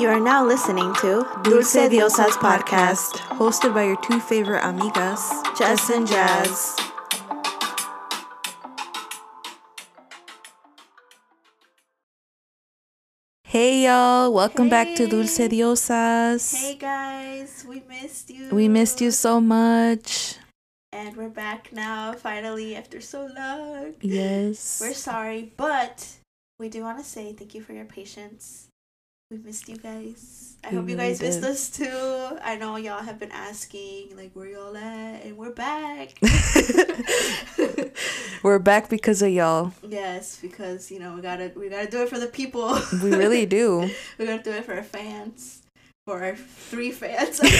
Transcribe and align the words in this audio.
You 0.00 0.08
are 0.08 0.18
now 0.18 0.46
listening 0.46 0.94
to 1.04 1.28
Dulce 1.44 1.76
Diosas 1.76 2.32
podcast, 2.40 3.20
hosted 3.36 3.74
by 3.74 3.84
your 3.84 4.00
two 4.00 4.18
favorite 4.18 4.62
amigas, 4.62 5.20
Jess 5.58 5.90
and 5.90 6.06
Jazz. 6.08 6.74
Hey 13.44 13.84
y'all, 13.84 14.32
welcome 14.32 14.70
back 14.70 14.96
to 14.96 15.04
Hey. 15.04 15.10
Dulce 15.10 15.38
Diosas. 15.52 16.56
Hey 16.56 16.76
guys, 16.76 17.66
we 17.68 17.82
missed 17.86 18.30
you. 18.30 18.48
We 18.48 18.68
missed 18.68 19.02
you 19.02 19.10
so 19.10 19.38
much. 19.38 20.36
And 20.92 21.14
we're 21.14 21.28
back 21.28 21.74
now, 21.74 22.14
finally, 22.14 22.74
after 22.74 23.02
so 23.02 23.28
long. 23.36 23.92
Yes. 24.00 24.80
We're 24.80 24.94
sorry, 24.94 25.52
but 25.58 26.08
we 26.58 26.70
do 26.70 26.84
want 26.84 26.96
to 26.96 27.04
say 27.04 27.34
thank 27.34 27.54
you 27.54 27.60
for 27.60 27.74
your 27.74 27.84
patience. 27.84 28.69
We 29.30 29.38
missed 29.38 29.68
you 29.68 29.76
guys. 29.76 30.56
I 30.64 30.70
We 30.70 30.76
hope 30.76 30.88
you 30.88 30.96
really 30.96 31.10
guys 31.10 31.22
missed 31.22 31.44
us 31.44 31.70
too. 31.70 32.36
I 32.42 32.56
know 32.56 32.74
y'all 32.76 33.00
have 33.02 33.20
been 33.20 33.30
asking, 33.30 34.16
like, 34.16 34.32
where 34.34 34.48
y'all 34.48 34.76
at? 34.76 35.24
And 35.24 35.36
we're 35.38 35.52
back. 35.52 36.14
We're 38.42 38.58
back 38.58 38.88
because 38.88 39.20
of 39.22 39.28
y'all. 39.30 39.72
yes, 39.86 40.38
because 40.40 40.90
you 40.90 40.98
know 40.98 41.14
we 41.14 41.20
gotta 41.20 41.52
we 41.54 41.68
gotta 41.68 41.88
do 41.90 42.02
it 42.02 42.08
for 42.08 42.18
the 42.18 42.26
people. 42.26 42.76
We 43.02 43.10
really 43.14 43.44
do. 43.58 43.90
we 44.18 44.24
gotta 44.26 44.42
do 44.42 44.50
it 44.50 44.64
for 44.64 44.72
our 44.74 44.82
fans, 44.82 45.60
for 46.06 46.24
our 46.24 46.34
three 46.36 46.90
fans. 46.90 47.40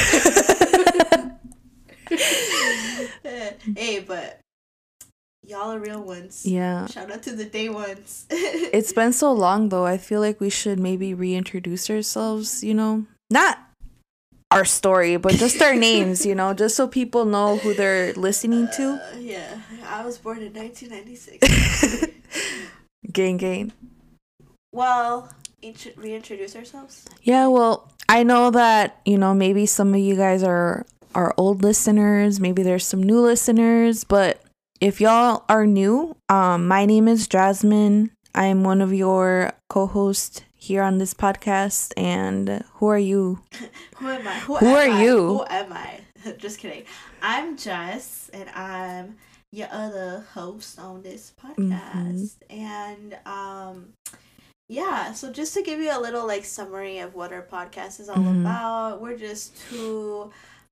Eh, 3.24 3.52
hey, 3.76 4.00
but 4.00 4.40
y'all 5.46 5.72
are 5.72 5.78
real 5.78 6.02
ones. 6.02 6.44
yeah. 6.46 6.86
Shout 6.86 7.10
out 7.10 7.22
to 7.24 7.32
the 7.32 7.44
day 7.44 7.68
ones. 7.68 8.26
It's 8.30 8.92
been 8.92 9.12
so 9.12 9.32
long 9.32 9.68
though. 9.70 9.86
I 9.86 9.98
feel 9.98 10.20
like 10.20 10.40
we 10.40 10.50
should 10.50 10.78
maybe 10.78 11.14
reintroduce 11.14 11.90
ourselves, 11.90 12.62
you 12.62 12.74
know? 12.74 13.06
Not 13.30 13.58
our 14.50 14.64
story, 14.64 15.16
but 15.16 15.34
just 15.34 15.60
our 15.62 15.74
names, 15.88 16.26
you 16.26 16.34
know, 16.34 16.54
just 16.54 16.76
so 16.76 16.86
people 16.88 17.24
know 17.24 17.56
who 17.58 17.74
they're 17.74 18.12
listening 18.14 18.68
to. 18.76 19.00
Uh, 19.14 19.18
yeah, 19.18 19.60
I 19.86 20.04
was 20.04 20.18
born 20.18 20.38
in 20.42 20.52
1996. 20.52 22.06
Gang 23.12 23.38
gang. 23.38 23.72
well, 24.72 25.32
int- 25.62 25.94
reintroduce 25.96 26.54
ourselves. 26.54 27.04
Yeah, 27.22 27.46
well, 27.48 27.90
I 28.08 28.22
know 28.22 28.50
that, 28.50 29.00
you 29.04 29.18
know, 29.18 29.34
maybe 29.34 29.66
some 29.66 29.94
of 29.94 30.00
you 30.00 30.14
guys 30.16 30.42
are 30.42 30.86
are 31.12 31.34
old 31.36 31.62
listeners, 31.64 32.38
maybe 32.38 32.62
there's 32.62 32.86
some 32.86 33.02
new 33.02 33.20
listeners, 33.20 34.04
but 34.04 34.40
if 34.80 35.00
y'all 35.00 35.44
are 35.48 35.66
new, 35.66 36.16
um 36.28 36.66
my 36.68 36.86
name 36.86 37.08
is 37.08 37.26
Jasmine. 37.28 38.10
I'm 38.34 38.62
one 38.62 38.80
of 38.80 38.92
your 38.94 39.52
co-hosts 39.68 40.42
here 40.54 40.82
on 40.82 40.98
this 40.98 41.14
podcast 41.14 41.92
and 41.96 42.64
who 42.74 42.86
are 42.86 42.98
you? 42.98 43.40
Who 43.96 44.08
am 44.08 44.26
I? 44.26 44.38
Who 44.40 44.56
am 44.56 44.64
are 44.66 44.78
I? 44.94 45.02
you? 45.02 45.16
Who 45.38 45.44
am 45.48 45.72
I? 45.72 46.00
Just 46.38 46.58
kidding. 46.58 46.84
I'm 47.22 47.56
Jess, 47.56 48.30
and 48.32 48.48
I'm 48.50 49.16
your 49.52 49.68
other 49.72 50.24
host 50.32 50.78
on 50.78 51.02
this 51.02 51.32
podcast. 51.42 52.36
And 52.48 53.16
um, 53.26 53.92
yeah. 54.68 55.12
So 55.12 55.30
just 55.32 55.52
to 55.54 55.62
give 55.62 55.80
you 55.80 55.90
a 55.94 56.00
little 56.00 56.26
like 56.26 56.44
summary 56.44 56.98
of 57.00 57.14
what 57.14 57.32
our 57.32 57.42
podcast 57.42 58.00
is 58.00 58.08
all 58.08 58.16
Mhm. 58.16 58.42
about, 58.42 59.00
we're 59.02 59.18
just 59.18 59.52
two 59.70 60.30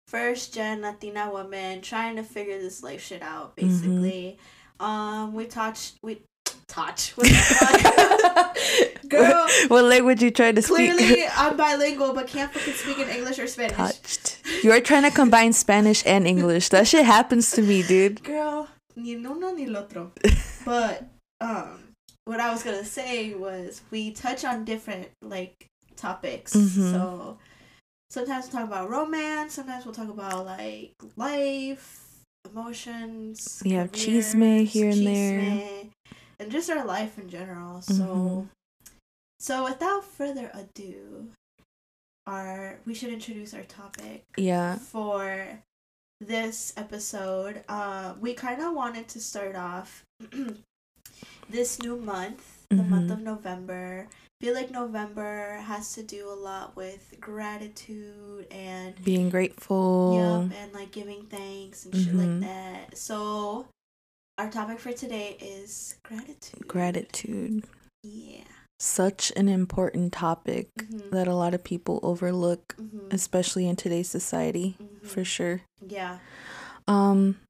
first 0.09 0.55
gen 0.55 0.81
Latina 0.81 1.31
women 1.33 1.81
trying 1.83 2.17
to 2.17 2.23
figure 2.23 2.59
this 2.59 2.83
life 2.83 3.03
shit 3.03 3.23
out. 3.23 3.57
Mm-hmm. 3.57 3.69
Basically, 3.69 4.39
um, 4.81 5.35
we 5.35 5.45
touched 5.47 5.99
we 6.03 6.23
touch. 6.69 7.15
Girl, 9.09 9.47
what 9.69 9.85
language 9.85 10.23
you 10.23 10.31
trying 10.31 10.55
to 10.57 10.63
speak? 10.63 10.93
Clearly, 10.93 11.25
I'm 11.37 11.57
bilingual, 11.57 12.13
but 12.15 12.27
can't 12.27 12.53
fucking 12.53 12.75
speak 12.75 12.99
in 12.99 13.09
English 13.09 13.39
or 13.39 13.47
Spanish. 13.47 13.77
Touched. 13.77 14.43
You're 14.63 14.81
trying 14.81 15.05
to 15.05 15.11
combine 15.11 15.53
Spanish 15.53 16.03
and 16.07 16.27
English. 16.27 16.71
That 16.71 16.87
shit 16.87 17.05
happens 17.05 17.51
to 17.53 17.63
me, 17.63 17.83
dude. 17.83 18.23
Girl, 18.25 18.69
ni 18.97 19.15
uno 19.15 19.53
ni 19.53 19.67
el 19.67 19.77
otro. 19.77 20.13
But 20.65 21.09
um, 21.41 21.95
what 22.25 22.41
I 22.41 22.51
was 22.51 22.63
gonna 22.63 22.85
say 22.85 23.35
was 23.35 23.83
we 23.91 24.11
touch 24.13 24.45
on 24.45 24.65
different 24.65 25.09
like 25.23 25.69
topics. 25.97 26.55
Mhm. 26.55 26.93
So 26.93 27.39
sometimes 28.11 28.45
we'll 28.47 28.53
talk 28.61 28.69
about 28.69 28.91
romance. 28.91 29.55
Sometimes 29.55 29.85
we'll 29.85 29.95
talk 29.95 30.09
about 30.09 30.45
like 30.47 30.93
life, 31.17 32.05
emotions. 32.51 33.63
We 33.65 33.73
have 33.73 33.93
careers, 33.93 34.35
chisme 34.35 34.65
here 34.67 34.91
and 34.91 35.07
there. 35.07 35.83
and 36.41 36.51
just 36.53 36.71
our 36.71 36.85
life 36.85 37.19
in 37.19 37.29
general. 37.29 37.83
So. 37.83 37.93
Mhm. 37.93 38.49
So 39.41 39.65
without 39.65 40.05
further 40.05 40.51
ado, 40.55 41.31
our 42.27 42.79
we 42.85 42.95
should 42.95 43.13
introduce 43.13 43.55
our 43.55 43.63
topic 43.65 44.25
Yeah. 44.37 44.77
for 44.77 45.63
this 46.21 46.73
episode. 46.77 47.63
Uh, 47.69 48.15
we 48.21 48.35
kind 48.35 48.61
of 48.61 48.75
wanted 48.75 49.07
to 49.09 49.21
start 49.21 49.55
off 49.55 50.03
this 51.49 51.79
new 51.81 51.97
month, 51.97 52.67
the 52.69 52.83
month 52.83 53.11
Mhm. 53.11 53.13
of 53.13 53.21
November. 53.21 54.09
Feel 54.41 54.55
like 54.55 54.71
November 54.71 55.57
has 55.65 55.95
to 55.95 56.03
do 56.03 56.29
a 56.31 56.35
lot 56.35 56.77
with 56.77 57.15
gratitude 57.21 58.47
and 58.51 58.95
Being 59.05 59.31
grateful. 59.31 60.49
yep, 60.51 60.59
and 60.63 60.73
like 60.73 60.93
giving 60.93 61.25
thanks 61.27 61.85
and 61.85 61.95
shit 61.97 62.15
like 62.15 62.29
Mhm. 62.29 62.41
that. 62.43 62.97
So 62.97 63.67
our 64.39 64.49
topic 64.51 64.79
for 64.79 64.93
today 64.93 65.37
is 65.41 65.97
gratitude. 66.05 66.69
Gratitude. 66.69 67.65
Yeah. 68.05 68.45
Such 68.79 69.33
an 69.35 69.49
important 69.49 70.13
topic 70.13 70.69
Mhm. 70.77 71.11
that 71.11 71.27
a 71.27 71.35
lot 71.35 71.53
of 71.53 71.65
people 71.65 71.99
overlook, 72.05 72.77
Mhm. 72.79 73.13
especially 73.13 73.67
in 73.69 73.75
today's 73.75 74.09
society, 74.09 74.77
Mhm. 74.81 75.05
for 75.05 75.25
sure. 75.25 75.63
Yeah. 75.85 76.21
Um, 76.87 77.41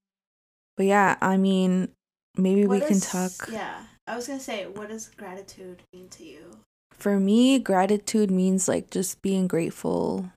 but 0.79 0.87
yeah, 0.87 1.19
I 1.21 1.37
mean, 1.37 1.93
maybe 2.35 2.63
we 2.63 2.79
What 2.79 2.89
can 2.89 3.01
talk. 3.01 3.33
Yeah, 3.53 3.85
I 4.07 4.17
was 4.17 4.27
gonna 4.27 4.41
say, 4.41 4.67
what 4.67 4.89
does 4.89 5.11
gratitude 5.11 5.83
mean 5.93 6.09
to 6.09 6.25
you? 6.25 6.61
For 6.99 7.19
me, 7.21 7.59
gratitude 7.59 8.31
means 8.31 8.67
like 8.69 8.91
just 8.91 9.23
being 9.23 9.47
grateful, 9.47 10.31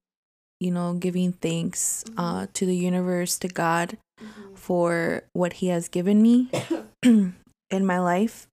you 0.59 0.71
know, 0.71 0.93
giving 0.93 1.33
thanks 1.33 2.03
uh, 2.17 2.45
Mhm. 2.45 2.53
to 2.53 2.65
the 2.65 2.75
universe, 2.75 3.37
to 3.39 3.47
God 3.47 3.97
Mhm. 4.21 4.55
for 4.57 5.23
what 5.33 5.53
He 5.53 5.67
has 5.67 5.89
given 5.89 6.21
me 6.21 6.49
in 7.03 7.85
my 7.85 7.99
life. 7.99 8.47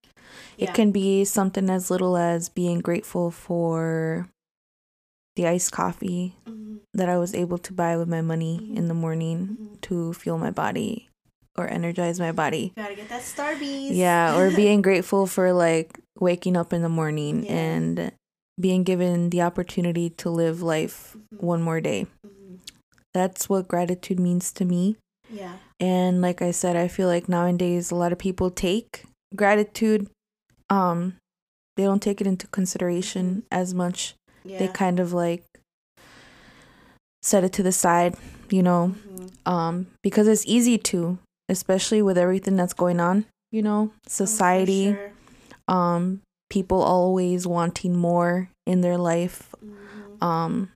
Yeah. 0.57 0.71
It 0.71 0.75
can 0.75 0.91
be 0.91 1.25
something 1.25 1.69
as 1.71 1.91
little 1.91 2.17
as 2.17 2.49
being 2.49 2.81
grateful 2.81 3.31
for 3.31 4.29
the 5.37 5.47
iced 5.47 5.71
coffee 5.71 6.35
Mhm. 6.49 6.81
that 6.95 7.09
I 7.09 7.19
was 7.19 7.35
able 7.35 7.59
to 7.59 7.73
buy 7.73 7.97
with 7.97 8.09
my 8.09 8.21
money 8.23 8.59
Mhm. 8.59 8.77
in 8.77 8.89
the 8.89 8.95
morning 8.95 9.39
Mhm. 9.61 9.81
to 9.83 10.13
fuel 10.15 10.39
my 10.39 10.51
body 10.51 11.09
or 11.57 11.69
energize 11.69 12.19
my 12.19 12.33
body. 12.33 12.73
Gotta 12.77 12.95
get 12.97 13.09
that 13.11 13.23
Starbies. 13.23 13.95
Yeah, 13.95 14.35
or 14.37 14.51
being 14.51 14.81
grateful 14.89 15.27
for 15.27 15.53
like 15.53 16.01
waking 16.21 16.57
up 16.57 16.73
in 16.73 16.83
the 16.83 16.89
morning 16.89 17.45
Yeah. 17.45 17.53
and 17.53 18.13
being 18.61 18.83
given 18.83 19.31
the 19.31 19.43
opportunity 19.43 20.11
to 20.11 20.31
live 20.31 20.63
life 20.63 21.17
Mhm. 21.33 21.41
one 21.43 21.63
more 21.63 21.81
day. 21.81 22.07
Mhm. 22.27 22.59
That's 23.15 23.49
what 23.49 23.69
gratitude 23.69 24.19
means 24.19 24.53
to 24.53 24.65
me. 24.65 24.97
Yeah. 25.31 25.59
And 25.81 26.21
like 26.21 26.43
I 26.43 26.51
said, 26.51 26.75
I 26.77 26.89
feel 26.89 27.07
like 27.09 27.29
nowadays 27.29 27.91
a 27.91 27.95
lot 27.95 28.13
of 28.13 28.19
people 28.19 28.51
take 28.51 29.05
gratitude 29.37 30.09
um 30.71 31.15
they 31.77 31.85
don't 31.85 32.03
take 32.03 32.21
it 32.21 32.27
into 32.27 32.47
consideration 32.49 33.45
as 33.53 33.73
much. 33.73 34.15
Yeah. 34.45 34.59
They 34.59 34.69
kind 34.69 34.99
of 34.99 35.13
like 35.13 35.45
set 37.23 37.45
it 37.45 37.53
to 37.55 37.63
the 37.63 37.73
side, 37.73 38.17
you 38.51 38.63
know, 38.63 38.95
Mhm. 39.09 39.31
um 39.47 39.87
because 40.03 40.27
it's 40.29 40.45
easy 40.47 40.79
to, 40.79 41.19
especially 41.49 42.03
with 42.03 42.19
everything 42.19 42.57
that's 42.57 42.73
going 42.75 43.01
on, 43.01 43.27
you 43.53 43.63
know, 43.63 43.91
Oh, 43.95 43.99
society, 44.09 44.93
sure. 44.93 45.13
Um 45.69 46.21
people 46.51 46.83
always 46.83 47.47
wanting 47.47 47.95
more 47.97 48.49
in 48.67 48.81
their 48.81 48.97
life, 48.99 49.55
Mhm. 49.63 50.23
um 50.23 50.71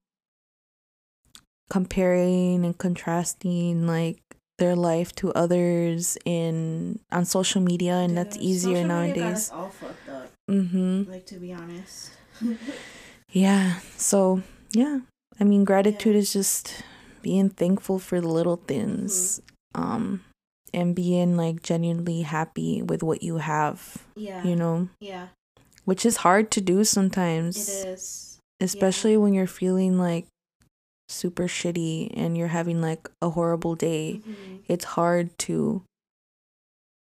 comparing 1.70 2.64
and 2.64 2.76
contrasting 2.76 3.86
like 3.86 4.18
their 4.58 4.76
life 4.76 5.14
to 5.16 5.32
others 5.32 6.18
in 6.24 6.98
on 7.10 7.24
social 7.24 7.60
media 7.60 7.94
and 7.94 8.16
that's 8.16 8.36
easier 8.36 8.76
social 8.84 8.88
media 8.88 9.14
got 9.14 9.18
nowadays. 9.24 9.36
us 9.48 9.50
all 9.50 9.70
fucked 9.70 10.08
up. 10.08 10.30
Mhm. 10.50 11.08
Like 11.08 11.26
to 11.26 11.36
be 11.38 11.52
honest. 11.52 12.10
Yeah. 13.32 13.80
So, 13.96 14.42
yeah. 14.72 15.00
I 15.40 15.44
mean, 15.44 15.64
gratitude 15.64 16.14
is 16.16 16.34
just 16.34 16.82
being 17.22 17.48
thankful 17.48 17.98
for 17.98 18.20
the 18.20 18.28
little 18.28 18.56
things. 18.68 19.40
Mm-hmm. 19.74 19.82
Um 19.82 20.24
and 20.74 20.94
being 20.94 21.36
like 21.36 21.62
genuinely 21.62 22.22
happy 22.22 22.82
with 22.82 23.02
what 23.02 23.22
you 23.22 23.38
have, 23.38 23.98
yeah. 24.16 24.42
you 24.44 24.56
know, 24.56 24.88
Yeah. 25.00 25.28
which 25.84 26.04
is 26.06 26.18
hard 26.18 26.50
to 26.52 26.60
do 26.60 26.84
sometimes. 26.84 27.56
It 27.84 27.88
is. 27.88 28.38
especially 28.60 29.16
when 29.16 29.34
you're 29.34 29.46
feeling 29.48 29.98
like 29.98 30.26
super 31.08 31.44
shitty 31.44 32.10
and 32.16 32.38
you're 32.38 32.48
having 32.54 32.80
like 32.80 33.08
a 33.20 33.30
horrible 33.30 33.74
day 33.74 34.20
Mhm. 34.24 34.62
it's 34.68 34.84
hard 34.96 35.36
to 35.36 35.82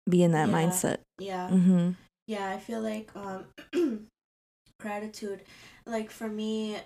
be 0.10 0.24
in 0.24 0.31
that 0.31 0.48
Yeah. 0.50 0.56
mindset 0.56 0.98
Yeah. 1.19 1.50
hmm 1.50 1.92
Yeah, 2.27 2.50
I 2.50 2.60
feel 2.60 2.81
like 2.81 3.12
um 3.16 3.45
gratitude 4.80 5.42
like 5.86 6.10
for 6.10 6.27
me 6.30 6.77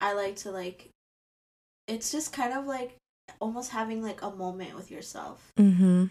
I 0.00 0.12
like 0.12 0.36
to 0.44 0.50
like 0.50 0.90
it's 1.88 2.12
just 2.12 2.32
kind 2.32 2.52
of 2.52 2.66
like 2.66 2.96
almost 3.40 3.70
having 3.70 4.02
like 4.02 4.22
a 4.22 4.30
moment 4.30 4.74
with 4.74 4.90
yourself 4.90 5.52
Mhm. 5.58 6.10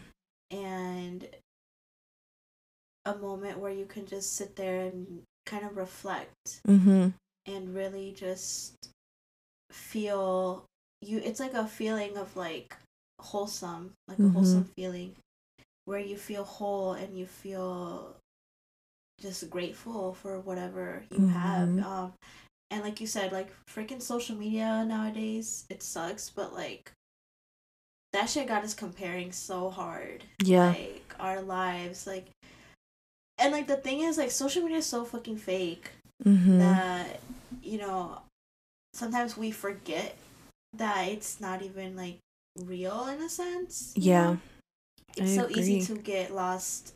and 0.51 1.27
a 3.05 3.15
moment 3.15 3.59
where 3.59 3.71
you 3.71 3.85
can 3.85 4.05
just 4.05 4.33
sit 4.33 4.55
there 4.55 4.81
and 4.87 5.23
kind 5.45 5.65
of 5.65 5.75
reflect 5.75 6.61
Mhm. 6.67 7.13
and 7.45 7.75
really 7.75 8.13
just 8.13 8.89
feel 9.71 10.65
you 11.01 11.17
it's 11.19 11.39
like 11.39 11.53
a 11.53 11.67
feeling 11.67 12.15
of 12.17 12.35
like 12.37 12.77
wholesome 13.19 13.93
like 14.07 14.19
a 14.19 14.21
Mhm. 14.21 14.31
wholesome 14.33 14.65
feeling 14.75 15.15
where 15.85 15.99
you 15.99 16.17
feel 16.17 16.43
whole 16.45 16.93
and 16.93 17.17
you 17.17 17.25
feel 17.25 18.15
just 19.19 19.49
grateful 19.49 20.13
for 20.13 20.39
whatever 20.39 21.05
you 21.11 21.27
have 21.27 21.69
Mhm. 21.69 21.83
um 21.83 22.13
and 22.71 22.81
like 22.83 22.99
you 23.01 23.07
said 23.07 23.31
like 23.31 23.51
freaking 23.65 24.01
social 24.01 24.35
media 24.35 24.83
nowadays 24.85 25.65
it 25.69 25.83
sucks 25.83 26.29
but 26.29 26.53
like 26.53 26.91
that 28.13 28.29
shit 28.29 28.47
got 28.47 28.63
us 28.63 28.73
comparing 28.73 29.31
so 29.31 29.69
hard 29.69 30.23
Yeah. 30.43 30.69
like 30.69 31.15
our 31.19 31.41
lives 31.41 32.07
like 32.07 32.27
and 33.37 33.51
like 33.51 33.67
the 33.67 33.75
thing 33.75 34.01
is 34.01 34.17
like 34.17 34.31
social 34.31 34.61
media 34.61 34.77
is 34.77 34.85
so 34.85 35.03
fucking 35.03 35.37
fake 35.37 35.89
mm-hmm. 36.23 36.59
that 36.59 37.19
you 37.61 37.77
know 37.77 38.19
sometimes 38.93 39.35
we 39.35 39.51
forget 39.51 40.15
that 40.77 41.07
it's 41.07 41.41
not 41.41 41.61
even 41.61 41.95
like 41.95 42.19
real 42.59 43.07
in 43.07 43.21
a 43.21 43.29
sense 43.29 43.93
Yeah. 43.95 44.23
know? 44.23 44.37
it's 45.17 45.31
I 45.31 45.35
so 45.35 45.49
easy 45.49 45.81
to 45.81 45.95
get 45.95 46.33
lost 46.33 46.93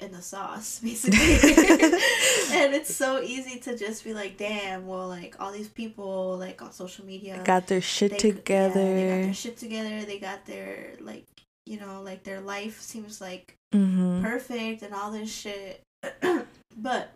in 0.00 0.12
the 0.12 0.22
sauce 0.22 0.80
basically 0.84 1.18
and 2.52 2.74
it's 2.74 2.94
so 2.94 3.20
easy 3.22 3.58
to 3.60 3.76
just 3.76 4.02
be 4.04 4.12
like 4.14 4.36
damn 4.36 4.86
well 4.86 5.08
like 5.08 5.36
all 5.40 5.52
these 5.52 5.68
people 5.68 6.36
like 6.38 6.60
on 6.62 6.72
social 6.72 7.04
media 7.04 7.40
got 7.44 7.66
their 7.66 7.80
shit 7.80 8.12
they 8.12 8.18
c- 8.18 8.28
yeah, 8.28 8.34
together. 8.34 8.74
they 8.94 9.08
got 9.08 9.22
their 9.24 9.34
shit 9.34 9.56
together 9.58 10.04
they 10.04 10.18
got 10.18 10.44
their 10.46 10.94
like 11.00 11.24
you 11.66 11.78
know 11.78 12.00
like 12.02 12.22
their 12.24 12.40
life 12.40 12.80
seems 12.80 13.20
like 13.20 13.54
mhm. 13.74 14.20
perfect 14.22 14.82
and 14.82 14.94
all 14.94 15.10
this 15.12 15.30
shit. 15.32 15.82
but 16.76 17.12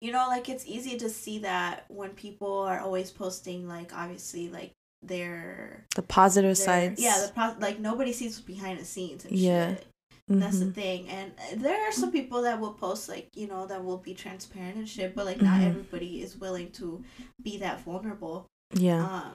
you 0.00 0.12
know, 0.12 0.26
like 0.28 0.48
it's 0.48 0.64
easy 0.66 0.96
to 0.96 1.10
see 1.10 1.40
that 1.40 1.84
when 1.88 2.10
people 2.10 2.60
are 2.60 2.80
always 2.80 3.10
posting 3.10 3.68
like 3.68 3.92
obviously 3.94 4.48
like 4.48 4.72
their, 5.02 5.84
The 5.94 6.00
positive 6.02 6.56
their 6.56 6.64
sides. 6.64 7.02
yeah, 7.02 7.26
the 7.26 7.32
pro- 7.34 7.56
like 7.60 7.78
nobody 7.80 8.12
sees 8.14 8.32
what's 8.36 8.40
behind 8.46 8.78
the 8.80 8.84
scenes 8.86 9.24
and 9.26 9.36
Yeah. 9.36 9.74
shit. 9.74 9.86
That's 10.28 10.58
the 10.60 10.66
Mhm. 10.66 10.74
thing. 10.74 11.08
And 11.08 11.32
uh, 11.38 11.56
there 11.56 11.80
are 11.88 11.92
some 11.92 12.12
people 12.12 12.42
that 12.42 12.60
will 12.60 12.74
post 12.74 13.08
like, 13.08 13.28
you 13.34 13.46
know, 13.48 13.66
that 13.66 13.84
will 13.84 13.98
be 13.98 14.14
transparent 14.14 14.76
and 14.76 14.88
shit, 14.88 15.14
but 15.14 15.26
like 15.26 15.40
not 15.42 15.60
Mhm. 15.60 15.66
everybody 15.68 16.22
is 16.22 16.36
willing 16.36 16.70
to 16.72 17.02
be 17.42 17.58
that 17.58 17.80
vulnerable. 17.80 18.46
Yeah. 18.74 19.04
Um, 19.04 19.32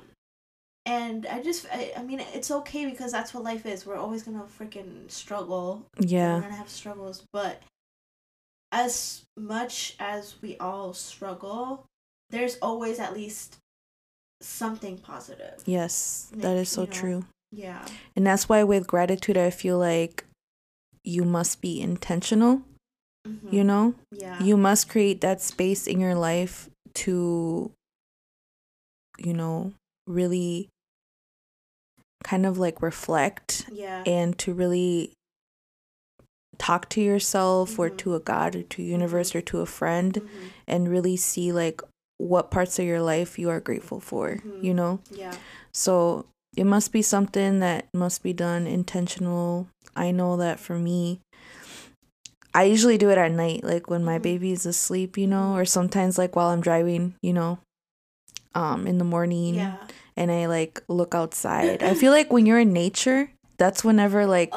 and 0.86 1.26
I 1.26 1.42
just, 1.42 1.66
I, 1.72 1.92
I 1.98 2.04
mean, 2.04 2.20
it's 2.20 2.52
okay 2.52 2.86
because 2.86 3.12
that's 3.12 3.34
what 3.34 3.44
life 3.44 3.66
is. 3.66 3.86
We're 3.86 3.98
always 3.98 4.24
gonna 4.24 4.44
freaking 4.60 5.10
struggle. 5.12 5.86
Yeah. 6.00 6.36
We're 6.36 6.42
gonna 6.42 6.56
have 6.56 6.70
struggles, 6.70 7.24
but 7.34 7.62
as 8.72 9.24
much 9.38 9.96
as 10.00 10.36
we 10.42 10.58
all 10.58 10.94
struggle, 10.94 11.86
there's 12.30 12.58
always 12.62 13.00
at 13.00 13.14
least 13.14 13.58
something 14.42 14.98
positive. 14.98 15.62
Yes. 15.66 16.28
That 16.34 16.50
Like, 16.54 16.58
is 16.62 16.70
so 16.70 16.82
you 16.82 16.88
know, 16.88 16.94
true. 16.94 17.26
Yeah. 17.52 17.86
And 18.16 18.26
that's 18.28 18.50
why 18.50 18.64
with 18.64 18.86
gratitude 18.88 19.38
I 19.38 19.50
feel 19.50 19.78
like 19.78 20.26
you 21.06 21.24
must 21.24 21.62
be 21.62 21.80
intentional, 21.80 22.62
Mhm. 23.28 23.54
you 23.54 23.64
know? 23.64 23.94
Yeah. 24.12 24.42
You 24.42 24.58
must 24.58 24.90
create 24.90 25.22
that 25.22 25.42
space 25.42 25.88
in 25.88 26.00
your 26.00 26.16
life 26.16 26.70
to 27.06 27.72
you 29.18 29.34
know, 29.34 29.72
really 30.08 30.68
kind 32.24 32.46
of 32.46 32.58
like 32.58 32.82
reflect 32.82 33.66
yeah. 33.72 34.04
and 34.06 34.38
to 34.40 34.54
really 34.54 35.14
talk 36.58 36.90
to 36.90 37.02
yourself 37.02 37.78
or 37.80 37.90
Mhm. 37.90 37.98
to 37.98 38.16
a 38.16 38.20
god 38.20 38.56
or 38.56 38.64
to 38.64 38.82
universe 38.84 39.36
or 39.36 39.42
to 39.42 39.60
a 39.62 39.66
friend 39.66 40.16
Mhm. 40.16 40.28
and 40.68 40.90
really 40.90 41.16
see 41.18 41.52
like 41.52 41.82
what 42.18 42.50
parts 42.52 42.80
of 42.80 42.86
your 42.86 43.02
life 43.02 43.38
you 43.40 43.50
are 43.50 43.60
grateful 43.60 44.00
for 44.00 44.38
Mhm. 44.38 44.64
you 44.64 44.74
know 44.74 45.00
Yeah. 45.12 45.36
so 45.72 46.26
it 46.58 46.64
must 46.66 46.92
be 46.92 47.02
something 47.02 47.60
that 47.60 47.88
must 47.94 48.24
be 48.24 48.34
done 48.34 48.68
intentional 48.68 49.68
i 49.96 50.12
know 50.12 50.38
that 50.38 50.60
for 50.60 50.78
me 50.78 51.20
i 52.54 52.64
usually 52.64 52.98
do 52.98 53.10
it 53.10 53.18
at 53.18 53.32
night 53.32 53.64
like 53.64 53.90
when 53.90 54.04
my 54.04 54.18
Mhm. 54.20 54.24
baby 54.24 54.52
is 54.52 54.66
asleep 54.66 55.18
you 55.18 55.28
know 55.28 55.54
or 55.56 55.66
sometimes 55.66 56.18
like 56.18 56.36
while 56.36 56.50
i'm 56.50 56.62
driving 56.62 57.16
you 57.22 57.34
know 57.34 57.60
um 58.54 58.88
in 58.88 58.98
the 58.98 59.04
morning 59.08 59.56
Yeah. 59.56 59.78
and 60.16 60.32
i 60.32 60.46
like 60.48 60.82
look 60.88 61.14
outside 61.16 61.84
i 61.84 61.94
feel 61.94 62.12
like 62.18 62.32
when 62.32 62.46
you're 62.46 62.60
in 62.60 62.74
nature 62.74 63.32
that's 63.58 63.84
whenever 63.84 64.26
like 64.26 64.54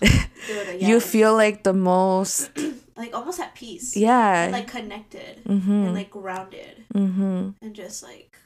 dude, 0.00 0.80
you 0.82 1.00
feel 1.00 1.34
like 1.34 1.62
the 1.62 1.72
most 1.74 2.50
like 2.96 3.14
almost 3.14 3.38
at 3.40 3.54
peace. 3.54 3.96
yeah 3.96 4.44
And, 4.44 4.52
like 4.52 4.66
connected 4.66 5.42
mm-hmm 5.46 5.70
and 5.70 5.94
like 5.94 6.10
grounded 6.10 6.84
mm-hmm 6.94 7.50
and 7.62 7.74
just 7.74 8.02
like 8.02 8.36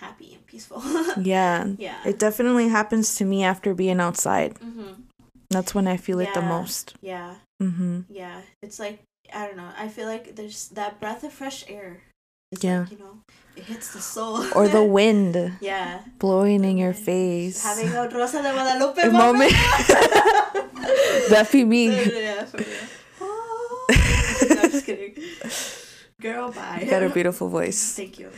happy 0.00 0.34
and 0.34 0.46
peaceful. 0.46 0.82
yeah 1.22 1.66
yeah. 1.78 1.98
it 2.06 2.18
definitely 2.18 2.68
happens 2.68 3.14
to 3.16 3.24
me 3.24 3.42
after 3.42 3.74
being 3.74 4.00
outside 4.00 4.54
mm-hmm. 4.60 5.02
That's 5.50 5.74
when 5.74 5.86
i 5.86 5.96
feel 5.96 6.20
it 6.20 6.32
the 6.34 6.42
most 6.42 6.94
Yeah. 7.00 7.34
mm-hmm 7.62 8.00
Yeah. 8.10 8.40
It's 8.62 8.78
like 8.78 9.02
I 9.32 9.46
don't 9.46 9.58
know. 9.58 9.68
I 9.76 9.88
feel 9.88 10.06
like 10.08 10.36
there's 10.36 10.68
that 10.68 11.00
breath 11.00 11.22
of 11.22 11.32
fresh 11.34 11.62
air. 11.68 12.00
It's 12.50 12.64
Yeah. 12.64 12.80
like, 12.88 12.92
you 12.92 12.98
know, 12.98 13.20
it 13.56 13.64
hits 13.64 13.92
the 13.92 14.00
soul. 14.00 14.40
or 14.56 14.68
the 14.68 14.82
wind 14.98 15.36
yeah. 15.60 16.00
blowing 16.18 16.64
in 16.64 16.78
your 16.78 16.94
face 16.94 17.62
Having 17.62 17.92
a 17.92 18.08
Rosa 18.16 18.40
de 18.42 18.52
Guadalupe 18.52 19.04
moment. 19.12 19.52
moment. 19.52 19.52
That 21.28 21.48
be 21.52 21.64
me. 21.64 21.88
yeah, 21.92 22.44
for 22.44 22.56
real. 22.58 22.66
Oh. 23.20 23.86
no, 24.48 24.62
I'm 24.62 24.70
just 24.70 24.86
kidding. 24.86 25.12
Girl, 26.20 26.50
bye. 26.52 26.80
You 26.82 26.90
got 26.90 27.02
a 27.02 27.10
beautiful 27.10 27.48
voice. 27.48 27.94
Thank 27.94 28.18
you. 28.18 28.30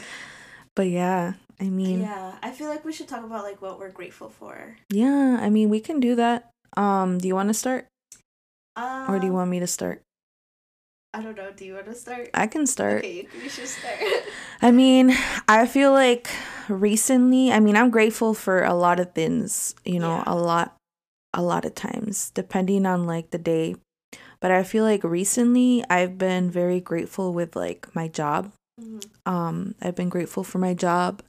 But 0.75 0.89
yeah, 0.89 1.35
I 1.61 1.65
mean, 1.71 2.01
Yeah, 2.03 2.35
I 2.43 2.51
feel 2.51 2.69
like 2.69 2.85
we 2.85 2.93
should 2.93 3.07
talk 3.09 3.23
about 3.25 3.45
like 3.45 3.63
what 3.63 3.79
we're 3.79 3.91
grateful 3.95 4.29
for. 4.29 4.77
yeah, 4.91 5.39
I 5.41 5.51
mean, 5.51 5.69
we 5.71 5.79
can 5.81 6.01
do 6.01 6.15
that. 6.17 6.51
Um, 6.77 7.19
do 7.19 7.27
you 7.29 7.35
want 7.35 7.49
to 7.49 7.55
start 7.55 7.87
Um, 8.77 9.11
or 9.11 9.19
do 9.19 9.27
you 9.27 9.33
want 9.33 9.51
me 9.51 9.61
to 9.61 9.67
start? 9.67 10.03
I 11.13 11.23
don't 11.23 11.37
know. 11.37 11.51
Do 11.51 11.65
you 11.65 11.75
want 11.75 11.87
to 11.87 11.95
start? 11.95 12.31
I 12.35 12.47
can 12.47 12.67
start. 12.67 12.99
Okay, 13.05 13.27
you, 13.27 13.43
you 13.43 13.49
should 13.49 13.67
start. 13.67 13.99
I 14.63 14.71
mean, 14.71 15.11
I 15.49 15.67
feel 15.67 15.91
like 15.93 16.31
recently, 16.69 17.51
I 17.51 17.59
mean, 17.59 17.75
I'm 17.77 17.91
grateful 17.91 18.33
for 18.35 18.63
a 18.63 18.75
lot 18.75 19.01
of 19.01 19.13
things, 19.13 19.75
you 19.85 19.99
know, 19.99 20.19
Yeah. 20.19 20.25
a 20.27 20.37
lot 20.37 20.77
a 21.33 21.43
lot 21.43 21.65
of 21.65 21.75
times 21.75 22.31
depending 22.35 22.87
on 22.87 23.07
like 23.07 23.31
the 23.31 23.39
day. 23.39 23.75
But 24.41 24.51
I 24.51 24.63
feel 24.63 24.85
like 24.85 25.03
recently 25.05 25.85
I've 25.91 26.17
been 26.19 26.51
very 26.51 26.81
grateful 26.81 27.33
with 27.33 27.55
like 27.57 27.87
my 27.95 28.07
job. 28.09 28.53
Um 29.27 29.75
i've 29.83 29.95
been 29.97 30.09
grateful 30.09 30.45
for 30.45 30.59
my 30.59 30.75
job. 30.75 31.23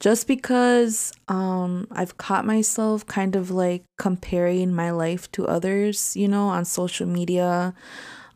Just 0.00 0.26
because 0.26 1.12
um 1.28 1.86
i've 1.90 2.16
caught 2.16 2.44
myself 2.46 3.06
kind 3.06 3.36
of 3.36 3.50
like 3.50 3.84
comparing 3.98 4.74
my 4.74 4.90
life 4.90 5.30
to 5.32 5.46
others 5.46 6.16
you 6.16 6.28
know 6.28 6.48
on 6.48 6.64
social 6.64 7.06
media. 7.06 7.74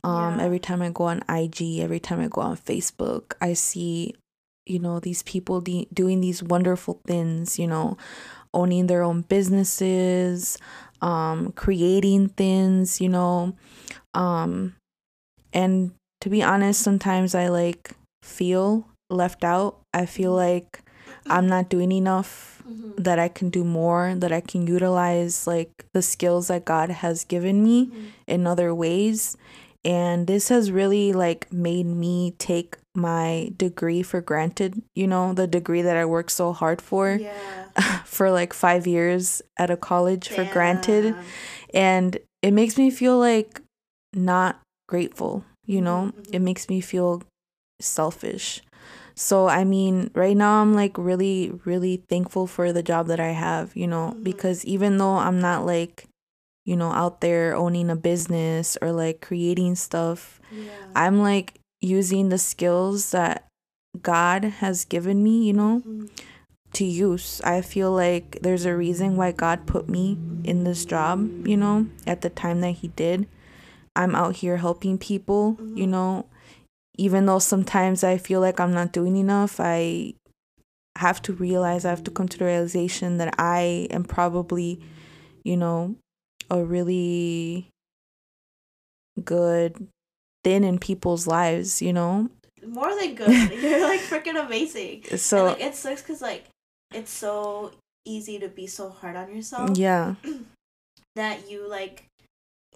Um 0.05 0.39
Yeah. 0.39 0.45
every 0.45 0.59
time 0.61 0.83
i 0.83 0.91
go 0.91 1.05
on 1.05 1.23
ig 1.29 1.61
every 1.81 2.01
time 2.01 2.21
i 2.21 2.29
go 2.29 2.41
on 2.43 2.57
facebook 2.57 3.35
i 3.41 3.55
see 3.55 4.15
you 4.67 4.79
know 4.79 5.01
these 5.01 5.23
people 5.23 5.61
de- 5.61 5.89
doing 5.93 6.21
these 6.21 6.43
wonderful 6.43 7.01
things 7.07 7.59
you 7.59 7.67
know 7.67 7.97
owning 8.53 8.87
their 8.87 9.03
own 9.03 9.23
businesses 9.23 10.59
um 11.03 11.53
creating 11.53 12.29
things 12.29 13.01
you 13.01 13.09
know. 13.09 13.55
Um 14.15 14.75
and 15.53 15.93
to 16.21 16.31
be 16.31 16.43
honest 16.43 16.81
sometimes 16.81 17.35
i 17.35 17.49
like 17.49 17.93
feel 18.25 18.89
left 19.11 19.45
out 19.45 19.81
i 19.93 20.07
feel 20.07 20.33
like 20.33 20.81
i'm 21.29 21.47
not 21.47 21.69
doing 21.69 21.93
enough 21.93 22.63
Mhm. 22.67 22.97
that 23.05 23.19
i 23.19 23.29
can 23.29 23.51
do 23.51 23.65
more 23.65 24.15
that 24.17 24.33
i 24.33 24.41
can 24.41 24.67
utilize 24.67 25.47
like 25.47 25.71
the 25.93 26.01
skills 26.03 26.49
that 26.49 26.65
god 26.65 26.89
has 27.05 27.25
given 27.25 27.63
me 27.63 27.87
Mhm. 27.87 28.07
in 28.27 28.47
other 28.47 28.75
ways 28.75 29.37
and 29.85 30.27
this 30.27 30.49
has 30.49 30.71
really 30.73 31.13
like 31.13 31.53
made 31.53 31.85
me 31.87 32.33
take 32.39 32.79
my 32.97 33.53
degree 33.59 34.03
for 34.03 34.21
granted 34.23 34.81
you 34.95 35.07
know 35.07 35.35
the 35.35 35.47
degree 35.47 35.83
that 35.83 35.97
i 35.97 36.05
worked 36.07 36.31
so 36.33 36.53
hard 36.53 36.81
for 36.81 37.21
Yeah. 37.21 37.29
for 38.07 38.31
like 38.31 38.53
5 38.55 38.87
years 38.87 39.43
at 39.59 39.71
a 39.71 39.77
college 39.77 40.29
for 40.29 40.45
granted 40.45 41.15
and 41.75 42.19
it 42.43 42.53
makes 42.53 42.79
me 42.79 42.91
feel 42.91 43.19
like 43.19 43.61
not 44.15 44.61
grateful 44.89 45.45
you 45.67 45.81
know 45.83 46.13
Mhm, 46.15 46.35
it 46.35 46.41
makes 46.41 46.69
me 46.69 46.81
feel 46.81 47.23
selfish 47.81 48.63
so 49.15 49.49
i 49.49 49.65
mean 49.65 50.11
right 50.15 50.37
now 50.37 50.61
i'm 50.63 50.75
like 50.75 50.97
really 50.99 51.53
really 51.65 52.03
thankful 52.09 52.47
for 52.47 52.73
the 52.73 52.83
job 52.83 53.07
that 53.07 53.21
i 53.21 53.31
have 53.31 53.77
you 53.77 53.87
know 53.87 54.15
Mhm. 54.17 54.25
because 54.25 54.65
even 54.65 54.99
though 54.99 55.17
i'm 55.19 55.41
not 55.41 55.65
like 55.67 56.07
you 56.65 56.77
know 56.77 56.91
out 56.93 57.21
there 57.21 57.55
owning 57.55 57.91
a 57.91 57.97
business 57.97 58.77
or 58.83 58.91
like 58.93 59.21
creating 59.21 59.75
stuff 59.75 60.41
Yeah. 60.51 60.73
i'm 60.97 61.21
like 61.23 61.55
using 61.81 62.29
the 62.31 62.39
skills 62.39 63.11
that 63.11 63.45
God 64.03 64.43
has 64.59 64.85
given 64.85 65.23
me, 65.23 65.47
you 65.47 65.53
know, 65.53 65.81
Mhm. 65.87 66.09
to 66.73 66.85
use. 66.85 67.41
I 67.45 67.61
feel 67.61 67.93
like 67.93 68.39
there's 68.43 68.65
a 68.65 68.75
reason 68.75 69.17
why 69.17 69.31
God 69.31 69.67
put 69.67 69.89
me 69.89 70.19
in 70.43 70.65
this 70.65 70.85
job, 70.85 71.47
you 71.47 71.57
know, 71.57 71.87
at 72.05 72.23
the 72.23 72.31
time 72.31 72.61
that 72.63 72.73
He 72.83 72.89
did. 72.89 73.29
I'm 73.95 74.17
out 74.17 74.37
here 74.43 74.57
helping 74.57 74.99
people, 74.99 75.57
you 75.77 75.87
Mhm. 75.87 75.91
know, 75.91 76.25
even 76.97 77.27
though 77.27 77.39
sometimes 77.39 78.05
I 78.05 78.19
feel 78.19 78.41
like 78.41 78.61
I'm 78.61 78.73
not 78.73 78.93
doing 78.93 79.17
enough, 79.17 79.59
I 79.59 80.15
have 80.97 81.21
to 81.23 81.33
realize, 81.33 81.85
I 81.85 81.91
have 81.91 82.05
to 82.05 82.11
come 82.11 82.29
to 82.29 82.39
the 82.39 82.45
realization 82.45 83.19
that 83.19 83.35
I 83.39 83.89
am 83.91 84.05
probably, 84.05 84.81
you 85.43 85.57
know, 85.57 85.97
a 86.51 86.63
really 86.63 87.69
good 89.25 89.89
thing 90.45 90.63
in 90.65 90.79
people's 90.79 91.27
lives, 91.27 91.83
you 91.83 91.93
know? 91.93 92.29
More 92.65 92.95
than 92.99 93.15
good. 93.15 93.53
You're 93.63 93.89
like 93.89 94.01
freaking 94.01 94.43
amazing. 94.43 95.05
So, 95.17 95.39
and, 95.39 95.47
like 95.49 95.61
it 95.61 95.75
sucks 95.75 96.03
because 96.03 96.23
like 96.23 96.47
it's 96.95 97.11
so 97.11 97.73
easy 98.05 98.39
to 98.39 98.49
be 98.49 98.67
so 98.67 98.89
hard 98.91 99.17
on 99.17 99.35
yourself 99.35 99.77
yeah, 99.77 100.15
that 101.17 101.51
you 101.51 101.69
like 101.69 102.07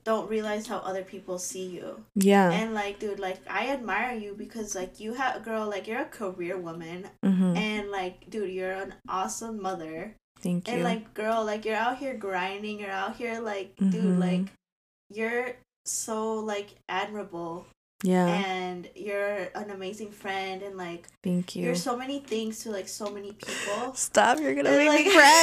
don't 0.09 0.29
realize 0.37 0.65
how 0.73 0.79
other 0.91 1.05
people 1.13 1.37
see 1.39 1.67
you. 1.79 1.89
yeah. 2.31 2.49
And 2.51 2.69
like, 2.83 2.95
dude, 3.03 3.21
like 3.29 3.41
I 3.61 3.63
admire 3.77 4.17
you 4.25 4.31
because 4.45 4.69
like 4.81 4.93
you 5.03 5.11
have 5.21 5.45
girl, 5.49 5.65
like 5.75 5.85
you're 5.89 6.01
a 6.11 6.13
career 6.21 6.57
woman, 6.69 6.99
hmm 7.23 7.53
and 7.57 7.91
like, 7.99 8.17
dude, 8.33 8.51
you're 8.59 8.73
an 8.85 8.95
awesome 9.09 9.57
mother. 9.69 10.15
Thank 10.41 10.61
you. 10.69 10.75
And 10.75 10.83
like, 10.91 11.05
girl, 11.15 11.45
like 11.45 11.65
you're 11.67 11.83
out 11.87 11.99
here 12.03 12.15
grinding. 12.27 12.81
You're 12.81 12.99
out 13.05 13.17
here 13.21 13.37
like, 13.53 13.77
dude, 13.77 14.17
Mhm. 14.17 14.21
like 14.29 14.45
you're 15.19 15.57
so 15.85 16.17
like 16.53 16.69
admirable, 16.89 17.67
yeah, 18.05 18.27
and 18.29 18.89
you're 18.95 19.49
an 19.61 19.71
amazing 19.79 20.13
friend, 20.23 20.63
and 20.63 20.77
like 20.77 21.03
thank 21.25 21.57
you. 21.57 21.65
you're 21.65 21.75
so 21.89 21.97
many 21.97 22.21
things 22.21 22.63
to 22.63 22.71
like 22.71 22.89
so 22.89 23.07
many 23.11 23.33
people. 23.33 23.95
Stop, 23.95 24.39
you're 24.41 24.55
gonna 24.55 24.71
And, 24.71 24.79
make 24.79 24.89
like- 24.95 25.07
me 25.07 25.17
cry. 25.19 25.41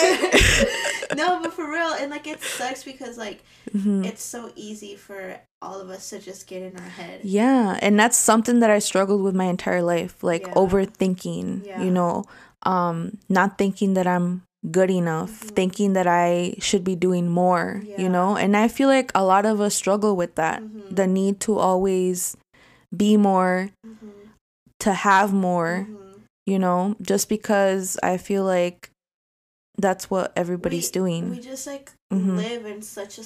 no, 1.22 1.42
but 1.42 1.52
for 1.58 1.65
and 2.00 2.12
like 2.12 2.28
it 2.28 2.42
sucks 2.42 2.84
because 2.84 3.18
like 3.18 3.44
Mhm. 3.74 4.06
it's 4.06 4.24
so 4.24 4.52
easy 4.56 4.96
for 4.96 5.40
all 5.62 5.80
of 5.82 5.90
us 5.90 6.10
to 6.12 6.20
just 6.20 6.48
get 6.48 6.62
in 6.62 6.78
our 6.78 6.90
head. 6.90 7.22
Yeah, 7.24 7.80
and 7.82 8.00
that's 8.00 8.18
something 8.18 8.60
that 8.60 8.70
I 8.70 8.80
struggled 8.80 9.22
with 9.24 9.36
my 9.36 9.46
entire 9.46 9.82
life, 9.82 10.24
like 10.24 10.48
Yeah. 10.48 10.54
overthinking, 10.56 11.66
Yeah. 11.66 11.82
you 11.82 11.92
know, 11.92 12.24
um 12.64 13.18
not 13.30 13.58
thinking 13.58 13.94
that 13.96 14.08
I'm 14.08 14.44
good 14.72 14.90
enough, 14.90 15.30
Mhm. 15.46 15.56
thinking 15.56 15.94
that 15.94 16.08
I 16.08 16.56
should 16.60 16.84
be 16.84 16.96
doing 16.96 17.30
more, 17.30 17.84
Yeah. 17.86 18.02
you 18.02 18.10
know? 18.10 18.36
And 18.36 18.58
I 18.58 18.68
feel 18.68 18.90
like 18.90 19.12
a 19.14 19.24
lot 19.24 19.46
of 19.46 19.62
us 19.62 19.76
struggle 19.76 20.16
with 20.16 20.34
that. 20.36 20.64
Mhm. 20.64 20.96
The 20.96 21.06
need 21.08 21.40
to 21.42 21.60
always 21.60 22.36
be 22.96 23.16
more, 23.18 23.70
Mhm. 23.86 24.34
to 24.80 24.94
have 24.94 25.34
more, 25.34 25.86
Mhm. 25.90 26.22
you 26.48 26.58
know, 26.58 26.96
just 27.02 27.30
because 27.30 27.98
I 28.02 28.18
feel 28.18 28.44
like 28.44 28.90
that's 29.78 30.10
what 30.10 30.32
everybody's 30.36 30.88
We- 30.90 30.92
doing. 30.94 31.30
We 31.32 31.40
just 31.40 31.68
like 31.68 31.92
Mhm. 32.14 32.38
live 32.38 32.66
in 32.66 32.82
such 32.82 33.18
a 33.20 33.24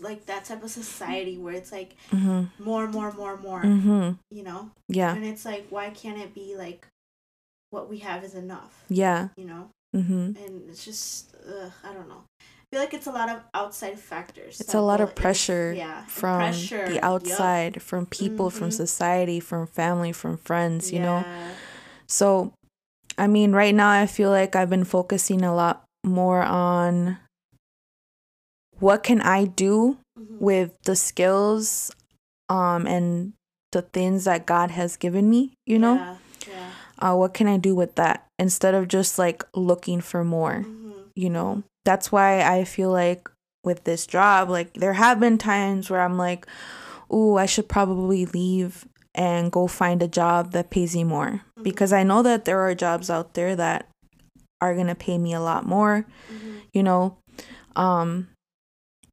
like 0.00 0.26
that 0.26 0.44
type 0.44 0.62
of 0.62 0.70
society 0.70 1.38
where 1.38 1.54
it's 1.54 1.72
like 1.72 1.94
mhm. 2.10 2.50
more, 2.58 2.86
more, 2.88 3.12
more, 3.12 3.36
more. 3.36 3.62
Mhm. 3.62 4.18
You 4.30 4.42
know, 4.42 4.70
Yeah. 4.88 5.14
and 5.14 5.24
it's 5.24 5.44
like 5.44 5.66
why 5.70 5.90
can't 5.90 6.18
it 6.18 6.34
be 6.34 6.56
like 6.56 6.86
what 7.70 7.88
we 7.88 7.98
have 7.98 8.24
is 8.24 8.34
enough? 8.34 8.84
Yeah. 8.88 9.28
You 9.36 9.44
know, 9.44 9.70
Mhm. 9.96 10.36
and 10.44 10.68
it's 10.70 10.84
just 10.84 11.34
ugh, 11.46 11.72
I 11.84 11.92
don't 11.92 12.08
know. 12.08 12.24
I 12.40 12.76
feel 12.76 12.80
like 12.80 12.92
it's 12.94 13.06
a 13.06 13.12
lot 13.12 13.30
of 13.30 13.40
outside 13.54 13.98
factors. 13.98 14.60
It's 14.60 14.74
a 14.74 14.80
lot 14.80 15.00
of 15.00 15.14
pressure 15.14 15.72
yeah, 15.74 16.04
from 16.06 16.38
pressure, 16.38 16.86
the 16.88 17.00
outside, 17.04 17.80
from 17.82 18.04
people, 18.04 18.50
from 18.50 18.68
Mhm. 18.68 18.74
society, 18.74 19.40
from 19.40 19.66
family, 19.66 20.12
from 20.12 20.36
friends, 20.36 20.92
you 20.92 20.98
know? 21.00 21.20
Yeah. 21.20 21.50
So, 22.06 22.52
I 23.18 23.26
mean, 23.26 23.52
right 23.52 23.74
now 23.74 23.90
I 23.90 24.06
feel 24.06 24.30
like 24.30 24.54
I've 24.56 24.70
been 24.70 24.84
focusing 24.84 25.42
a 25.42 25.54
lot 25.54 25.84
more 26.04 26.42
on 26.42 27.18
what 28.78 29.02
can 29.02 29.20
I 29.20 29.44
do 29.44 29.98
Mhm. 30.18 30.40
with 30.40 30.72
the 30.84 30.96
skills 30.96 31.90
um 32.48 32.86
and 32.86 33.32
the 33.72 33.82
things 33.82 34.24
that 34.24 34.46
God 34.46 34.70
has 34.70 34.96
given 34.96 35.28
me, 35.28 35.52
you 35.66 35.78
know? 35.78 35.96
Yeah. 35.96 36.16
yeah. 36.48 36.70
Uh 37.12 37.16
what 37.16 37.34
can 37.34 37.46
I 37.46 37.58
do 37.58 37.74
with 37.74 37.96
that 37.96 38.26
instead 38.38 38.74
of 38.74 38.88
just 38.88 39.18
like 39.18 39.44
looking 39.54 40.00
for 40.00 40.24
more, 40.24 40.64
Mhm. 40.66 41.10
you 41.14 41.28
know? 41.28 41.62
That's 41.84 42.10
why 42.12 42.40
I 42.42 42.64
feel 42.64 42.90
like 42.90 43.28
with 43.64 43.84
this 43.84 44.06
job, 44.06 44.48
like 44.48 44.72
there 44.74 44.94
have 44.94 45.20
been 45.20 45.36
times 45.38 45.90
where 45.90 46.00
I'm 46.00 46.16
like, 46.16 46.46
"Ooh, 47.12 47.36
I 47.36 47.46
should 47.46 47.68
probably 47.68 48.24
leave 48.26 48.86
and 49.18 49.50
go 49.52 49.66
find 49.66 50.02
a 50.02 50.08
job 50.08 50.52
that 50.52 50.70
pays 50.70 50.94
me 50.96 51.04
more." 51.04 51.42
Mhm. 51.58 51.64
Because 51.64 51.92
I 51.92 52.02
know 52.04 52.22
that 52.22 52.44
there 52.46 52.60
are 52.60 52.74
jobs 52.74 53.10
out 53.10 53.34
there 53.34 53.54
that 53.56 53.86
are 54.62 54.74
going 54.74 54.86
to 54.88 54.94
pay 54.94 55.18
me 55.18 55.34
a 55.34 55.40
lot 55.40 55.66
more, 55.66 56.06
Mhm. 56.32 56.62
you 56.72 56.82
know. 56.82 57.18
Um 57.76 58.28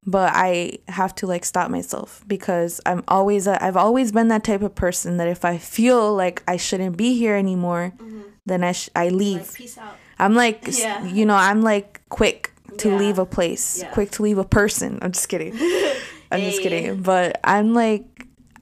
but 0.07 0.31
I 0.35 0.77
have 0.87 1.15
to 1.15 1.25
like 1.25 1.43
stop 1.45 1.71
myself 1.71 2.23
because 2.27 2.79
I'm 2.85 3.01
always 3.07 3.47
a, 3.47 3.57
I've 3.63 3.75
always 3.77 4.11
been 4.11 4.27
that 4.27 4.43
type 4.43 4.61
of 4.61 4.75
person 4.75 5.17
that 5.17 5.27
if 5.27 5.43
I 5.43 5.57
feel 5.57 6.13
like 6.13 6.43
I 6.47 6.57
shouldn't 6.57 6.95
be 6.95 7.17
here 7.17 7.33
anymore, 7.35 7.91
Mhm. 7.97 8.23
then 8.45 8.63
I 8.63 8.71
sh- 8.73 8.89
I 8.95 9.09
leave. 9.09 9.41
Like, 9.49 9.53
peace 9.55 9.77
out. 9.79 9.95
I'm 10.19 10.35
like, 10.35 10.61
Yeah. 10.77 11.03
you 11.05 11.25
know, 11.25 11.33
I'm 11.35 11.61
like 11.63 12.01
quick 12.09 12.51
to 12.77 12.89
Yeah. 12.89 12.97
leave 13.01 13.17
a 13.17 13.25
place, 13.25 13.79
Yeah. 13.81 13.89
quick 13.95 14.11
to 14.11 14.21
leave 14.21 14.37
a 14.37 14.43
person. 14.45 14.99
I'm 15.01 15.11
just 15.11 15.27
kidding. 15.27 15.53
I'm 16.31 16.41
just 16.41 16.61
kidding. 16.61 17.01
But 17.01 17.39
I'm 17.43 17.73
like, 17.73 18.05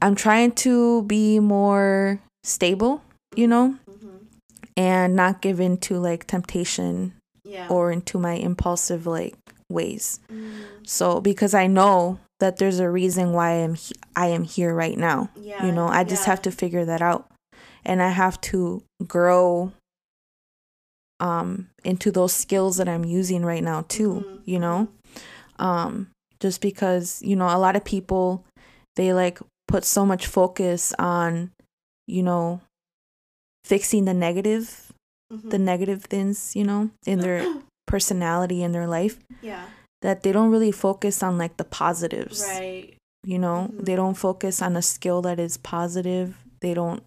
I'm 0.04 0.16
trying 0.16 0.52
to 0.68 1.04
be 1.04 1.40
more 1.40 2.20
stable, 2.44 3.02
you 3.36 3.48
know, 3.48 3.78
Mhm. 3.90 4.26
and 4.76 5.16
not 5.16 5.42
give 5.42 5.62
in 5.62 5.78
to 5.88 5.98
like 5.98 6.28
temptation 6.28 7.14
Yeah. 7.46 7.68
or 7.70 7.90
into 7.90 8.20
my 8.20 8.34
impulsive 8.34 9.08
like 9.08 9.36
ways. 9.70 10.20
Mhm. 10.30 10.86
So 10.86 11.22
because 11.22 11.54
I 11.54 11.68
know 11.68 12.20
that 12.42 12.58
there's 12.58 12.80
a 12.80 12.90
reason 12.90 13.32
why 13.32 13.52
I'm 13.64 13.76
he- 13.76 13.96
I 14.16 14.28
am 14.28 14.44
here 14.44 14.74
right 14.76 14.98
now. 14.98 15.30
Yeah. 15.40 15.66
You 15.66 15.72
know, 15.72 15.88
I 15.88 16.04
just 16.04 16.24
yeah. 16.26 16.32
have 16.32 16.42
to 16.42 16.52
figure 16.52 16.84
that 16.84 17.02
out. 17.02 17.32
And 17.86 18.02
I 18.02 18.10
have 18.10 18.42
to 18.52 18.84
grow 19.08 19.72
um 21.22 21.70
into 21.86 22.12
those 22.12 22.34
skills 22.34 22.76
that 22.78 22.90
I'm 22.90 23.06
using 23.06 23.46
right 23.46 23.64
now 23.64 23.84
too, 23.88 24.26
Mhm. 24.28 24.42
you 24.46 24.60
know? 24.60 24.88
Um 25.60 26.10
just 26.42 26.60
because, 26.60 27.22
you 27.22 27.38
know, 27.38 27.48
a 27.48 27.58
lot 27.58 27.78
of 27.78 27.86
people 27.86 28.44
they 28.98 29.14
like 29.14 29.40
put 29.74 29.84
so 29.84 30.06
much 30.06 30.28
focus 30.28 30.94
on, 31.00 31.50
you 32.06 32.22
know, 32.22 32.62
fixing 33.66 34.06
the 34.06 34.14
negative, 34.14 34.94
Mhm. 35.34 35.50
the 35.50 35.58
negative 35.58 36.04
things, 36.14 36.56
you 36.56 36.64
know, 36.64 36.92
in 37.08 37.20
their 37.20 37.42
personality 37.94 38.62
in 38.62 38.72
their 38.72 38.88
life 38.88 39.16
yeah. 39.42 39.66
that 40.02 40.22
they 40.24 40.32
don't 40.32 40.52
really 40.52 40.72
focus 40.72 41.24
on 41.24 41.38
like 41.38 41.58
the 41.58 41.64
positives. 41.64 42.42
Right. 42.54 42.94
You 43.26 43.40
know, 43.40 43.70
Mhm. 43.72 43.86
they 43.86 43.96
don't 43.96 44.18
focus 44.28 44.62
on 44.62 44.76
a 44.76 44.82
skill 44.82 45.22
that 45.24 45.40
is 45.40 45.58
positive. 45.58 46.28
They 46.62 46.74
don't 46.74 47.02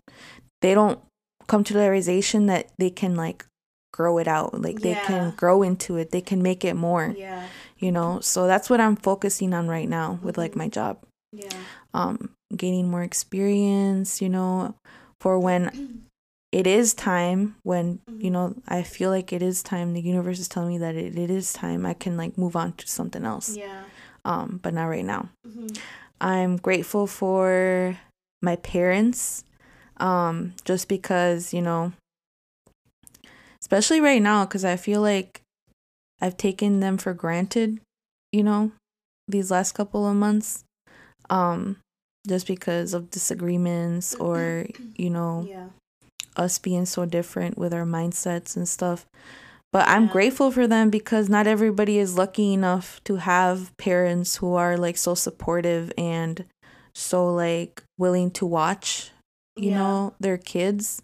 they 0.62 0.74
don't 0.74 0.98
come 1.46 1.62
to 1.64 1.74
the 1.74 1.86
realization 1.90 2.46
that 2.46 2.64
they 2.78 2.90
can 2.90 3.14
like 3.14 3.46
grow 3.92 4.18
it 4.18 4.26
out. 4.26 4.50
Like 4.60 4.80
they 4.80 4.96
Yeah. 4.98 5.06
can 5.06 5.30
grow 5.36 5.62
into 5.62 5.96
it. 5.96 6.10
They 6.10 6.20
can 6.30 6.42
make 6.42 6.64
it 6.64 6.74
more, 6.74 7.14
Yeah. 7.16 7.46
you 7.78 7.92
know. 7.92 8.20
So 8.20 8.46
that's 8.50 8.68
what 8.70 8.80
I'm 8.80 8.96
focusing 8.96 9.54
on 9.54 9.68
right 9.68 9.88
now 9.88 10.18
with 10.24 10.36
like 10.38 10.52
Mhm. 10.54 10.56
my 10.62 10.68
job. 10.68 10.94
Yeah. 11.32 11.58
Um 11.94 12.30
gaining 12.54 12.90
more 12.90 13.02
experience, 13.02 14.20
you 14.20 14.28
know, 14.28 14.74
for 15.20 15.38
when 15.38 15.70
it 16.52 16.66
is 16.66 16.94
time 16.94 17.56
when 17.64 17.98
you 18.20 18.30
know 18.30 18.54
i 18.68 18.80
feel 18.82 19.10
like 19.10 19.32
it 19.32 19.42
is 19.42 19.62
time 19.64 19.92
the 19.92 20.00
universe 20.00 20.38
is 20.38 20.48
telling 20.48 20.68
me 20.68 20.78
that 20.78 20.94
it, 20.94 21.18
it 21.18 21.28
is 21.28 21.52
time 21.52 21.84
i 21.84 21.92
can 21.92 22.16
like 22.16 22.38
move 22.38 22.54
on 22.54 22.72
to 22.74 22.86
something 22.86 23.24
else 23.24 23.56
Yeah. 23.58 23.82
um 24.24 24.60
but 24.62 24.72
not 24.72 24.84
right 24.86 25.04
now 25.04 25.28
Mhm. 25.46 25.76
i'm 26.20 26.56
grateful 26.56 27.06
for 27.08 27.98
my 28.40 28.56
parents 28.56 29.44
um 29.98 30.54
just 30.64 30.88
because 30.88 31.52
you 31.52 31.60
know 31.60 31.92
especially 33.60 34.00
right 34.00 34.22
now 34.22 34.44
because 34.44 34.64
i 34.64 34.76
feel 34.76 35.00
like 35.00 35.42
i've 36.20 36.36
taken 36.36 36.80
them 36.80 36.96
for 36.96 37.12
granted 37.12 37.80
you 38.32 38.42
know 38.42 38.70
these 39.28 39.50
last 39.50 39.72
couple 39.72 40.08
of 40.08 40.14
months 40.16 40.64
um 41.28 41.76
just 42.26 42.46
because 42.46 42.94
of 42.94 43.10
disagreements 43.10 44.14
mm-hmm. 44.14 44.24
or 44.24 44.66
you 44.96 45.10
know 45.10 45.46
Yeah. 45.48 45.68
us 46.36 46.58
being 46.58 46.86
so 46.86 47.06
different 47.06 47.56
with 47.56 47.72
our 47.72 47.84
mindsets 47.84 48.56
and 48.56 48.68
stuff. 48.68 49.06
But 49.72 49.88
I'm 49.88 50.06
grateful 50.06 50.50
for 50.50 50.66
them 50.66 50.90
because 50.90 51.28
not 51.28 51.46
everybody 51.46 51.98
is 51.98 52.16
lucky 52.16 52.52
enough 52.54 53.00
to 53.04 53.16
have 53.16 53.76
parents 53.76 54.36
who 54.36 54.54
are 54.54 54.76
like 54.76 54.96
so 54.96 55.14
supportive 55.14 55.92
and 55.98 56.44
so 56.94 57.32
like 57.34 57.82
willing 57.98 58.30
to 58.32 58.46
watch, 58.46 59.10
you 59.56 59.70
Yeah. 59.70 59.78
know, 59.78 60.14
their 60.18 60.38
kids. 60.38 61.02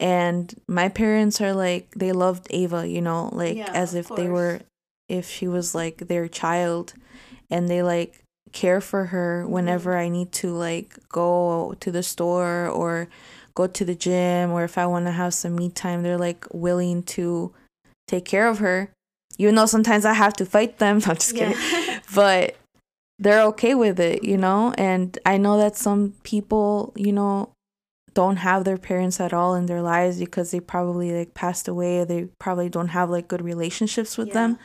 And 0.00 0.54
my 0.68 0.88
parents 0.88 1.40
are 1.40 1.52
like 1.52 1.90
they 1.96 2.12
loved 2.12 2.46
Ava, 2.50 2.86
you 2.88 3.02
know, 3.02 3.28
like 3.32 3.56
Yeah, 3.56 3.72
as 3.74 3.94
if 3.94 4.08
they 4.08 4.28
were 4.28 4.60
if 5.08 5.28
she 5.28 5.48
was 5.48 5.74
like 5.74 5.98
their 6.08 6.28
child 6.28 6.94
and 7.50 7.68
they 7.68 7.82
like 7.82 8.22
care 8.52 8.80
for 8.80 9.06
her 9.06 9.46
whenever 9.46 9.92
mm. 9.92 9.98
I 9.98 10.08
need 10.08 10.32
to 10.32 10.52
like 10.52 10.96
go 11.08 11.74
to 11.80 11.90
the 11.90 12.02
store 12.02 12.68
or 12.68 13.08
go 13.54 13.66
to 13.66 13.84
the 13.84 13.94
gym 13.94 14.50
or 14.52 14.64
if 14.64 14.78
I 14.78 14.86
want 14.86 15.06
to 15.06 15.12
have 15.12 15.34
some 15.34 15.56
me 15.56 15.70
time, 15.70 16.02
they're 16.02 16.18
like 16.18 16.46
willing 16.52 17.02
to 17.04 17.52
take 18.06 18.24
care 18.24 18.48
of 18.48 18.58
her. 18.58 18.90
Even 19.38 19.54
though 19.54 19.66
sometimes 19.66 20.04
I 20.04 20.14
have 20.14 20.34
to 20.34 20.46
fight 20.46 20.78
them. 20.78 20.96
I'm 21.06 21.16
just 21.16 21.34
kidding. 21.34 21.56
Yeah. 21.56 22.00
but 22.14 22.56
they're 23.18 23.42
okay 23.42 23.74
with 23.74 23.98
it, 24.00 24.24
you 24.24 24.36
know? 24.36 24.74
And 24.78 25.18
I 25.26 25.36
know 25.38 25.58
that 25.58 25.76
some 25.76 26.14
people, 26.22 26.92
you 26.96 27.12
know, 27.12 27.50
don't 28.14 28.36
have 28.36 28.64
their 28.64 28.78
parents 28.78 29.20
at 29.20 29.32
all 29.32 29.54
in 29.54 29.66
their 29.66 29.82
lives 29.82 30.18
because 30.18 30.50
they 30.50 30.60
probably 30.60 31.12
like 31.12 31.34
passed 31.34 31.68
away 31.68 32.00
or 32.00 32.04
they 32.04 32.24
probably 32.40 32.68
don't 32.68 32.88
have 32.88 33.10
like 33.10 33.28
good 33.28 33.42
relationships 33.42 34.16
with 34.16 34.28
Yeah. 34.28 34.34
them. 34.34 34.58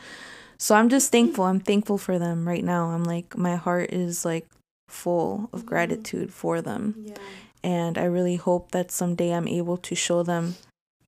So 0.58 0.74
I'm 0.74 0.88
just 0.88 1.10
thankful. 1.12 1.44
I'm 1.44 1.60
thankful 1.60 1.98
for 1.98 2.18
them 2.18 2.46
right 2.48 2.64
now. 2.64 2.90
I'm 2.90 3.04
like 3.04 3.36
my 3.36 3.56
heart 3.56 3.92
is 3.92 4.24
like 4.24 4.46
full 4.88 5.48
of 5.52 5.62
Mhm. 5.62 5.66
gratitude 5.66 6.32
for 6.32 6.60
them. 6.62 6.94
yeah. 6.98 7.16
And 7.62 7.96
I 7.96 8.04
really 8.04 8.36
hope 8.36 8.72
that 8.72 8.90
someday 8.90 9.32
I'm 9.32 9.48
able 9.48 9.78
to 9.78 9.94
show 9.94 10.22
them 10.22 10.54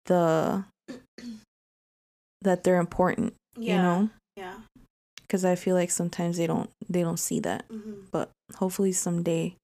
the 0.07 0.65
that 2.43 2.65
they're 2.65 2.79
important, 2.81 3.35
Yeah. 3.59 3.76
you 3.76 3.83
know? 3.83 4.11
Yeah. 4.37 4.55
Cuz 5.29 5.45
I 5.45 5.55
feel 5.57 5.75
like 5.75 5.91
sometimes 5.91 6.37
they 6.37 6.47
don't 6.47 6.71
they 6.88 7.03
don't 7.03 7.19
see 7.21 7.41
that. 7.41 7.65
hmm 7.71 8.05
But 8.11 8.31
hopefully 8.57 8.93
someday 8.93 9.57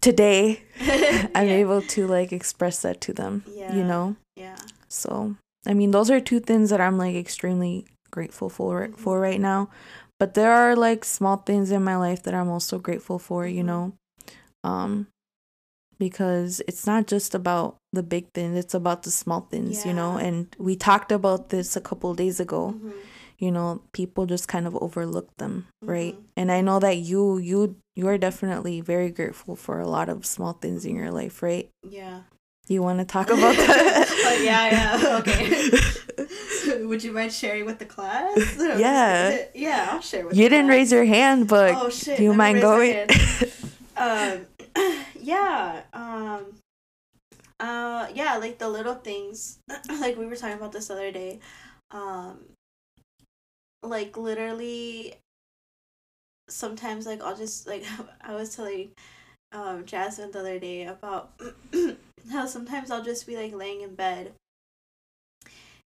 today 0.00 0.62
I'm 1.34 1.48
yeah. 1.48 1.62
able 1.64 1.82
to 1.82 2.06
like 2.06 2.32
express 2.32 2.82
that 2.82 3.00
to 3.02 3.12
them, 3.12 3.44
Yeah. 3.48 3.74
you 3.74 3.84
know? 3.84 4.16
Yeah. 4.36 4.56
So, 4.88 5.36
I 5.66 5.74
mean, 5.74 5.90
those 5.90 6.10
are 6.10 6.20
two 6.20 6.40
things 6.40 6.70
that 6.70 6.80
I'm 6.80 6.98
like 6.98 7.16
extremely 7.16 7.86
grateful 8.16 8.48
for 8.48 8.88
for 8.96 9.20
right 9.20 9.40
now. 9.52 9.68
But 10.18 10.32
there 10.32 10.52
are 10.52 10.74
like 10.74 11.04
small 11.04 11.36
things 11.48 11.70
in 11.70 11.84
my 11.84 11.96
life 12.06 12.22
that 12.24 12.32
I'm 12.34 12.48
also 12.48 12.78
grateful 12.78 13.18
for, 13.18 13.46
you 13.46 13.62
Mhm. 13.62 13.66
know. 13.70 13.84
Um 14.64 14.92
because 15.98 16.60
it's 16.68 16.86
not 16.86 17.06
just 17.06 17.34
about 17.34 17.76
the 17.92 18.02
big 18.02 18.26
things, 18.34 18.56
it's 18.58 18.74
about 18.74 19.02
the 19.02 19.10
small 19.10 19.40
things, 19.50 19.86
you 19.86 19.94
know. 19.94 20.16
And 20.26 20.48
we 20.58 20.76
talked 20.76 21.10
about 21.12 21.48
this 21.48 21.76
a 21.76 21.80
couple 21.80 22.12
days 22.14 22.40
ago. 22.40 22.74
Mhm. 22.76 22.92
You 23.38 23.50
know, 23.52 23.80
people 23.92 24.24
just 24.26 24.48
kind 24.48 24.66
of 24.66 24.74
overlook 24.80 25.28
them, 25.36 25.66
right? 25.84 26.14
Mhm. 26.16 26.24
And 26.36 26.48
I 26.52 26.60
know 26.60 26.78
that 26.80 26.96
you 27.10 27.38
you 27.38 27.76
you 27.96 28.08
are 28.08 28.18
definitely 28.18 28.80
very 28.80 29.10
grateful 29.10 29.56
for 29.56 29.80
a 29.80 29.88
lot 29.88 30.08
of 30.08 30.24
small 30.24 30.52
things 30.52 30.84
in 30.84 30.96
your 30.96 31.10
life, 31.12 31.42
right? 31.42 31.68
Yeah. 31.84 32.22
You 32.68 32.82
want 32.82 32.98
to 33.00 33.04
talk 33.06 33.28
about 33.36 33.56
that? 33.56 34.08
oh, 34.08 34.36
yeah, 34.42 34.64
yeah. 34.76 35.18
Okay. 35.20 35.46
Would 36.88 37.02
you 37.04 37.12
mind 37.12 37.32
sharing 37.32 37.64
with 37.64 37.78
the 37.78 37.86
class? 37.86 38.36
Yeah. 38.58 39.46
Yeah, 39.54 39.88
I'll 39.92 40.00
share 40.00 40.26
with 40.26 40.36
You 40.36 40.48
didn't 40.48 40.66
class. 40.66 40.76
raise 40.76 40.92
your 40.92 41.04
hand, 41.04 41.48
but 41.48 41.74
oh 41.76 41.90
shit. 41.90 42.18
do 42.18 42.22
you 42.24 42.34
mind 42.34 42.60
going? 42.60 43.08
um 43.96 44.46
yeah. 45.20 45.82
Um 45.92 46.46
uh 47.58 48.06
yeah, 48.14 48.36
like 48.36 48.58
the 48.58 48.68
little 48.68 48.94
things 48.94 49.58
like 50.00 50.16
we 50.16 50.26
were 50.26 50.36
talking 50.36 50.56
about 50.56 50.72
this 50.72 50.90
other 50.90 51.10
day. 51.10 51.40
Um 51.90 52.40
like 53.82 54.16
literally 54.16 55.14
sometimes 56.48 57.06
like 57.06 57.22
I'll 57.22 57.36
just 57.36 57.66
like 57.66 57.84
I 58.20 58.34
was 58.34 58.54
telling 58.54 58.90
um 59.52 59.84
Jasmine 59.86 60.30
the 60.32 60.40
other 60.40 60.58
day 60.58 60.84
about 60.84 61.32
how 62.32 62.46
sometimes 62.46 62.90
I'll 62.90 63.04
just 63.04 63.26
be 63.26 63.36
like 63.36 63.54
laying 63.54 63.82
in 63.82 63.94
bed 63.94 64.32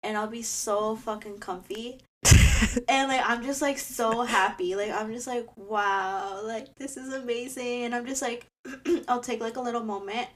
and 0.06 0.18
I'll 0.18 0.28
be 0.28 0.42
so 0.44 0.96
fucking 0.96 1.40
comfy 1.40 2.00
and 2.88 3.10
like 3.10 3.22
I'm 3.24 3.44
just 3.44 3.62
like 3.62 3.78
so 3.80 4.22
happy. 4.22 4.76
Like 4.76 4.92
I'm 4.92 5.12
just 5.14 5.28
like 5.28 5.48
wow, 5.58 6.42
like 6.44 6.74
this 6.76 6.98
is 6.98 7.14
amazing. 7.14 7.84
And 7.86 7.94
I'm 7.96 8.06
just 8.06 8.22
like 8.22 8.46
I'll 9.08 9.20
take 9.22 9.42
like 9.42 9.58
a 9.58 9.62
little 9.62 9.84
moment 9.84 10.28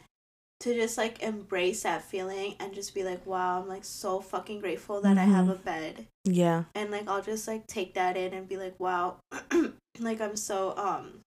to 0.61 0.73
just 0.73 0.97
like 0.97 1.21
embrace 1.23 1.83
that 1.83 2.03
feeling 2.03 2.55
and 2.59 2.73
just 2.73 2.93
be 2.93 3.03
like 3.03 3.25
wow, 3.25 3.61
I'm 3.61 3.67
like 3.69 3.85
so 3.85 4.19
fucking 4.19 4.59
grateful 4.59 5.01
that 5.01 5.17
I 5.17 5.23
have 5.25 5.45
Mhm. 5.47 5.51
a 5.51 5.55
bed. 5.55 6.07
yeah. 6.25 6.63
And 6.75 6.91
like 6.91 7.07
I'll 7.07 7.21
just 7.23 7.47
like 7.47 7.65
take 7.67 7.93
that 7.93 8.17
in 8.17 8.33
and 8.33 8.47
be 8.47 8.57
like 8.57 8.77
wow, 8.79 9.17
like 9.99 10.19
I'm 10.21 10.35
so 10.35 10.75
um 10.77 11.21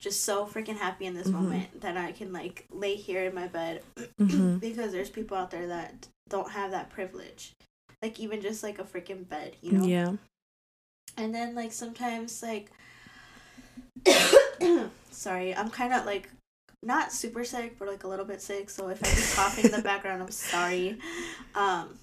just 0.00 0.22
so 0.24 0.44
freaking 0.46 0.76
happy 0.76 1.06
in 1.06 1.14
this 1.14 1.28
Mhm. 1.28 1.32
moment 1.32 1.80
that 1.80 1.96
I 1.96 2.12
can 2.12 2.32
like 2.32 2.66
lay 2.70 2.94
here 2.94 3.24
in 3.24 3.34
my 3.34 3.46
bed 3.48 3.82
Mhm. 4.20 4.60
because 4.60 4.92
there's 4.92 5.10
people 5.10 5.36
out 5.36 5.50
there 5.50 5.66
that 5.68 6.08
don't 6.28 6.50
have 6.52 6.70
that 6.72 6.90
privilege. 6.90 7.52
Like 8.02 8.20
even 8.20 8.40
just 8.40 8.62
like 8.62 8.78
a 8.78 8.84
freaking 8.84 9.28
bed, 9.28 9.56
you 9.62 9.72
know? 9.72 9.86
Yeah. 9.86 10.12
And 11.16 11.34
then 11.34 11.54
like 11.54 11.72
sometimes 11.72 12.42
like 12.42 12.70
sorry, 15.10 15.54
I'm 15.54 15.70
kind 15.70 15.92
of 15.92 16.04
like 16.06 16.28
not 16.82 17.12
super 17.12 17.44
sick, 17.44 17.78
but 17.78 17.88
like 17.88 18.04
a 18.04 18.08
little 18.08 18.24
bit 18.26 18.42
sick. 18.42 18.68
So 18.70 18.88
if 18.88 19.02
I 19.02 19.08
be 19.14 19.22
coughing 19.34 19.64
in 19.66 19.70
the 19.70 19.82
background, 19.82 20.22
I'm 20.22 20.30
sorry. 20.30 20.98
Um, 21.54 21.98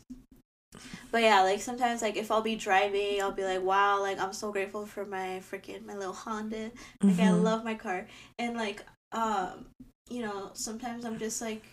but 1.11 1.21
yeah, 1.21 1.41
like 1.41 1.61
sometimes 1.61 2.01
like 2.01 2.15
if 2.15 2.31
I'll 2.31 2.41
be 2.41 2.55
driving, 2.55 3.21
I'll 3.21 3.31
be 3.31 3.43
like, 3.43 3.61
wow, 3.61 4.01
like 4.01 4.19
I'm 4.19 4.33
so 4.33 4.51
grateful 4.51 4.85
for 4.85 5.05
my 5.05 5.41
freaking 5.51 5.85
my 5.85 5.95
little 5.95 6.13
Honda. 6.13 6.71
Like 7.03 7.19
I 7.19 7.31
Mhm. 7.31 7.43
love 7.43 7.63
my 7.63 7.75
car, 7.75 8.07
and 8.39 8.55
like 8.55 8.83
um, 9.11 9.65
you 10.09 10.21
know, 10.21 10.51
sometimes 10.53 11.03
I'm 11.05 11.19
just 11.19 11.41
like 11.41 11.63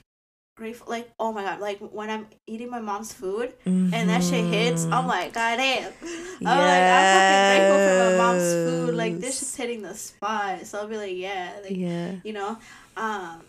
grateful. 0.59 0.89
Like 0.91 1.09
oh 1.19 1.33
my 1.33 1.43
god, 1.43 1.61
like 1.61 1.79
when 1.79 2.11
I'm 2.11 2.27
eating 2.47 2.69
my 2.71 2.81
mom's 2.81 3.13
food 3.13 3.55
and 3.65 3.93
that 4.11 4.23
shit 4.23 4.45
hits, 4.53 4.85
I'm 4.85 5.05
Mhm. 5.05 5.09
like, 5.15 5.33
god 5.33 5.57
damn. 5.57 5.93
I'm 6.43 6.59
like, 6.71 6.89
I'm 6.97 7.07
fucking 7.15 7.43
grateful 7.49 7.79
for 7.87 7.95
my 8.03 8.17
mom's 8.23 8.53
food. 8.67 8.95
Like 8.95 9.15
this 9.21 9.41
is 9.43 9.55
hitting 9.57 9.83
the 9.83 9.95
spot. 9.95 10.67
So 10.67 10.81
I'll 10.81 10.89
be 10.89 10.97
like, 10.99 11.17
yeah, 11.17 11.53
like 11.63 11.77
yeah. 11.77 12.17
you 12.25 12.33
know, 12.35 12.59
um, 12.97 13.41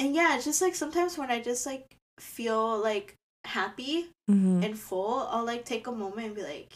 and 0.00 0.14
yeah, 0.14 0.34
it's 0.36 0.44
just 0.44 0.62
like 0.62 0.74
sometimes 0.74 1.16
when 1.18 1.30
I 1.30 1.40
just 1.40 1.66
like 1.66 1.84
feel 2.18 2.78
like 2.82 3.14
happy 3.44 4.08
Mhm. 4.30 4.64
and 4.64 4.78
full, 4.78 5.28
I'll 5.30 5.44
like 5.44 5.64
take 5.64 5.86
a 5.86 5.92
moment 5.92 6.26
and 6.28 6.34
be 6.34 6.42
like, 6.42 6.72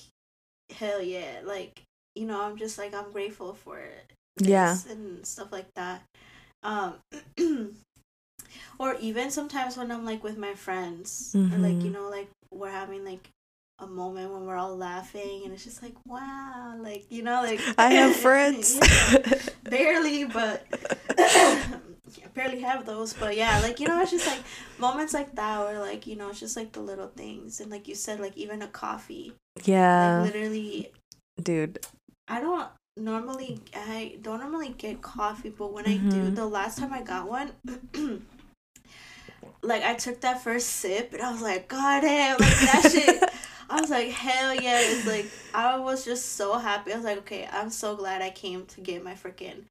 hell 0.77 1.01
yeah, 1.03 1.41
like 1.45 1.83
you 2.15 2.27
know, 2.27 2.41
I'm 2.43 2.57
just 2.59 2.77
like 2.79 2.93
I'm 2.95 3.11
grateful 3.13 3.55
for 3.55 3.79
it. 3.79 4.05
Yeah. 4.41 4.77
and 4.91 5.27
stuff 5.27 5.51
like 5.51 5.67
that. 5.75 6.03
Um, 6.63 6.95
or 8.79 8.95
even 9.01 9.31
sometimes 9.31 9.77
when 9.77 9.91
I'm 9.91 10.05
like 10.05 10.23
with 10.25 10.39
my 10.39 10.55
friends, 10.55 11.35
or 11.53 11.59
like 11.59 11.83
you 11.85 11.91
Mhm. 11.91 11.95
know, 11.95 12.09
like 12.09 12.29
we're 12.51 12.71
having 12.71 13.05
like 13.05 13.29
a 13.79 13.87
moment 13.87 14.33
when 14.33 14.45
we're 14.47 14.57
all 14.57 14.77
laughing, 14.77 15.43
and 15.45 15.53
it's 15.53 15.65
just 15.65 15.83
like 15.83 15.95
wow, 16.07 16.75
like 16.79 17.05
you 17.11 17.23
know, 17.23 17.43
like 17.43 17.61
I 17.79 17.91
have 17.91 18.15
friends. 18.27 18.79
Yeah, 18.81 19.39
barely, 19.65 20.25
but 20.25 20.67
I 21.19 22.29
barely 22.35 22.61
have 22.61 22.87
those. 22.87 23.13
But 23.15 23.37
yeah, 23.37 23.59
like 23.61 23.81
you 23.81 23.87
know, 23.89 24.01
it's 24.01 24.11
just 24.11 24.27
like 24.27 24.43
moments 24.79 25.15
like 25.15 25.35
that 25.37 25.61
where 25.61 25.79
like 25.81 26.07
you 26.07 26.17
know, 26.17 26.31
it's 26.31 26.41
just 26.41 26.57
like 26.57 26.73
the 26.73 26.81
little 26.81 27.09
things, 27.09 27.61
and 27.61 27.71
like 27.71 27.89
you 27.89 27.95
said, 27.95 28.21
like 28.21 28.37
even 28.37 28.63
a 28.63 28.69
coffee, 28.69 29.33
yeah. 29.65 30.23
like 30.23 30.35
literally 30.35 30.93
Dude. 31.43 31.79
I 32.27 32.41
don't 32.41 32.69
normally 32.97 33.61
I 33.75 34.19
don't 34.23 34.41
normally 34.41 34.71
get 34.77 35.01
coffee, 35.03 35.51
but 35.51 35.73
when 35.73 35.87
I 35.87 35.99
do, 35.99 36.31
Mhm. 36.31 36.35
the 36.35 36.47
last 36.47 36.79
time 36.79 36.93
I 36.93 37.03
got 37.03 37.29
one, 37.29 37.53
like 39.69 39.85
I 39.85 39.95
took 39.95 40.21
that 40.23 40.43
first 40.43 40.69
sip 40.69 41.13
and 41.13 41.23
I 41.23 41.31
was 41.31 41.43
like, 41.43 41.69
God 41.69 42.01
damn, 42.01 42.39
like 42.39 42.59
that 42.61 42.91
shit. 42.93 43.31
I 43.71 43.81
was 43.81 43.91
like, 43.91 44.09
hell 44.09 44.55
yeah! 44.55 44.81
It's 44.81 45.07
like 45.07 45.27
I 45.55 45.79
was 45.79 46.05
just 46.05 46.33
so 46.37 46.55
happy. 46.59 46.93
I 46.93 46.97
was 46.97 47.05
like, 47.05 47.19
okay, 47.19 47.47
I'm 47.53 47.69
so 47.69 47.95
glad 47.97 48.23
I 48.23 48.31
came 48.31 48.65
to 48.67 48.81
get 48.81 49.05
my 49.05 49.13
freaking 49.13 49.65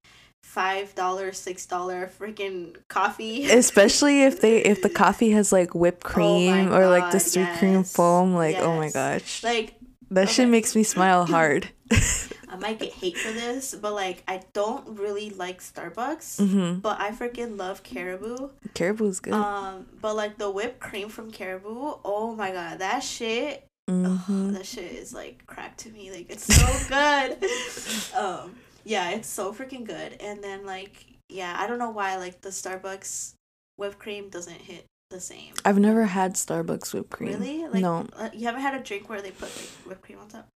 five 0.44 0.94
dollar, 0.94 1.34
six 1.34 1.66
dollar 1.66 2.08
freaking 2.20 2.78
coffee. 2.90 3.50
Especially 3.50 4.24
if 4.24 4.40
they 4.40 4.60
if 4.60 4.84
the 4.84 4.90
coffee 5.04 5.32
has 5.32 5.52
like 5.52 5.74
whipped 5.74 6.06
Oh 6.06 6.10
cream 6.10 6.72
or 6.72 6.88
like 6.88 7.12
the 7.12 7.18
God, 7.18 7.22
sweet 7.22 7.50
cream 7.58 7.84
foam, 7.84 8.36
like 8.36 8.58
oh 8.58 8.78
my 8.78 8.92
gosh. 8.92 9.44
like 9.44 9.74
that 10.12 10.30
shit 10.30 10.48
makes 10.48 10.76
me 10.76 10.84
smile 10.84 11.26
hard. 11.26 11.70
I 12.58 12.60
might 12.60 12.80
get 12.80 12.94
hate 12.94 13.18
for 13.18 13.32
this, 13.32 13.76
but 13.76 13.94
like 13.94 14.24
I 14.28 14.42
don't 14.54 15.00
really 15.00 15.30
like 15.30 15.62
Starbucks. 15.62 16.42
mm-hmm. 16.42 16.80
But 16.80 17.00
I 17.00 17.12
freaking 17.12 17.58
love 17.58 17.84
Caribou. 17.84 18.50
Caribou's 18.74 19.20
good. 19.20 19.34
Um, 19.34 19.86
but 20.02 20.16
like 20.16 20.38
the 20.38 20.50
whipped 20.50 20.80
cream 20.80 21.10
from 21.10 21.30
Caribou, 21.30 21.94
oh 22.04 22.34
my 22.36 22.52
god, 22.52 22.80
that 22.80 23.04
shit, 23.04 23.66
mm-hmm. 23.90 24.54
that 24.54 24.66
shit 24.66 24.92
is 24.92 25.14
like 25.14 25.46
crack 25.46 25.78
to 25.78 25.90
me. 25.90 26.12
Like 26.12 26.28
it's 26.30 26.46
so 26.46 26.88
good. 28.16 28.20
um, 28.20 28.56
yeah, 28.84 29.12
it's 29.12 29.30
so 29.30 29.54
freaking 29.54 29.86
good. 29.86 30.18
And 30.20 30.44
then 30.44 30.66
like, 30.66 31.06
yeah, 31.30 31.56
I 31.60 31.68
don't 31.68 31.80
know 31.80 31.92
why 31.92 32.18
like 32.18 32.42
the 32.42 32.50
Starbucks 32.50 33.34
whipped 33.76 34.00
cream 34.00 34.30
doesn't 34.30 34.62
hit 34.62 34.86
the 35.12 35.20
same. 35.20 35.54
I've 35.64 35.78
never 35.78 36.06
had 36.06 36.34
Starbucks 36.34 36.92
whipped 36.92 37.12
cream. 37.12 37.34
Really? 37.34 37.68
Like, 37.68 37.82
no. 37.84 38.08
uh, 38.14 38.30
you 38.34 38.46
haven't 38.48 38.62
had 38.62 38.74
a 38.74 38.84
drink 38.84 39.10
where 39.10 39.22
they 39.22 39.32
put 39.32 39.56
like 39.56 39.70
whipped 39.86 40.02
cream 40.02 40.18
on 40.20 40.28
top. 40.28 40.48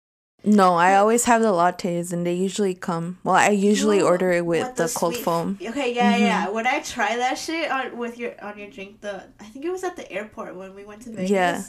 No, 0.43 0.73
I 0.75 0.95
always 0.95 1.25
have 1.25 1.41
the 1.41 1.49
lattes 1.51 2.11
and 2.11 2.25
they 2.25 2.33
usually 2.33 2.73
come. 2.73 3.19
Well, 3.23 3.35
I 3.35 3.49
usually 3.49 3.97
You- 3.99 4.07
order 4.07 4.31
it 4.31 4.45
with 4.45 4.65
with 4.67 4.75
the, 4.75 4.87
the 4.87 4.93
cold 4.93 5.13
sweet- 5.13 5.23
foam. 5.23 5.59
Okay, 5.61 5.93
yeah, 5.93 6.13
Mhm. 6.17 6.19
yeah. 6.19 6.49
When 6.49 6.65
I 6.67 6.79
try 6.79 7.15
that 7.17 7.37
shit 7.37 7.69
on 7.69 7.97
with 7.97 8.17
your 8.17 8.33
on 8.43 8.57
your 8.57 8.69
drink, 8.69 9.01
the 9.01 9.23
I 9.39 9.43
think 9.45 9.65
it 9.65 9.71
was 9.71 9.83
at 9.83 9.95
the 9.95 10.11
airport 10.11 10.55
when 10.55 10.73
we 10.75 10.83
went 10.85 11.01
to 11.03 11.09
Vegas. 11.11 11.29
Yeah. 11.29 11.63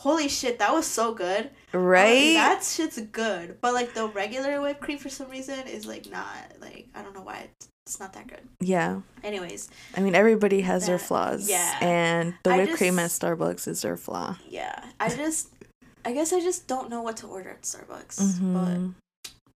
holy 0.00 0.28
shit, 0.28 0.60
that 0.60 0.72
was 0.72 0.86
so 0.86 1.12
good. 1.12 1.50
Right? 1.72 2.34
Like, 2.36 2.58
that 2.58 2.62
shit's 2.64 3.00
good. 3.00 3.60
But 3.60 3.74
like 3.74 3.94
the 3.94 4.06
regular 4.06 4.60
whipped 4.60 4.80
cream 4.80 4.98
for 4.98 5.08
some 5.08 5.28
reason 5.28 5.66
is 5.66 5.86
like 5.86 6.08
not 6.10 6.36
like 6.60 6.86
I 6.94 7.02
don't 7.02 7.14
know 7.14 7.22
why 7.22 7.48
it's, 7.48 7.68
it's 7.84 7.98
not 7.98 8.12
that 8.12 8.26
good. 8.28 8.42
yeah. 8.60 9.00
Anyways, 9.24 9.68
I 9.96 10.00
mean, 10.00 10.14
everybody 10.14 10.60
has 10.60 10.86
their 10.86 10.98
flaws. 11.00 11.48
yeah. 11.50 11.78
And 11.80 12.34
the 12.44 12.54
whipped 12.54 12.74
cream 12.74 12.98
at 13.00 13.10
Starbucks 13.10 13.66
is 13.66 13.82
their 13.82 13.96
flaw. 13.96 14.36
yeah. 14.48 14.78
I 15.00 15.08
just 15.08 15.48
I 16.08 16.12
guess 16.12 16.32
I 16.32 16.40
just 16.40 16.66
don't 16.66 16.88
know 16.88 17.02
what 17.02 17.16
to 17.18 17.26
order 17.26 17.50
at 17.50 17.62
Starbucks. 17.62 18.16
Mhm. 18.20 18.94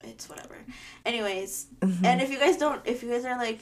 But 0.01 0.09
it's 0.09 0.29
whatever. 0.29 0.57
Anyways, 1.05 1.67
Mhm. 1.81 2.05
and 2.05 2.21
if 2.23 2.31
you 2.31 2.39
guys 2.39 2.57
don't 2.57 2.81
if 2.87 3.03
you 3.03 3.11
guys 3.11 3.25
are 3.25 3.37
like 3.37 3.61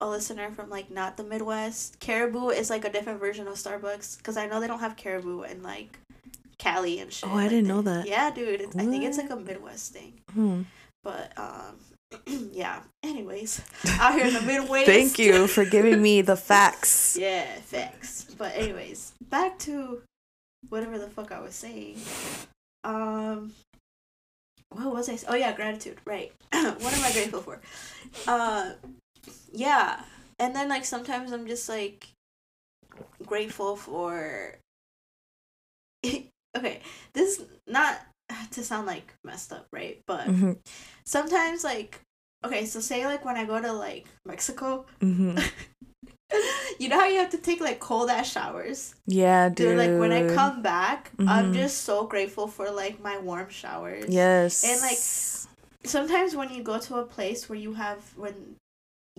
a 0.00 0.08
listener 0.08 0.50
from 0.50 0.70
like 0.70 0.90
not 0.90 1.16
the 1.16 1.24
Midwest, 1.24 1.98
Caribou 2.00 2.48
is 2.48 2.70
like 2.70 2.84
a 2.84 2.90
different 2.90 3.20
version 3.20 3.46
of 3.46 3.54
Starbucks 3.54 4.16
because 4.18 4.36
I 4.36 4.46
know 4.46 4.60
they 4.60 4.66
don't 4.66 4.80
have 4.80 4.96
Caribou 4.96 5.42
in 5.42 5.62
like 5.62 5.98
Cali 6.58 7.00
and 7.00 7.12
shit. 7.12 7.28
Oh, 7.28 7.32
I 7.32 7.42
like 7.42 7.50
didn't 7.50 7.64
they- 7.68 7.74
know 7.74 7.82
that. 7.82 8.06
Yeah, 8.08 8.30
dude. 8.30 8.60
It's, 8.62 8.76
I 8.76 8.86
think 8.86 9.04
it's 9.04 9.18
like 9.18 9.30
a 9.30 9.36
Midwest 9.36 9.92
thing. 9.92 10.14
Hmm. 10.32 10.62
But 11.04 11.32
um, 11.36 11.76
yeah. 12.52 12.80
Anyways, 13.02 13.60
out 14.00 14.14
here 14.14 14.26
in 14.26 14.34
the 14.34 14.42
Midwest. 14.42 14.86
Thank 14.86 15.18
you 15.18 15.46
for 15.48 15.64
giving 15.64 16.00
me 16.00 16.22
the 16.22 16.36
facts. 16.36 17.16
yeah, 17.20 17.46
facts. 17.60 18.26
But 18.38 18.54
anyways, 18.56 19.12
back 19.28 19.58
to 19.60 20.02
whatever 20.68 20.98
the 20.98 21.08
fuck 21.08 21.32
I 21.32 21.40
was 21.40 21.54
saying. 21.54 21.96
Um, 22.84 23.52
what 24.70 24.92
was 24.92 25.08
I? 25.08 25.18
Oh 25.28 25.34
yeah, 25.36 25.52
gratitude. 25.52 25.98
Right. 26.04 26.32
what 26.52 26.92
am 26.94 27.04
I 27.04 27.12
grateful 27.12 27.40
for? 27.40 27.60
Uh, 28.26 28.72
yeah. 29.52 30.02
And 30.38 30.54
then 30.56 30.68
like 30.68 30.84
sometimes 30.84 31.32
I'm 31.32 31.46
just 31.46 31.68
like 31.68 32.08
grateful 33.26 33.76
for. 33.76 34.56
okay, 36.56 36.80
this 37.12 37.38
is 37.38 37.46
not 37.66 38.00
to 38.50 38.64
sound 38.64 38.86
like 38.86 39.14
messed 39.24 39.52
up, 39.52 39.66
right? 39.72 40.00
But 40.06 40.26
Mhm. 40.28 40.58
sometimes 41.04 41.64
like 41.64 42.00
okay, 42.44 42.64
so 42.66 42.80
say 42.80 43.06
like 43.06 43.24
when 43.24 43.36
I 43.36 43.44
go 43.44 43.60
to 43.60 43.72
like 43.72 44.06
Mexico, 44.26 44.86
Mhm. 45.00 45.38
you 46.78 46.88
know 46.88 46.98
how 46.98 47.06
you 47.06 47.18
have 47.18 47.30
to 47.30 47.38
take 47.38 47.60
like 47.60 47.78
cold 47.80 48.10
ass 48.10 48.30
showers? 48.30 48.94
Yeah, 49.06 49.48
dude. 49.48 49.56
Dude, 49.56 49.78
like 49.78 49.98
when 49.98 50.12
I 50.12 50.26
come 50.26 50.62
back, 50.62 51.10
I'm 51.20 51.50
Mhm. 51.50 51.54
just 51.54 51.82
so 51.82 52.06
grateful 52.06 52.46
for 52.48 52.70
like 52.70 53.00
my 53.00 53.18
warm 53.18 53.48
showers. 53.50 54.12
Yes. 54.12 54.64
And, 54.64 54.80
like, 54.80 54.98
Sometimes 55.84 56.36
when 56.36 56.54
you 56.54 56.62
go 56.62 56.78
to 56.78 56.96
a 56.98 57.04
place 57.04 57.48
where 57.48 57.58
you 57.58 57.74
have 57.74 58.16
when 58.16 58.54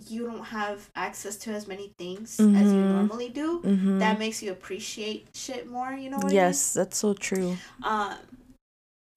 you 0.07 0.25
don't 0.25 0.45
have 0.45 0.89
access 0.95 1.35
to 1.35 1.51
as 1.51 1.67
many 1.67 1.93
things 1.97 2.39
as 2.39 2.71
you 2.73 2.79
Mhm. 2.79 2.89
normally 2.89 3.29
do, 3.29 3.61
Mhm. 3.63 3.99
that 3.99 4.17
makes 4.17 4.41
you 4.41 4.51
appreciate 4.51 5.27
shit 5.35 5.67
more, 5.67 5.91
you 5.93 6.09
know 6.09 6.19
what 6.19 6.31
yes, 6.33 6.73
that's 6.73 6.97
so 6.97 7.13
true. 7.13 7.57
Um 7.83 8.15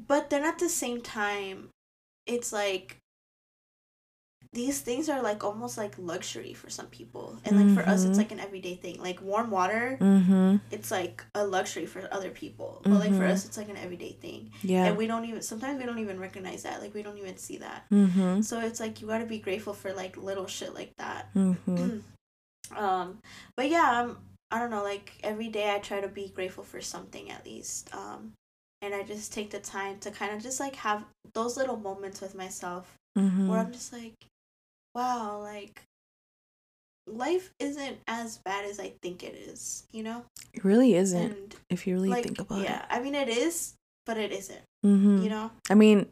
but 0.07 0.29
then 0.31 0.45
at 0.45 0.59
the 0.59 0.69
same 0.69 1.01
time, 1.01 1.71
it's 2.27 2.53
like 2.53 2.99
these 4.61 4.79
things 4.89 5.05
are 5.13 5.21
like 5.31 5.41
almost 5.49 5.75
like 5.83 5.95
luxury 6.13 6.53
for 6.61 6.69
some 6.79 6.87
people. 6.99 7.27
And 7.45 7.53
like 7.61 7.71
for 7.77 7.85
us 7.93 8.01
it's 8.07 8.17
Mhm. 8.17 8.23
like 8.23 8.33
an 8.37 8.41
everyday 8.47 8.75
thing. 8.85 8.97
Like 9.09 9.19
warm 9.31 9.49
water 9.59 9.85
Mm-hmm. 10.01 10.57
it's 10.77 10.91
like 10.91 11.17
a 11.41 11.45
luxury 11.57 11.87
for 11.95 12.01
other 12.17 12.31
people 12.43 12.71
but 12.83 12.99
like 13.05 13.15
for 13.21 13.27
Mhm. 13.27 13.33
us 13.35 13.41
it's 13.47 13.59
like 13.61 13.69
an 13.75 13.77
everyday 13.87 14.13
thing 14.25 14.41
Yeah. 14.73 14.85
and 14.87 14.97
we 15.01 15.07
don't 15.11 15.25
even 15.31 15.43
sometimes 15.53 15.79
we 15.81 15.85
don't 15.89 16.03
even 16.07 16.19
recognize 16.27 16.63
that 16.67 16.77
like 16.83 16.95
we 16.99 17.03
don't 17.07 17.19
even 17.25 17.37
see 17.47 17.59
that 17.67 17.81
mm-hmm. 17.93 18.41
so 18.49 18.55
it's 18.69 18.81
like 18.85 18.95
you 19.01 19.07
got 19.13 19.19
to 19.27 19.31
be 19.37 19.41
grateful 19.49 19.75
for 19.83 19.91
like 20.03 20.17
little 20.31 20.49
shit 20.57 20.73
like 20.81 20.93
that 21.03 21.23
Mm-hmm. 21.35 21.99
um 22.85 23.09
but 23.57 23.69
yeah 23.71 23.89
i 24.51 24.59
don't 24.59 24.71
know 24.75 24.83
like 24.83 25.13
every 25.23 25.49
day 25.49 25.67
i 25.75 25.79
try 25.79 26.01
to 26.01 26.09
be 26.09 26.27
grateful 26.39 26.65
for 26.65 26.81
something 26.81 27.31
at 27.31 27.45
least 27.45 27.83
um 27.95 28.33
and 28.83 28.95
i 28.95 29.03
just 29.03 29.33
take 29.33 29.51
the 29.51 29.61
time 29.61 29.99
to 30.01 30.11
kind 30.11 30.33
of 30.35 30.43
just 30.43 30.59
like 30.61 30.77
have 30.77 31.05
those 31.35 31.57
little 31.61 31.77
moments 31.89 32.21
with 32.21 32.35
myself 32.35 32.85
Mm-hmm. 33.19 33.49
where 33.49 33.59
i'm 33.61 33.73
just 33.73 33.93
like 33.95 34.13
wow 34.97 35.39
like 35.43 35.83
life 37.07 37.53
isn't 37.61 37.99
as 38.09 38.39
bad 38.39 38.65
as 38.65 38.81
i 38.81 38.93
think 39.03 39.23
it 39.23 39.35
is 39.35 39.87
you 39.93 40.03
know 40.03 40.25
It 40.55 40.65
really 40.65 40.95
isn't, 40.97 41.33
and 41.33 41.55
if 41.71 41.87
you 41.87 41.95
really 41.95 42.11
like 42.11 42.25
think 42.25 42.41
about 42.41 42.61
it. 42.61 42.65
yeah 42.65 42.85
i 42.91 42.99
mean 43.01 43.15
it 43.15 43.29
is 43.29 43.75
but 44.07 44.17
it 44.17 44.33
isn't. 44.33 44.63
Mm-hmm. 44.85 45.23
you 45.23 45.31
know 45.31 45.51
I 45.71 45.75
mean, 45.75 46.07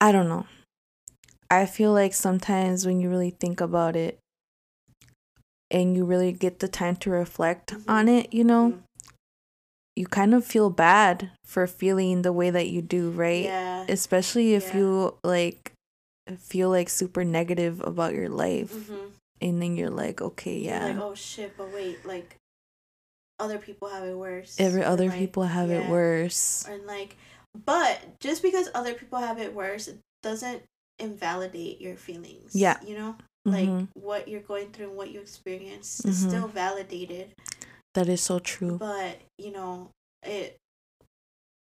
I 0.00 0.12
don't 0.12 0.28
know. 0.28 0.46
I 1.50 1.64
feel 1.66 1.92
like 1.92 2.12
sometimes 2.14 2.86
when 2.86 3.00
you 3.00 3.08
really 3.10 3.30
think 3.30 3.60
about 3.60 3.96
it 3.96 4.18
and 5.70 5.96
you 5.96 6.04
really 6.04 6.32
get 6.32 6.58
the 6.60 6.68
time 6.68 6.96
to 6.96 7.10
reflect 7.10 7.72
Mhm. 7.72 7.84
on 7.88 8.08
it, 8.08 8.32
you 8.32 8.44
know, 8.44 8.70
Mhm. 8.70 8.82
you 9.96 10.06
kind 10.06 10.34
of 10.34 10.44
feel 10.44 10.68
bad 10.70 11.30
for 11.44 11.66
feeling 11.66 12.22
the 12.22 12.32
way 12.32 12.50
that 12.50 12.68
you 12.68 12.82
do, 12.82 13.10
right? 13.10 13.44
yeah 13.44 13.84
Especially 13.88 14.54
if 14.54 14.68
Yeah. 14.68 14.76
you 14.78 15.18
like 15.24 15.72
feel 16.38 16.68
like 16.70 16.88
super 16.88 17.24
negative 17.24 17.80
about 17.80 18.14
your 18.14 18.28
life 18.28 18.72
mm-hmm. 18.72 19.08
and 19.40 19.62
then 19.62 19.76
you're 19.76 19.90
like, 19.90 20.20
okay, 20.20 20.58
yeah. 20.58 20.86
like 20.86 20.96
oh 20.98 21.14
shit 21.14 21.56
but 21.56 21.72
wait 21.74 22.04
like 22.06 22.36
other 23.38 23.58
people 23.58 23.88
have 23.88 24.04
it 24.04 24.16
worse 24.16 24.56
Every 24.60 24.84
other 24.84 25.08
like, 25.08 25.18
people 25.18 25.44
have 25.44 25.70
it 25.70 25.88
worse. 25.88 26.66
and 26.68 26.84
like 26.86 27.16
but 27.64 28.20
just 28.20 28.42
because 28.42 28.68
other 28.74 28.94
people 28.94 29.18
have 29.18 29.38
it 29.38 29.54
worse 29.54 29.88
it 29.88 29.98
doesn't 30.22 30.62
invalidate 30.98 31.80
your 31.80 31.96
feelings 31.96 32.54
Yeah. 32.54 32.76
you 32.86 32.96
know 32.98 33.16
like 33.46 33.68
Mhm. 33.68 33.88
what 33.94 34.28
you're 34.28 34.42
going 34.44 34.70
through 34.70 34.88
and 34.88 34.96
what 34.96 35.10
you 35.10 35.20
experience 35.20 36.04
is 36.04 36.22
Mhm. 36.22 36.28
still 36.28 36.48
validated 36.48 37.32
That 37.94 38.08
is 38.08 38.20
so 38.20 38.38
true. 38.38 38.76
but 38.76 39.18
you 39.38 39.50
know 39.52 39.88
it 40.22 40.58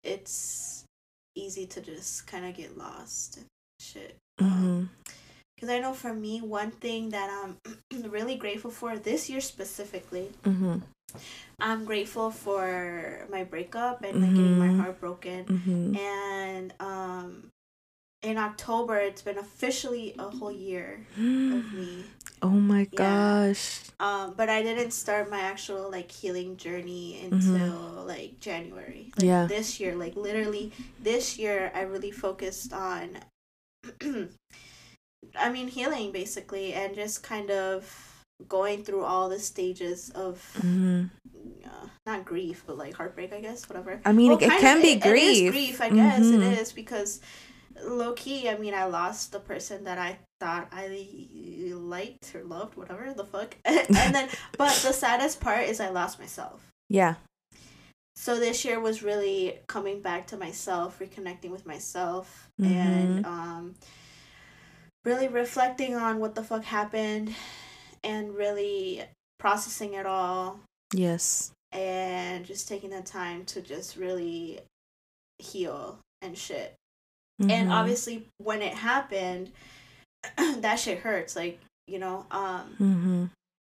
it's 0.05 0.85
easy 1.35 1.66
to 1.66 1.81
just 1.81 2.27
kind 2.27 2.47
of 2.47 2.55
get 2.55 2.79
lost 2.79 3.38
and 3.38 3.47
shit 3.81 4.16
hmm 4.40 4.85
because 5.55 5.70
i 5.70 5.79
know 5.79 5.92
for 5.94 6.12
me 6.12 6.40
one 6.40 6.70
thing 6.70 7.11
that 7.11 7.31
i'm 7.31 7.57
really 8.11 8.37
grateful 8.37 8.70
for 8.70 8.99
this 8.99 9.31
year 9.31 9.40
specifically 9.40 10.31
hmm 10.44 10.77
i'm 11.61 11.85
grateful 11.85 12.31
for 12.31 13.27
my 13.31 13.42
breakup 13.44 14.03
and 14.05 14.20
like 14.20 14.35
getting 14.37 14.59
my 14.59 14.68
Mhm. 14.68 14.77
heart 14.81 15.01
broken 15.01 15.44
hmm 15.46 15.96
and 15.96 16.75
um 16.81 17.51
in 18.22 18.37
october 18.37 18.96
it's 18.99 19.22
been 19.22 19.38
officially 19.38 20.14
a 20.18 20.29
whole 20.29 20.53
year 20.53 21.07
of 21.16 21.72
me 21.79 22.05
Oh 22.42 22.51
my 22.51 22.87
Yeah. 22.92 23.49
gosh. 23.49 23.81
um 23.99 24.35
but 24.37 24.51
i 24.51 24.62
didn't 24.62 24.90
start 24.92 25.31
my 25.31 25.40
actual 25.40 25.90
like 25.90 26.11
healing 26.12 26.57
journey 26.59 27.16
Mhm. 27.25 27.33
until 27.33 28.05
like 28.05 28.38
january 28.40 29.11
like 29.16 29.25
Yeah. 29.27 29.46
this 29.46 29.81
year 29.81 29.94
like 29.96 30.14
literally 30.16 30.70
this 31.01 31.38
year 31.38 31.72
i 31.75 31.81
really 31.81 32.11
focused 32.11 32.72
on 32.75 33.16
i 35.38 35.51
mean 35.51 35.68
healing 35.68 36.12
basically 36.12 36.72
and 36.75 36.94
just 36.94 37.22
kind 37.22 37.51
of 37.51 38.12
going 38.49 38.85
through 38.85 39.03
all 39.05 39.29
the 39.29 39.38
stages 39.38 40.11
of 40.11 40.42
hmm 40.61 41.05
uh, 41.64 41.87
not 42.07 42.25
grief 42.25 42.62
but 42.66 42.77
like 42.79 42.94
heartbreak 42.94 43.33
i 43.33 43.40
guess 43.40 43.68
whatever 43.68 44.01
I 44.05 44.12
mean, 44.12 44.29
Well, 44.31 44.38
it 44.38 44.49
kind 44.49 44.61
can 44.61 44.77
of- 44.79 44.83
be 44.83 44.92
it- 44.92 45.05
it 45.07 45.16
is 45.16 45.38
grief. 45.40 45.53
grief 45.53 45.81
i 45.81 45.90
guess 45.90 46.27
it 46.27 46.40
Mhm. 46.40 46.59
is 46.61 46.72
because 46.72 47.20
low 47.85 48.12
key 48.14 48.49
i 48.49 48.57
mean 48.57 48.72
i 48.75 48.85
lost 48.85 49.33
the 49.33 49.40
person 49.40 49.85
that 49.85 49.99
i 49.99 50.18
thought 50.40 50.68
i 50.72 50.87
liked 51.75 52.35
or 52.35 52.42
loved 52.44 52.77
whatever 52.77 53.12
the 53.12 53.25
fuck 53.25 53.57
and 53.64 53.87
then 54.14 54.29
but 54.57 54.72
the 54.87 54.92
saddest 54.92 55.40
part 55.40 55.64
is 55.68 55.81
i 55.81 55.88
lost 55.88 56.18
myself 56.18 56.61
Yeah. 56.88 57.14
So 58.16 58.38
this 58.40 58.64
year 58.64 58.81
was 58.81 59.02
really 59.02 59.59
coming 59.66 60.00
back 60.00 60.26
to 60.29 60.37
myself 60.37 60.98
reconnecting 60.98 61.50
with 61.50 61.66
myself 61.66 62.48
Mm-hmm. 62.61 62.72
and 62.72 63.26
um 63.26 63.74
really 65.05 65.29
reflecting 65.29 65.94
on 65.94 66.18
what 66.18 66.35
the 66.35 66.42
fuck 66.42 66.64
happened 66.64 67.35
and 68.02 68.35
really 68.35 69.02
processing 69.38 69.94
it 69.94 70.07
all 70.07 70.61
Yes. 70.94 71.52
and 71.72 72.44
just 72.44 72.66
taking 72.68 72.90
the 72.90 73.02
time 73.02 73.44
to 73.46 73.61
just 73.61 73.96
really 73.96 74.61
heal 75.38 75.98
and 76.22 76.37
shit 76.37 76.74
Mhm. 77.40 77.50
and 77.50 77.70
obviously 77.72 78.26
when 78.38 78.62
it 78.62 78.72
happened 78.74 79.52
that 80.38 80.76
shit 80.76 80.98
hurts 81.00 81.37
like 81.37 81.61
you 81.87 81.98
know 81.98 82.24
um 82.31 82.74
Mhm. 82.81 83.31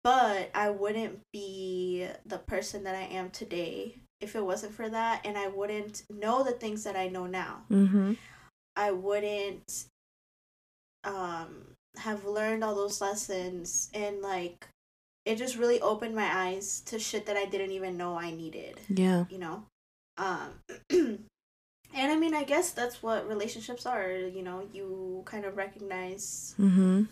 but 0.04 0.52
i 0.54 0.70
wouldn't 0.70 1.20
be 1.34 2.08
the 2.26 2.38
person 2.38 2.84
that 2.84 2.96
i 2.96 3.02
am 3.02 3.32
today 3.32 3.96
if 4.22 4.36
it 4.36 4.44
wasn't 4.44 4.74
for 4.74 4.90
that 4.90 5.22
and 5.26 5.38
i 5.38 5.48
wouldn't 5.48 6.04
know 6.10 6.44
the 6.44 6.52
things 6.52 6.84
that 6.84 6.96
i 6.96 7.08
know 7.08 7.26
now 7.28 7.64
Mhm. 7.70 8.18
i 8.76 8.92
wouldn't 8.92 9.86
um 11.04 11.76
have 11.98 12.26
learned 12.26 12.64
all 12.64 12.76
those 12.76 13.02
lessons 13.02 13.90
and 13.94 14.22
like 14.22 14.68
it 15.26 15.36
just 15.38 15.58
really 15.58 15.82
opened 15.82 16.16
my 16.16 16.30
eyes 16.48 16.82
to 16.82 17.00
shit 17.00 17.26
that 17.26 17.38
i 17.38 17.46
didn't 17.46 17.72
even 17.72 17.98
know 17.98 18.18
i 18.18 18.32
needed 18.32 18.80
Yeah. 18.90 19.26
you 19.30 19.38
know 19.40 19.64
um 20.18 20.50
and 20.90 21.26
i 21.96 22.16
mean 22.16 22.34
i 22.36 22.44
guess 22.44 22.72
that's 22.72 23.02
what 23.02 23.28
relationships 23.28 23.86
are 23.86 24.12
you 24.12 24.44
know 24.44 24.68
you 24.74 25.22
kind 25.26 25.46
of 25.46 25.58
recognize 25.58 26.56
Mhm. 26.60 27.08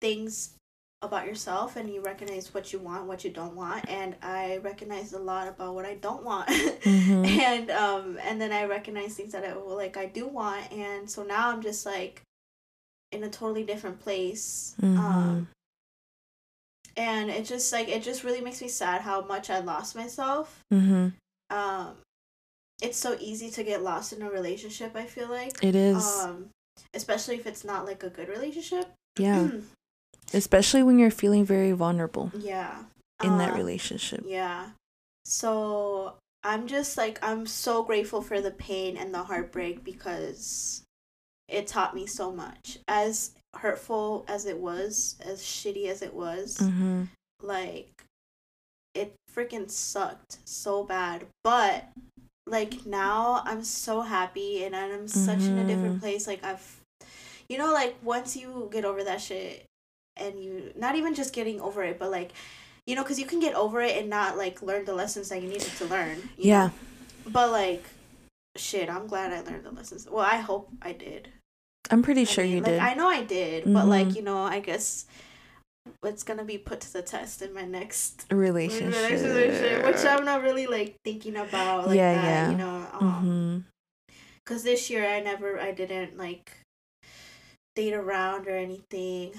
things 0.00 0.54
about 1.02 1.26
yourself 1.26 1.76
and 1.76 1.88
you 1.88 2.02
recognize 2.02 2.52
what 2.52 2.72
you 2.74 2.78
want 2.78 3.06
what 3.06 3.24
you 3.24 3.30
don't 3.30 3.56
want 3.56 3.88
and 3.88 4.14
i 4.22 4.58
recognized 4.58 5.14
a 5.14 5.18
lot 5.18 5.48
about 5.48 5.74
what 5.74 5.86
i 5.86 5.94
don't 5.94 6.22
want 6.22 6.46
Mhm. 6.48 7.26
and 7.26 7.70
um 7.70 8.18
and 8.22 8.38
then 8.38 8.52
i 8.52 8.64
recognize 8.64 9.14
things 9.14 9.32
that 9.32 9.44
i 9.44 9.54
like 9.54 9.96
i 9.96 10.04
do 10.04 10.26
want 10.28 10.70
and 10.70 11.08
so 11.08 11.22
now 11.22 11.48
i'm 11.50 11.62
just 11.62 11.86
like 11.86 12.20
in 13.12 13.24
a 13.24 13.30
totally 13.30 13.64
different 13.64 13.98
place 13.98 14.74
Mhm. 14.82 14.98
um 14.98 15.48
and 16.96 17.30
it 17.30 17.44
just 17.46 17.72
like 17.72 17.88
it 17.88 18.02
just 18.02 18.22
really 18.22 18.42
makes 18.42 18.60
me 18.60 18.68
sad 18.68 19.00
how 19.00 19.22
much 19.22 19.48
i 19.48 19.58
lost 19.60 19.96
myself 19.96 20.60
Mhm. 20.72 21.14
um 21.48 21.96
it's 22.82 22.98
so 22.98 23.16
easy 23.20 23.50
to 23.50 23.62
get 23.62 23.82
lost 23.82 24.12
in 24.12 24.20
a 24.20 24.30
relationship 24.30 24.94
i 24.96 25.06
feel 25.06 25.28
like 25.28 25.62
It 25.64 25.74
is. 25.74 26.04
um 26.04 26.50
especially 26.92 27.36
if 27.36 27.46
it's 27.46 27.64
not 27.64 27.86
like 27.86 28.02
a 28.02 28.10
good 28.10 28.28
relationship 28.28 28.92
yeah. 29.18 29.48
Especially 30.32 30.82
when 30.82 30.98
you're 30.98 31.10
feeling 31.10 31.44
very 31.44 31.72
vulnerable 31.72 32.30
yeah 32.38 32.84
in 33.22 33.36
that 33.38 33.50
Um, 33.52 33.56
relationship. 33.56 34.22
Yeah. 34.26 34.70
So 35.24 36.14
I'm 36.42 36.66
just 36.66 36.96
like 36.96 37.18
I'm 37.22 37.46
so 37.46 37.82
grateful 37.82 38.22
for 38.22 38.40
the 38.40 38.50
pain 38.50 38.96
and 38.96 39.12
the 39.14 39.22
heartbreak 39.24 39.84
because 39.84 40.82
it 41.48 41.66
taught 41.66 41.94
me 41.94 42.06
so 42.06 42.30
much. 42.32 42.78
As 42.88 43.32
hurtful 43.56 44.24
as 44.28 44.46
it 44.46 44.58
was, 44.58 45.16
as 45.20 45.42
shitty 45.42 45.86
as 45.88 46.00
it 46.02 46.14
was, 46.14 46.56
Mm-hmm. 46.58 47.04
like 47.42 48.04
it 48.94 49.14
freaking 49.34 49.70
sucked 49.70 50.38
so 50.44 50.84
bad. 50.84 51.26
But 51.44 51.88
like 52.46 52.86
now 52.86 53.42
I'm 53.44 53.62
so 53.62 54.00
happy 54.00 54.64
and 54.64 54.74
I'm 54.74 55.06
such 55.06 55.40
in 55.40 55.58
a 55.58 55.66
different 55.66 55.96
Mhm. 55.96 56.00
place. 56.00 56.26
Like 56.26 56.42
I've 56.42 56.80
you 57.48 57.58
know, 57.58 57.72
like 57.72 57.96
once 58.02 58.36
you 58.36 58.68
get 58.72 58.84
over 58.84 59.02
that 59.04 59.20
shit 59.20 59.66
and 60.20 60.42
you 60.42 60.72
not 60.76 60.94
even 60.96 61.14
just 61.14 61.32
getting 61.32 61.60
over 61.60 61.82
it, 61.82 61.98
but 61.98 62.10
like 62.10 62.32
you 62.86 62.96
know, 62.96 63.02
because 63.02 63.18
you 63.18 63.26
can 63.26 63.40
get 63.40 63.54
over 63.54 63.80
it 63.80 63.96
and 63.96 64.08
not 64.10 64.36
like 64.36 64.62
learn 64.62 64.84
the 64.84 64.94
lessons 64.94 65.28
that 65.28 65.40
you 65.42 65.48
needed 65.48 65.70
to 65.78 65.84
learn. 65.86 66.28
Yeah. 66.36 66.66
know? 66.68 66.72
But 67.28 67.50
like, 67.52 67.84
shit, 68.56 68.88
I'm 68.88 69.06
glad 69.06 69.32
I 69.32 69.42
learned 69.42 69.64
the 69.64 69.70
lessons. 69.70 70.08
Well, 70.10 70.24
I 70.24 70.36
hope 70.38 70.70
I 70.82 70.92
did. 70.92 71.28
I'm 71.90 72.02
pretty 72.02 72.22
I 72.22 72.24
sure 72.24 72.44
mean, 72.44 72.54
you 72.54 72.60
like, 72.60 72.72
did. 72.72 72.78
I 72.80 72.94
know 72.94 73.08
I 73.08 73.22
did, 73.22 73.64
but 73.72 73.86
like 73.86 74.08
Mhm. 74.08 74.16
you 74.16 74.22
know, 74.22 74.38
I 74.42 74.60
guess 74.60 75.06
it's 76.04 76.22
gonna 76.22 76.44
be 76.44 76.58
put 76.58 76.80
to 76.80 76.92
the 76.92 77.02
test 77.02 77.42
in 77.42 77.52
my 77.54 77.64
next 77.64 78.26
relationship. 78.30 78.92
relationship, 78.92 79.84
which 79.84 80.04
I'm 80.04 80.24
not 80.24 80.42
really 80.42 80.66
like 80.66 80.96
thinking 81.04 81.36
about 81.36 81.86
like 81.86 81.96
Yeah, 81.96 82.14
that. 82.14 82.24
yeah. 82.24 82.50
You 82.50 82.56
know, 82.56 82.86
um, 82.92 83.00
Mm-hmm. 83.02 83.58
because 84.44 84.62
this 84.62 84.90
year 84.90 85.06
I 85.06 85.20
never, 85.20 85.60
I 85.60 85.72
didn't 85.72 86.16
like 86.16 86.50
date 87.76 87.94
around 87.94 88.48
or 88.48 88.56
anything. 88.56 89.32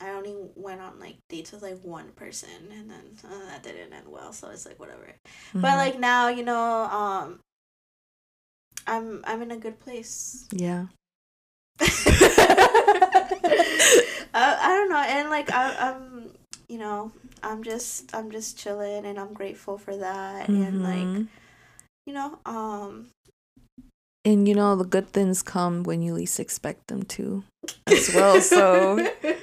I 0.00 0.10
only 0.10 0.34
went 0.54 0.80
on 0.80 0.98
like 1.00 1.16
dates 1.28 1.52
with 1.52 1.62
like 1.62 1.82
one 1.82 2.10
person, 2.12 2.48
and 2.72 2.90
then 2.90 3.04
uh, 3.24 3.46
that 3.50 3.62
didn't 3.62 3.92
end 3.92 4.06
well. 4.08 4.32
So 4.32 4.50
it's 4.50 4.66
like 4.66 4.78
whatever. 4.78 5.06
Mm-hmm. 5.06 5.60
But 5.60 5.76
like 5.76 5.98
now, 5.98 6.28
you 6.28 6.42
know, 6.44 6.84
um, 6.84 7.40
I'm 8.86 9.22
I'm 9.26 9.42
in 9.42 9.50
a 9.50 9.56
good 9.56 9.80
place. 9.80 10.46
yeah. 10.52 10.86
I, 11.80 11.86
I 14.34 14.68
don't 14.76 14.88
know, 14.90 14.98
and 15.06 15.30
like 15.30 15.50
I, 15.52 15.74
I'm, 15.90 16.30
you 16.68 16.78
know, 16.78 17.12
I'm 17.42 17.62
just 17.62 18.14
I'm 18.14 18.30
just 18.30 18.58
chilling, 18.58 19.04
and 19.06 19.18
I'm 19.18 19.32
grateful 19.32 19.78
for 19.78 19.96
that, 19.96 20.48
and 20.48 20.82
like 20.82 20.98
Mhm. 20.98 21.28
you 22.06 22.12
know, 22.14 22.38
um, 22.46 23.08
and 24.24 24.48
you 24.48 24.54
know 24.54 24.76
the 24.76 24.84
good 24.84 25.08
things 25.12 25.42
come 25.42 25.82
when 25.82 26.02
you 26.02 26.14
least 26.14 26.40
expect 26.40 26.86
them 26.88 27.02
to 27.04 27.44
as 27.86 28.10
well. 28.14 28.40
So 28.40 29.10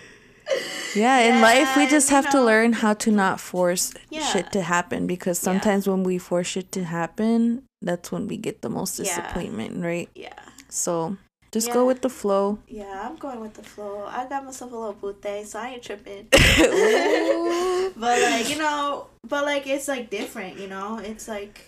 yeah, 0.96 1.20
in 1.20 1.42
life 1.42 1.76
we 1.76 1.88
just 1.88 2.10
have 2.10 2.30
to 2.30 2.42
learn 2.42 2.74
how 2.74 2.94
to 2.94 3.12
not 3.12 3.40
force 3.40 3.94
Yeah. 4.10 4.22
shit 4.22 4.52
to 4.54 4.62
happen 4.62 5.08
because 5.08 5.40
Yeah. 5.40 5.46
sometimes 5.52 5.88
when 5.88 6.04
we 6.04 6.18
force 6.18 6.48
shit 6.48 6.72
to 6.74 6.84
happen, 6.84 7.64
that's 7.82 8.12
when 8.12 8.28
we 8.28 8.38
get 8.38 8.62
the 8.62 8.70
most 8.70 8.98
Yeah. 9.00 9.04
disappointment, 9.06 9.84
right? 9.84 10.10
Yeah, 10.16 10.34
So 10.70 11.18
just 11.52 11.68
Yeah. 11.68 11.74
go 11.74 11.86
with 11.86 12.02
the 12.02 12.10
flow. 12.10 12.60
yeah, 12.68 13.08
I'm 13.08 13.16
going 13.16 13.40
with 13.40 13.54
the 13.54 13.64
flow. 13.64 14.06
I 14.06 14.26
got 14.28 14.44
myself 14.46 14.72
a 14.72 14.76
little 14.76 14.94
booty, 14.94 15.44
so 15.46 15.60
I 15.60 15.70
ain't 15.70 15.84
tripping. 15.84 16.28
But 17.96 18.22
like 18.22 18.50
you 18.50 18.58
know, 18.58 19.08
but 19.28 19.46
like 19.46 19.68
it's 19.68 19.88
like 19.88 20.10
different, 20.10 20.60
you 20.60 20.68
know. 20.68 20.98
It's 21.00 21.28
like 21.28 21.62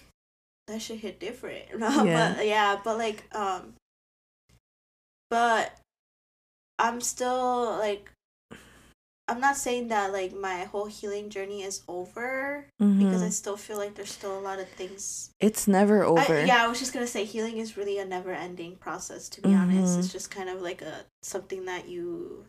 that 0.67 0.81
should 0.81 0.97
hit 0.99 1.19
different. 1.19 1.65
No, 1.79 2.05
Yeah. 2.05 2.35
but 2.35 2.45
yeah, 2.47 2.79
but 2.83 2.97
like 2.97 3.23
um, 3.35 3.73
but 5.29 5.71
I'm 6.79 7.01
still 7.01 7.77
like, 7.79 8.11
I'm 9.29 9.41
not 9.41 9.57
saying 9.57 9.89
that 9.89 10.13
like 10.13 10.33
my 10.33 10.63
whole 10.63 10.85
healing 10.85 11.29
journey 11.29 11.61
is 11.63 11.81
over 11.87 12.65
because 12.79 13.21
I 13.21 13.27
Mhm. 13.27 13.33
still 13.33 13.57
feel 13.57 13.77
like 13.77 13.93
there's 13.95 14.11
still 14.11 14.37
a 14.37 14.39
lot 14.39 14.59
of 14.59 14.69
things. 14.69 15.31
It's 15.41 15.67
never 15.67 16.03
I- 16.03 16.07
over. 16.07 16.45
yeah, 16.45 16.63
I 16.63 16.67
was 16.67 16.79
just 16.79 16.93
gonna 16.93 17.07
say 17.07 17.25
healing 17.25 17.57
is 17.57 17.75
really 17.75 17.97
a 17.99 18.05
never-ending 18.05 18.77
process. 18.77 19.27
To 19.29 19.41
be 19.41 19.53
honest, 19.53 19.95
Mhm. 19.95 19.99
it's 19.99 20.11
just 20.11 20.31
kind 20.31 20.47
of 20.49 20.61
like 20.61 20.81
a 20.81 21.05
something 21.21 21.65
that 21.65 21.87
you 21.89 22.45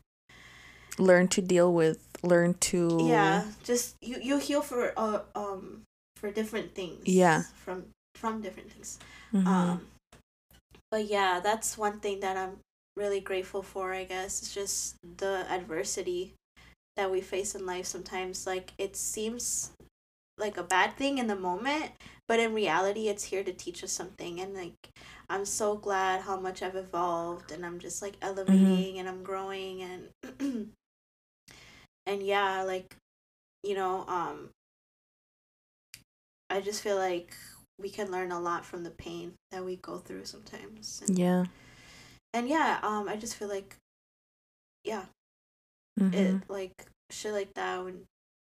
Learn 0.98 1.28
to 1.28 1.40
deal 1.42 1.72
with. 1.72 1.98
Learn 2.24 2.54
to. 2.54 2.98
yeah 3.06 3.44
just 3.62 3.94
you 4.02 4.18
you 4.20 4.38
heal 4.38 4.60
for 4.60 4.92
uh 4.98 5.22
um 5.36 5.82
for 6.16 6.30
different 6.32 6.74
things 6.74 7.06
Yeah. 7.06 7.42
from 7.64 7.86
from 8.16 8.40
different 8.42 8.72
things 8.72 8.98
Mhm. 9.32 9.46
um 9.46 9.86
but 10.90 11.06
yeah 11.06 11.38
that's 11.38 11.78
one 11.78 12.00
thing 12.00 12.18
that 12.18 12.36
i'm 12.36 12.58
really 12.96 13.20
grateful 13.20 13.62
for 13.62 13.92
i 13.94 14.02
guess 14.02 14.42
it's 14.42 14.52
just 14.52 14.96
the 15.18 15.46
adversity 15.48 16.34
that 16.98 17.12
we 17.12 17.20
face 17.20 17.54
in 17.54 17.64
life 17.64 17.86
sometimes 17.86 18.44
like 18.44 18.72
it 18.76 18.96
seems 18.96 19.70
like 20.36 20.56
a 20.56 20.64
bad 20.64 20.96
thing 20.96 21.18
in 21.18 21.28
the 21.28 21.36
moment 21.36 21.92
but 22.26 22.40
in 22.40 22.52
reality 22.52 23.06
it's 23.06 23.22
here 23.22 23.44
to 23.44 23.52
teach 23.52 23.82
us 23.84 23.92
something. 23.92 24.40
And 24.40 24.52
like 24.52 24.74
i'm 25.30 25.44
so 25.44 25.76
glad 25.76 26.22
how 26.22 26.38
much 26.38 26.60
i've 26.60 26.74
evolved 26.74 27.52
and 27.52 27.64
i'm 27.64 27.78
just 27.78 28.02
like 28.02 28.16
elevating 28.20 28.98
and 28.98 29.08
i'm 29.08 29.22
growing 29.22 29.82
and 29.82 30.08
and 32.06 32.22
yeah 32.22 32.62
like 32.62 32.96
you 33.62 33.74
know 33.74 34.04
um 34.08 34.48
i 36.50 36.60
just 36.60 36.82
feel 36.82 36.96
like 36.96 37.32
we 37.80 37.90
can 37.90 38.10
learn 38.10 38.32
a 38.32 38.40
lot 38.40 38.64
from 38.64 38.82
the 38.82 38.90
pain 38.90 39.34
that 39.52 39.64
we 39.64 39.76
go 39.76 39.98
through 39.98 40.24
sometimes. 40.24 41.00
And, 41.06 41.16
yeah. 41.16 41.44
and 42.34 42.48
yeah 42.48 42.80
um 42.82 43.08
i 43.08 43.14
just 43.14 43.36
feel 43.36 43.48
like 43.48 43.76
yeah 44.82 45.04
Mhm. 45.98 46.14
it 46.14 46.42
like 46.48 46.86
shit 47.10 47.32
like 47.32 47.54
that 47.54 47.84
when 47.84 48.04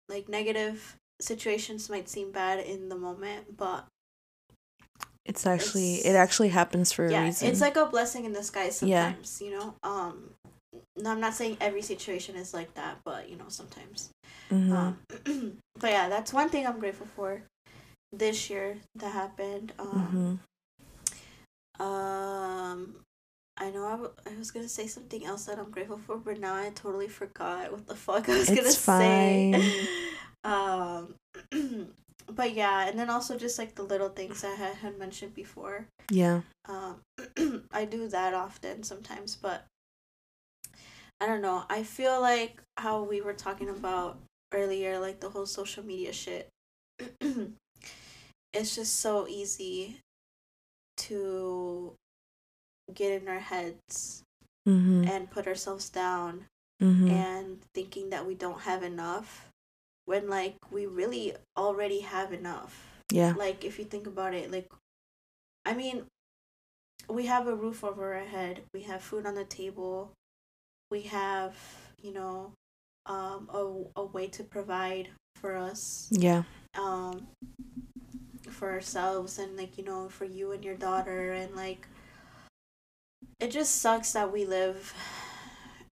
like 0.10 0.27
negative 0.29 0.97
situations 1.21 1.89
might 1.89 2.07
seem 2.10 2.31
bad 2.31 2.60
in 2.60 2.89
the 2.89 2.95
moment 2.97 3.57
but 3.57 3.86
It's 5.25 5.45
actually 5.45 5.95
it 6.05 6.15
actually 6.15 6.49
happens 6.49 6.91
for 6.91 7.05
a 7.07 7.12
yeah 7.12 7.23
reason. 7.25 7.47
it's 7.49 7.62
like 7.62 7.75
a 7.75 7.86
blessing 7.86 8.25
in 8.25 8.33
disguise 8.33 8.81
Yeah. 8.81 9.12
sometimes 9.12 9.41
you 9.41 9.51
know 9.51 9.75
um 9.83 10.31
no, 10.95 11.12
i'm 11.12 11.19
not 11.19 11.33
saying 11.33 11.57
every 11.60 11.81
situation 11.81 12.36
is 12.36 12.53
like 12.53 12.73
that 12.75 12.99
but 13.03 13.29
you 13.29 13.36
know 13.38 13.49
sometimes 13.49 14.10
Mhm. 14.49 14.71
um 14.71 14.97
but 15.79 15.89
yeah 15.91 16.07
that's 16.10 16.31
one 16.33 16.49
thing 16.49 16.65
i'm 16.65 16.79
grateful 16.79 17.07
for 17.15 17.41
this 18.13 18.49
year 18.49 18.77
that 18.95 19.12
happened 19.12 19.73
um 19.79 20.39
Mhm. 21.79 21.83
um 21.86 22.95
I 23.57 23.71
know 23.71 23.85
I, 23.85 23.91
w- 23.91 24.13
I 24.25 24.37
was 24.37 24.51
gonna 24.51 24.67
say 24.67 24.87
something 24.87 25.25
else 25.25 25.45
that 25.45 25.57
I'm 25.59 25.71
grateful 25.71 25.97
for, 25.97 26.17
but 26.17 26.39
now 26.39 26.55
I 26.55 26.69
totally 26.69 27.07
forgot 27.07 27.71
what 27.71 27.87
the 27.87 27.95
fuck 27.95 28.29
I 28.29 28.37
was 28.37 28.49
gonna 28.49 28.61
It's 28.61 28.77
say. 28.77 29.87
Um, 30.43 31.15
but 32.31 32.53
yeah, 32.53 32.87
and 32.87 32.97
then 32.97 33.09
also 33.09 33.37
just 33.37 33.59
like 33.59 33.75
the 33.75 33.83
little 33.83 34.07
things 34.09 34.43
I 34.45 34.55
had, 34.55 34.75
had 34.75 34.97
mentioned 34.97 35.33
before. 35.33 35.87
Yeah. 36.09 36.41
Um, 36.69 37.01
I 37.71 37.83
do 37.83 38.07
that 38.07 38.33
often 38.33 38.83
sometimes, 38.83 39.35
but 39.35 39.65
I 41.19 41.25
don't 41.25 41.41
know. 41.41 41.63
I 41.69 41.83
feel 41.83 42.21
like 42.21 42.61
how 42.77 43.03
we 43.03 43.19
were 43.19 43.33
talking 43.33 43.69
about 43.69 44.19
earlier, 44.53 44.99
like 44.99 45.19
the 45.19 45.29
whole 45.29 45.45
social 45.45 45.83
media 45.83 46.13
shit. 46.13 46.47
it's 48.53 48.75
just 48.75 48.99
so 48.99 49.27
easy 49.27 49.97
to 50.97 51.93
get 52.93 53.21
in 53.21 53.28
our 53.28 53.39
heads 53.39 54.23
Mhm. 54.67 55.08
and 55.10 55.32
put 55.32 55.47
ourselves 55.47 55.89
down 55.89 56.45
Mhm. 56.82 57.10
and 57.10 57.62
thinking 57.73 58.10
that 58.10 58.26
we 58.26 58.36
don't 58.36 58.62
have 58.62 58.84
enough 58.84 59.50
when 60.06 60.30
like 60.30 60.56
we 60.71 60.86
really 60.86 61.36
already 61.58 62.02
have 62.02 62.32
enough 62.34 63.02
Yeah. 63.12 63.34
like 63.34 63.63
if 63.63 63.80
you 63.80 63.86
think 63.86 64.08
about 64.08 64.34
it 64.34 64.52
like 64.52 64.71
i 65.65 65.73
mean 65.73 66.06
we 67.10 67.26
have 67.26 67.47
a 67.47 67.56
roof 67.56 67.84
over 67.84 68.13
our 68.15 68.26
head 68.26 68.63
we 68.73 68.84
have 68.84 69.02
food 69.02 69.26
on 69.26 69.36
the 69.36 69.45
table 69.45 70.12
we 70.91 71.02
have 71.04 71.56
you 72.02 72.13
know 72.13 72.54
um 73.06 73.50
a, 73.54 74.02
a 74.02 74.04
way 74.06 74.28
to 74.28 74.43
provide 74.43 75.10
for 75.36 75.56
us 75.56 76.10
Yeah. 76.12 76.43
um 76.76 77.28
for 78.50 78.71
ourselves 78.71 79.39
and 79.39 79.58
like 79.58 79.78
you 79.78 79.84
know 79.84 80.10
for 80.10 80.26
you 80.26 80.52
and 80.52 80.63
your 80.63 80.76
daughter 80.76 81.32
and 81.32 81.56
like 81.56 81.88
it 83.39 83.51
just 83.51 83.82
sucks 83.82 84.13
that 84.13 84.32
we 84.32 84.45
live 84.45 84.93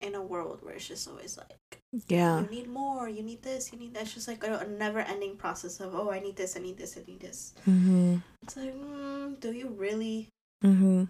in 0.00 0.14
a 0.14 0.22
world 0.22 0.58
where 0.62 0.74
it's 0.74 0.86
just 0.88 1.08
always 1.08 1.38
like 1.38 1.80
Yeah. 2.08 2.40
You 2.42 2.46
need 2.50 2.68
more. 2.68 3.08
You 3.08 3.22
need 3.22 3.42
this. 3.42 3.72
You 3.72 3.78
need 3.78 3.94
that. 3.94 4.02
It's 4.02 4.14
just 4.14 4.28
like 4.28 4.42
a, 4.44 4.58
a 4.58 4.66
never-ending 4.66 5.36
process 5.36 5.80
of 5.80 5.94
oh, 5.94 6.10
I 6.10 6.20
need 6.20 6.36
this. 6.36 6.56
I 6.56 6.60
need 6.60 6.76
this. 6.76 6.96
I 6.98 7.02
need 7.06 7.20
this. 7.20 7.54
Mhm. 7.66 8.22
It's 8.42 8.56
like, 8.56 8.74
mm, 8.74 9.38
do 9.40 9.52
you 9.52 9.68
really? 9.68 10.28
Mhm. 10.64 11.08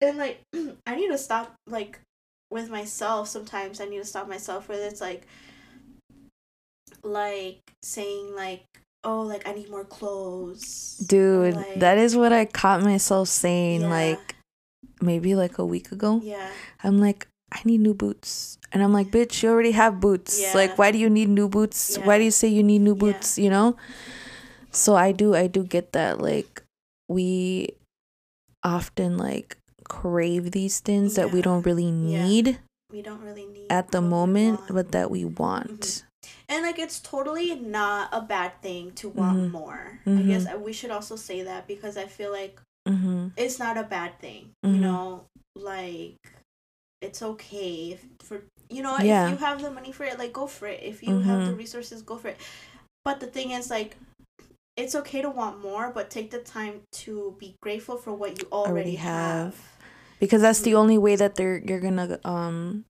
And 0.00 0.18
like, 0.18 0.40
I 0.86 0.94
need 0.94 1.08
to 1.08 1.18
stop 1.18 1.54
like 1.66 1.98
with 2.50 2.70
myself. 2.70 3.28
Sometimes 3.28 3.80
I 3.80 3.86
need 3.86 3.98
to 3.98 4.04
stop 4.04 4.28
myself 4.28 4.68
where 4.68 4.86
it's 4.86 5.00
like, 5.00 5.26
like 7.02 7.58
saying 7.82 8.34
like, 8.36 8.64
oh, 9.04 9.22
like 9.22 9.46
I 9.48 9.52
need 9.52 9.70
more 9.70 9.84
clothes. 9.84 10.96
Dude, 11.06 11.54
like- 11.54 11.80
that 11.80 11.98
is 11.98 12.14
what 12.16 12.32
I 12.32 12.44
caught 12.44 12.82
myself 12.82 13.28
saying 13.28 13.82
Yeah. 13.82 13.88
like 13.90 14.35
maybe 15.00 15.34
like 15.34 15.58
a 15.58 15.64
week 15.64 15.92
ago. 15.92 16.20
Yeah. 16.22 16.50
I'm 16.82 16.98
like, 17.00 17.28
I 17.52 17.60
need 17.64 17.80
new 17.80 17.94
boots. 17.94 18.58
And 18.72 18.82
I'm 18.82 18.92
like, 18.92 19.08
bitch, 19.08 19.42
you 19.42 19.50
already 19.50 19.70
have 19.72 20.00
boots. 20.00 20.40
Yeah. 20.40 20.52
Like, 20.54 20.78
why 20.78 20.90
do 20.90 20.98
you 20.98 21.08
need 21.08 21.28
new 21.28 21.48
boots? 21.48 21.96
Why 21.98 22.18
do 22.18 22.24
you 22.24 22.30
say 22.30 22.48
you 22.48 22.62
need 22.62 22.80
new 22.80 22.94
Yeah. 22.94 23.00
boots? 23.12 23.38
You 23.38 23.50
know? 23.50 23.76
So 24.72 24.94
I 24.96 25.12
do, 25.12 25.34
I 25.34 25.46
do 25.46 25.62
get 25.64 25.92
that. 25.92 26.20
Like, 26.20 26.62
we 27.08 27.70
often 28.64 29.16
like 29.16 29.56
crave 29.84 30.50
these 30.50 30.80
things 30.80 31.14
that 31.14 31.30
we 31.30 31.40
don't 31.40 31.64
really 31.64 31.84
Yeah. 31.84 32.24
need 32.26 32.58
We 32.92 33.02
don't 33.02 33.20
really 33.22 33.46
need 33.46 33.66
at 33.70 33.90
the 33.90 34.00
moment, 34.00 34.60
but 34.70 34.92
that 34.92 35.10
we 35.10 35.24
want. 35.24 36.04
And 36.48 36.62
like 36.62 36.78
it's 36.78 37.00
totally 37.00 37.54
not 37.54 38.08
a 38.12 38.20
bad 38.20 38.60
thing 38.62 38.92
to 38.92 39.08
want 39.08 39.38
Mhm. 39.38 39.50
more. 39.50 40.00
I 40.06 40.10
Mhm. 40.10 40.26
guess 40.28 40.46
we 40.58 40.72
should 40.72 40.90
also 40.90 41.16
say 41.16 41.42
that 41.42 41.66
because 41.66 41.96
I 41.96 42.06
feel 42.06 42.30
like 42.32 42.60
Mm-hmm. 42.86 43.28
it's 43.36 43.58
not 43.58 43.76
a 43.76 43.82
bad 43.82 44.18
thing. 44.20 44.50
Mhm. 44.64 44.74
You 44.74 44.80
know, 44.80 45.24
like 45.54 46.16
it's 47.02 47.22
okay 47.22 47.92
if 47.92 48.04
for 48.20 48.42
you 48.70 48.82
know 48.82 48.96
Yeah. 48.98 49.26
if 49.26 49.30
you 49.32 49.36
have 49.38 49.60
the 49.62 49.70
money 49.70 49.92
for 49.92 50.04
it, 50.04 50.18
like 50.18 50.32
go 50.32 50.46
for 50.46 50.66
it. 50.66 50.80
If 50.82 51.02
you 51.02 51.20
have 51.20 51.44
the 51.44 51.52
Mhm. 51.52 51.58
resources, 51.58 52.02
go 52.02 52.16
for 52.16 52.28
it. 52.28 52.38
But 53.04 53.20
the 53.20 53.26
thing 53.26 53.52
is, 53.52 53.70
like, 53.70 53.96
it's 54.76 54.94
okay 54.96 55.22
to 55.22 55.30
want 55.30 55.60
more, 55.62 55.90
but 55.90 56.10
take 56.10 56.30
the 56.32 56.40
time 56.40 56.82
to 57.06 57.36
be 57.38 57.54
grateful 57.62 57.96
for 57.96 58.12
what 58.12 58.40
you 58.42 58.48
already, 58.50 58.70
Already 58.70 58.94
have. 58.96 59.54
have. 59.54 59.56
Because 60.18 60.42
that's 60.42 60.60
the 60.62 60.72
Mhm. 60.72 60.78
only 60.78 60.98
way 60.98 61.14
that 61.16 61.36
they're 61.36 61.58
you're 61.58 61.80
gonna 61.80 62.18
um 62.24 62.84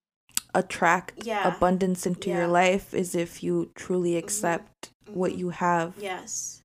attract 0.54 1.26
Yeah. 1.26 1.46
abundance 1.46 2.06
into 2.06 2.30
Yeah. 2.30 2.38
your 2.38 2.46
life 2.48 2.94
is 2.94 3.14
if 3.14 3.42
you 3.42 3.70
truly 3.74 4.16
accept 4.16 4.90
what 5.12 5.34
you 5.36 5.50
have 5.50 5.94
Yes. 5.98 6.62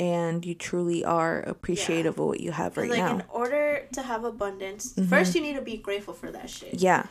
And 0.00 0.46
you 0.46 0.54
truly 0.54 1.04
are 1.04 1.40
appreciative 1.40 2.18
of 2.18 2.26
what 2.26 2.40
you 2.40 2.50
have 2.52 2.76
right 2.78 2.88
like 2.88 3.04
now. 3.04 3.16
in 3.16 3.22
order 3.28 3.86
to 3.92 4.00
have 4.02 4.24
abundance, 4.24 4.94
Mhm. 4.94 5.08
first 5.08 5.34
you 5.34 5.42
need 5.42 5.54
to 5.56 5.62
be 5.62 5.76
grateful 5.76 6.14
for 6.14 6.32
that 6.32 6.48
shit. 6.48 6.74
yeah. 6.80 7.06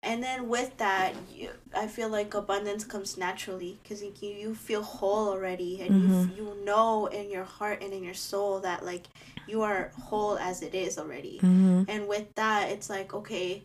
And 0.00 0.22
then 0.22 0.48
with 0.48 0.76
that, 0.78 1.12
you, 1.34 1.50
I 1.74 1.88
feel 1.88 2.08
like 2.08 2.32
abundance 2.32 2.84
comes 2.84 3.16
naturally 3.18 3.80
because 3.82 4.00
you, 4.00 4.12
you 4.22 4.54
feel 4.54 4.80
whole 4.82 5.28
already, 5.28 5.80
and 5.82 5.90
Mhm. 5.92 6.36
you 6.36 6.44
you 6.44 6.64
know 6.64 7.06
in 7.06 7.28
your 7.28 7.42
heart 7.44 7.82
and 7.82 7.92
in 7.92 8.04
your 8.04 8.14
soul 8.14 8.60
that 8.60 8.84
like 8.84 9.06
you 9.50 9.62
are 9.62 9.90
whole 10.08 10.38
as 10.38 10.62
it 10.62 10.72
is 10.74 10.98
already. 10.98 11.38
hmm 11.38 11.82
And 11.88 12.06
with 12.06 12.28
that, 12.36 12.70
it's 12.70 12.88
like 12.88 13.12
okay, 13.12 13.64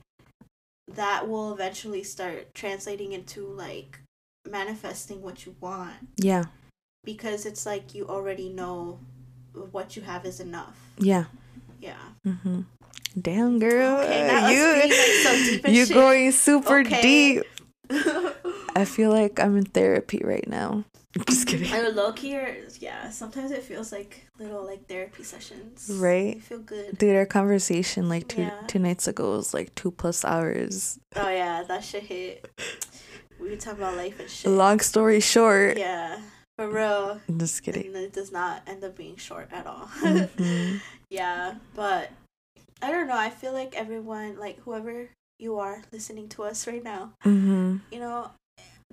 that 0.88 1.30
will 1.30 1.54
eventually 1.54 2.04
start 2.04 2.54
translating 2.56 3.14
into 3.14 3.46
like 3.46 4.00
manifesting 4.50 5.22
what 5.22 5.46
you 5.46 5.56
want 5.62 6.10
Yeah. 6.18 6.46
Because 7.04 7.46
it's 7.46 7.66
like 7.66 7.94
you 7.96 8.08
already 8.08 8.50
know 8.50 9.00
what 9.72 9.96
you 9.96 10.02
have 10.02 10.26
is 10.26 10.40
enough. 10.40 10.78
Yeah. 10.98 11.26
Yeah. 11.80 11.98
Mm-hmm. 12.26 12.62
Damn 13.20 13.60
girl, 13.60 14.00
Okay, 14.00 14.56
you 14.56 14.82
like, 14.82 14.92
so 14.92 15.32
deep 15.36 15.66
and 15.66 15.76
you 15.76 15.86
shit. 15.86 15.94
going 15.94 16.32
super 16.32 16.80
Okay. 16.80 17.02
deep. 17.02 17.44
I 18.76 18.86
feel 18.86 19.12
like 19.12 19.40
I'm 19.40 19.56
in 19.58 19.66
therapy 19.66 20.22
right 20.24 20.48
now. 20.48 20.84
Just 21.30 21.46
kidding. 21.46 21.72
I 21.72 21.82
low 21.90 22.12
key 22.12 22.36
or 22.36 22.58
yeah, 22.80 23.12
sometimes 23.12 23.52
it 23.52 23.62
feels 23.62 23.92
like 23.92 24.26
little 24.40 24.66
like 24.66 24.88
therapy 24.88 25.22
sessions. 25.22 25.92
Right. 25.94 26.38
You 26.38 26.42
feel 26.42 26.60
good. 26.60 26.98
Dude, 26.98 27.16
our 27.16 27.28
conversation 27.28 28.10
like 28.10 28.28
two 28.28 28.42
Yeah. 28.44 28.62
two 28.66 28.80
nights 28.80 29.08
ago 29.08 29.36
was 29.38 29.54
like 29.54 29.76
two 29.76 29.92
plus 29.92 30.26
hours. 30.26 30.98
Oh 31.16 31.30
yeah, 31.30 31.62
that 31.68 31.84
shit 31.84 32.04
hit. 32.04 32.50
We 33.40 33.56
talk 33.58 33.76
about 33.78 33.96
life 33.96 34.20
and 34.20 34.28
shit. 34.30 34.50
Long 34.50 34.80
story 34.80 35.20
short, 35.20 35.78
Yeah. 35.78 36.18
For 36.58 36.70
real. 36.70 37.20
I'm 37.28 37.40
just 37.40 37.64
kidding. 37.64 37.88
And 37.88 37.96
it 37.96 38.14
does 38.14 38.32
not 38.32 38.62
end 38.68 38.84
up 38.84 38.96
being 38.96 39.18
short 39.18 39.50
at 39.52 39.66
all. 39.66 39.88
Mhm. 40.02 40.80
yeah. 41.10 41.56
But 41.74 42.12
I 42.82 42.92
don't 42.92 43.08
know, 43.08 43.18
I 43.18 43.30
feel 43.30 43.54
like 43.54 43.76
everyone 43.76 44.38
like 44.38 44.60
whoever 44.60 45.10
you 45.40 45.58
are 45.58 45.82
listening 45.92 46.30
to 46.30 46.44
us 46.44 46.68
right 46.68 46.84
now, 46.84 47.14
hmm 47.22 47.78
you 47.92 48.00
know, 48.00 48.32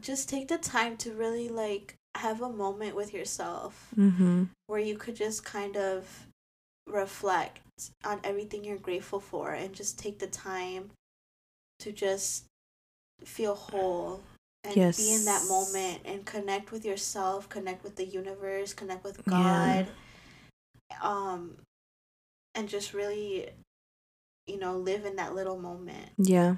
just 0.00 0.28
take 0.28 0.48
the 0.48 0.58
time 0.58 0.96
to 0.98 1.12
really 1.12 1.48
like 1.48 1.94
have 2.16 2.40
a 2.40 2.48
moment 2.48 2.96
with 2.96 3.12
yourself 3.14 3.88
hmm 3.94 4.44
where 4.66 4.80
you 4.80 4.96
could 4.96 5.16
just 5.16 5.44
kind 5.44 5.76
of 5.76 6.26
reflect 6.86 7.60
on 8.04 8.20
everything 8.24 8.64
you're 8.64 8.78
grateful 8.78 9.20
for 9.20 9.52
and 9.52 9.74
just 9.74 9.98
take 9.98 10.18
the 10.18 10.26
time 10.26 10.90
to 11.80 11.92
just 11.92 12.44
feel 13.24 13.54
whole 13.54 14.22
and 14.64 14.74
be 14.96 15.12
in 15.12 15.24
that 15.24 15.46
moment 15.48 16.00
and 16.04 16.24
connect 16.24 16.70
with 16.72 16.84
yourself, 16.84 17.48
connect 17.48 17.82
with 17.82 17.96
the 17.96 18.04
universe, 18.04 18.72
connect 18.74 19.04
with 19.04 19.20
Yeah. 19.26 19.84
God. 19.84 21.02
Um 21.02 21.56
and 22.54 22.68
just 22.68 22.92
really 22.94 23.48
you 24.46 24.58
know, 24.58 24.76
live 24.76 25.04
in 25.04 25.16
that 25.16 25.34
little 25.34 25.58
moment. 25.58 26.10
Yeah. 26.18 26.56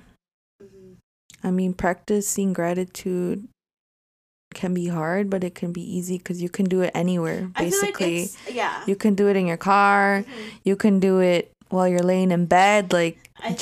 hmm 0.60 0.94
I 1.44 1.50
mean, 1.50 1.74
practicing 1.74 2.52
gratitude 2.52 3.48
can 4.54 4.72
be 4.74 4.86
hard, 4.88 5.28
but 5.28 5.42
it 5.42 5.54
can 5.56 5.72
be 5.72 5.82
easy 5.82 6.16
because 6.18 6.40
you 6.40 6.48
can 6.48 6.66
do 6.66 6.82
it 6.82 6.92
anywhere. 6.94 7.42
Like 7.56 7.56
Basically, 7.56 8.22
it's 8.22 8.36
yeah. 8.50 8.82
you 8.86 8.94
can 8.96 9.14
do 9.16 9.28
it 9.28 9.36
in 9.36 9.46
your 9.46 9.56
car. 9.56 10.22
Mhm. 10.22 10.52
You 10.64 10.76
can 10.76 11.00
do 11.00 11.18
it 11.20 11.50
while 11.68 11.88
you're 11.88 12.00
laying 12.00 12.30
in 12.30 12.46
bed, 12.46 12.92
like 12.92 13.18
I 13.40 13.48
think- 13.48 13.58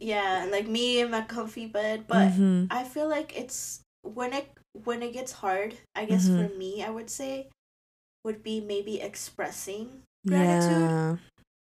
Yeah, 0.00 0.48
like 0.50 0.66
me 0.66 1.00
in 1.00 1.10
my 1.10 1.20
comfy 1.22 1.66
bed, 1.66 2.06
but 2.08 2.32
Mhm. 2.32 2.66
I 2.70 2.84
feel 2.84 3.08
like 3.08 3.36
it's 3.36 3.82
when 4.02 4.32
it 4.32 4.48
when 4.84 5.02
it 5.02 5.12
gets 5.12 5.32
hard, 5.32 5.76
I 5.94 6.06
guess 6.06 6.26
for 6.28 6.48
Mhm. 6.48 6.56
me, 6.58 6.82
I 6.82 6.90
would 6.90 7.10
say 7.10 7.50
would 8.24 8.42
be 8.42 8.60
maybe 8.60 9.00
expressing 9.00 10.02
gratitude 10.26 10.90
Yeah. 10.90 11.16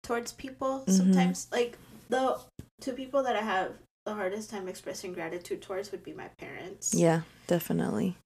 towards 0.02 0.32
people. 0.32 0.84
Mhm. 0.86 0.90
Sometimes 0.90 1.46
like 1.52 1.78
the 2.08 2.40
two 2.80 2.92
people 2.92 3.22
that 3.22 3.36
I 3.36 3.42
have 3.42 3.78
the 4.04 4.14
hardest 4.14 4.50
time 4.50 4.68
expressing 4.68 5.12
gratitude 5.14 5.62
towards 5.62 5.90
would 5.92 6.02
be 6.04 6.12
my 6.12 6.28
parents. 6.38 6.92
Yeah, 6.94 7.22
definitely. 7.46 8.16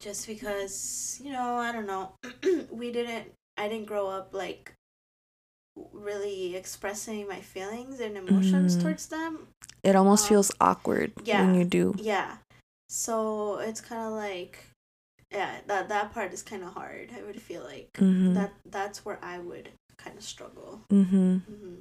Just 0.00 0.26
because, 0.26 1.20
you 1.22 1.32
know, 1.32 1.56
I 1.56 1.72
don't 1.72 1.86
know. 1.86 2.14
we 2.70 2.92
didn't 2.92 3.32
I 3.56 3.68
didn't 3.68 3.86
grow 3.86 4.06
up 4.06 4.32
like 4.32 4.72
really 5.92 6.56
expressing 6.56 7.26
my 7.28 7.40
feelings 7.40 8.00
and 8.00 8.16
emotions 8.16 8.76
Mhm. 8.76 8.82
towards 8.82 9.06
them. 9.06 9.48
It 9.82 9.94
almost 9.96 10.24
Um, 10.24 10.28
feels 10.28 10.50
awkward 10.60 11.12
yeah. 11.24 11.40
when 11.40 11.54
you 11.54 11.64
do. 11.64 11.94
Yeah. 11.98 12.38
So 12.88 13.58
it's 13.58 13.80
kind 13.80 14.02
of 14.06 14.12
like 14.12 14.64
yeah, 15.30 15.60
that 15.66 15.88
that 15.90 16.14
part 16.14 16.32
is 16.32 16.42
kind 16.42 16.62
of 16.64 16.72
hard. 16.72 17.10
I 17.14 17.22
would 17.22 17.40
feel 17.42 17.62
like 17.62 17.92
Mhm. 17.94 18.34
that 18.34 18.52
that's 18.64 19.04
where 19.04 19.18
I 19.22 19.38
would 19.38 19.68
kind 19.98 20.16
of 20.16 20.24
struggle. 20.24 20.80
Mhm. 20.90 21.42
hmm 21.44 21.74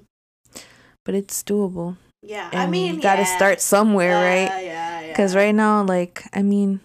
But 1.05 1.15
it's 1.15 1.41
doable. 1.43 1.95
Yeah, 2.21 2.49
And 2.51 2.61
I 2.61 2.67
mean, 2.67 2.95
you 2.95 3.01
got 3.01 3.15
to 3.15 3.21
yeah. 3.21 3.37
start 3.37 3.61
somewhere, 3.61 4.09
Yeah, 4.19 4.23
right? 4.29 4.65
Yeah, 4.65 4.99
yeah. 4.99 5.07
Because 5.07 5.35
right 5.35 5.55
now, 5.55 5.83
like, 5.83 6.25
I 6.33 6.41
mean, 6.41 6.81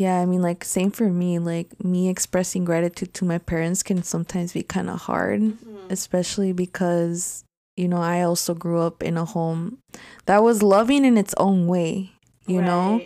yeah, 0.00 0.16
I 0.18 0.24
mean, 0.24 0.40
like, 0.40 0.64
same 0.64 0.90
for 0.90 1.10
me. 1.10 1.38
Like, 1.38 1.68
me 1.84 2.08
expressing 2.08 2.64
gratitude 2.64 3.12
to 3.20 3.26
my 3.26 3.36
parents 3.36 3.82
can 3.82 4.02
sometimes 4.02 4.54
be 4.54 4.62
kind 4.62 4.88
of 4.88 5.00
hard, 5.02 5.42
Mhm. 5.42 5.90
especially 5.90 6.52
because, 6.54 7.44
you 7.76 7.86
know, 7.86 8.00
I 8.00 8.22
also 8.22 8.54
grew 8.54 8.80
up 8.80 9.02
in 9.02 9.18
a 9.18 9.26
home 9.26 9.76
that 10.24 10.42
was 10.42 10.62
loving 10.62 11.04
in 11.04 11.18
its 11.18 11.34
own 11.36 11.66
way, 11.66 12.12
you 12.46 12.62
know? 12.62 13.02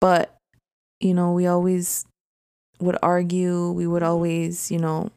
But, 0.00 0.34
you 0.98 1.14
know, 1.14 1.30
we 1.32 1.46
always 1.46 2.04
would 2.80 2.98
argue, 3.00 3.70
we 3.70 3.86
would 3.86 4.02
always, 4.02 4.72
you 4.72 4.78
know, 4.78 5.10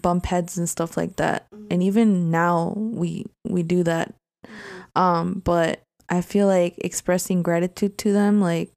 bump 0.00 0.26
heads 0.26 0.56
and 0.56 0.68
stuff 0.70 0.96
like 0.96 1.16
that. 1.16 1.46
And 1.68 1.82
Mhm. 1.82 1.86
even 1.90 2.30
now, 2.30 2.74
we 2.76 3.26
we 3.44 3.64
do 3.64 3.82
that 3.82 4.14
Mhm. 4.46 4.96
um 4.96 5.42
but 5.44 5.80
i 6.08 6.20
feel 6.20 6.46
like 6.46 6.74
expressing 6.78 7.42
gratitude 7.42 7.96
to 7.98 8.12
them 8.12 8.40
like 8.40 8.70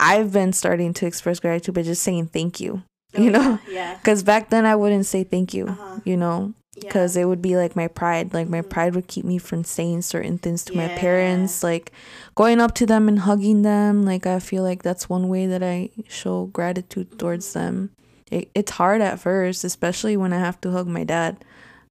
i've 0.00 0.32
been 0.32 0.52
starting 0.52 0.92
to 0.94 1.06
express 1.06 1.40
gratitude 1.40 1.74
by 1.74 1.82
just 1.82 2.02
saying 2.02 2.26
thank 2.26 2.60
you 2.60 2.82
Oh, 3.16 3.22
you 3.22 3.30
know 3.30 3.58
Yeah. 3.70 3.94
because 3.96 4.22
back 4.22 4.50
then 4.50 4.66
i 4.66 4.76
wouldn't 4.76 5.06
say 5.06 5.24
thank 5.24 5.54
you 5.54 5.68
Uh-huh. 5.68 6.00
you 6.04 6.16
know 6.16 6.52
yeah. 6.76 6.82
because 6.82 7.16
it 7.16 7.24
would 7.24 7.40
be 7.40 7.56
like 7.56 7.74
my 7.74 7.88
pride 7.88 8.34
like 8.34 8.48
my 8.48 8.60
Mhm. 8.62 8.68
pride 8.68 8.94
would 8.94 9.06
keep 9.08 9.24
me 9.24 9.38
from 9.38 9.64
saying 9.64 10.02
certain 10.02 10.36
things 10.38 10.62
to 10.66 10.76
my 10.76 10.88
parents 10.88 11.62
like 11.64 11.90
going 12.34 12.60
up 12.60 12.74
to 12.74 12.86
them 12.86 13.08
and 13.08 13.20
hugging 13.20 13.62
them 13.62 14.04
like 14.04 14.26
i 14.26 14.38
feel 14.38 14.62
like 14.62 14.82
that's 14.82 15.08
one 15.08 15.28
way 15.28 15.46
that 15.46 15.62
i 15.62 15.88
show 16.06 16.46
gratitude 16.52 17.18
towards 17.18 17.48
Mhm. 17.48 17.52
them 17.54 17.90
it, 18.30 18.50
it's 18.54 18.72
hard 18.72 19.00
at 19.00 19.18
first 19.18 19.64
especially 19.64 20.16
when 20.16 20.32
i 20.34 20.38
have 20.38 20.60
to 20.60 20.70
hug 20.70 20.86
my 20.86 21.02
dad 21.04 21.42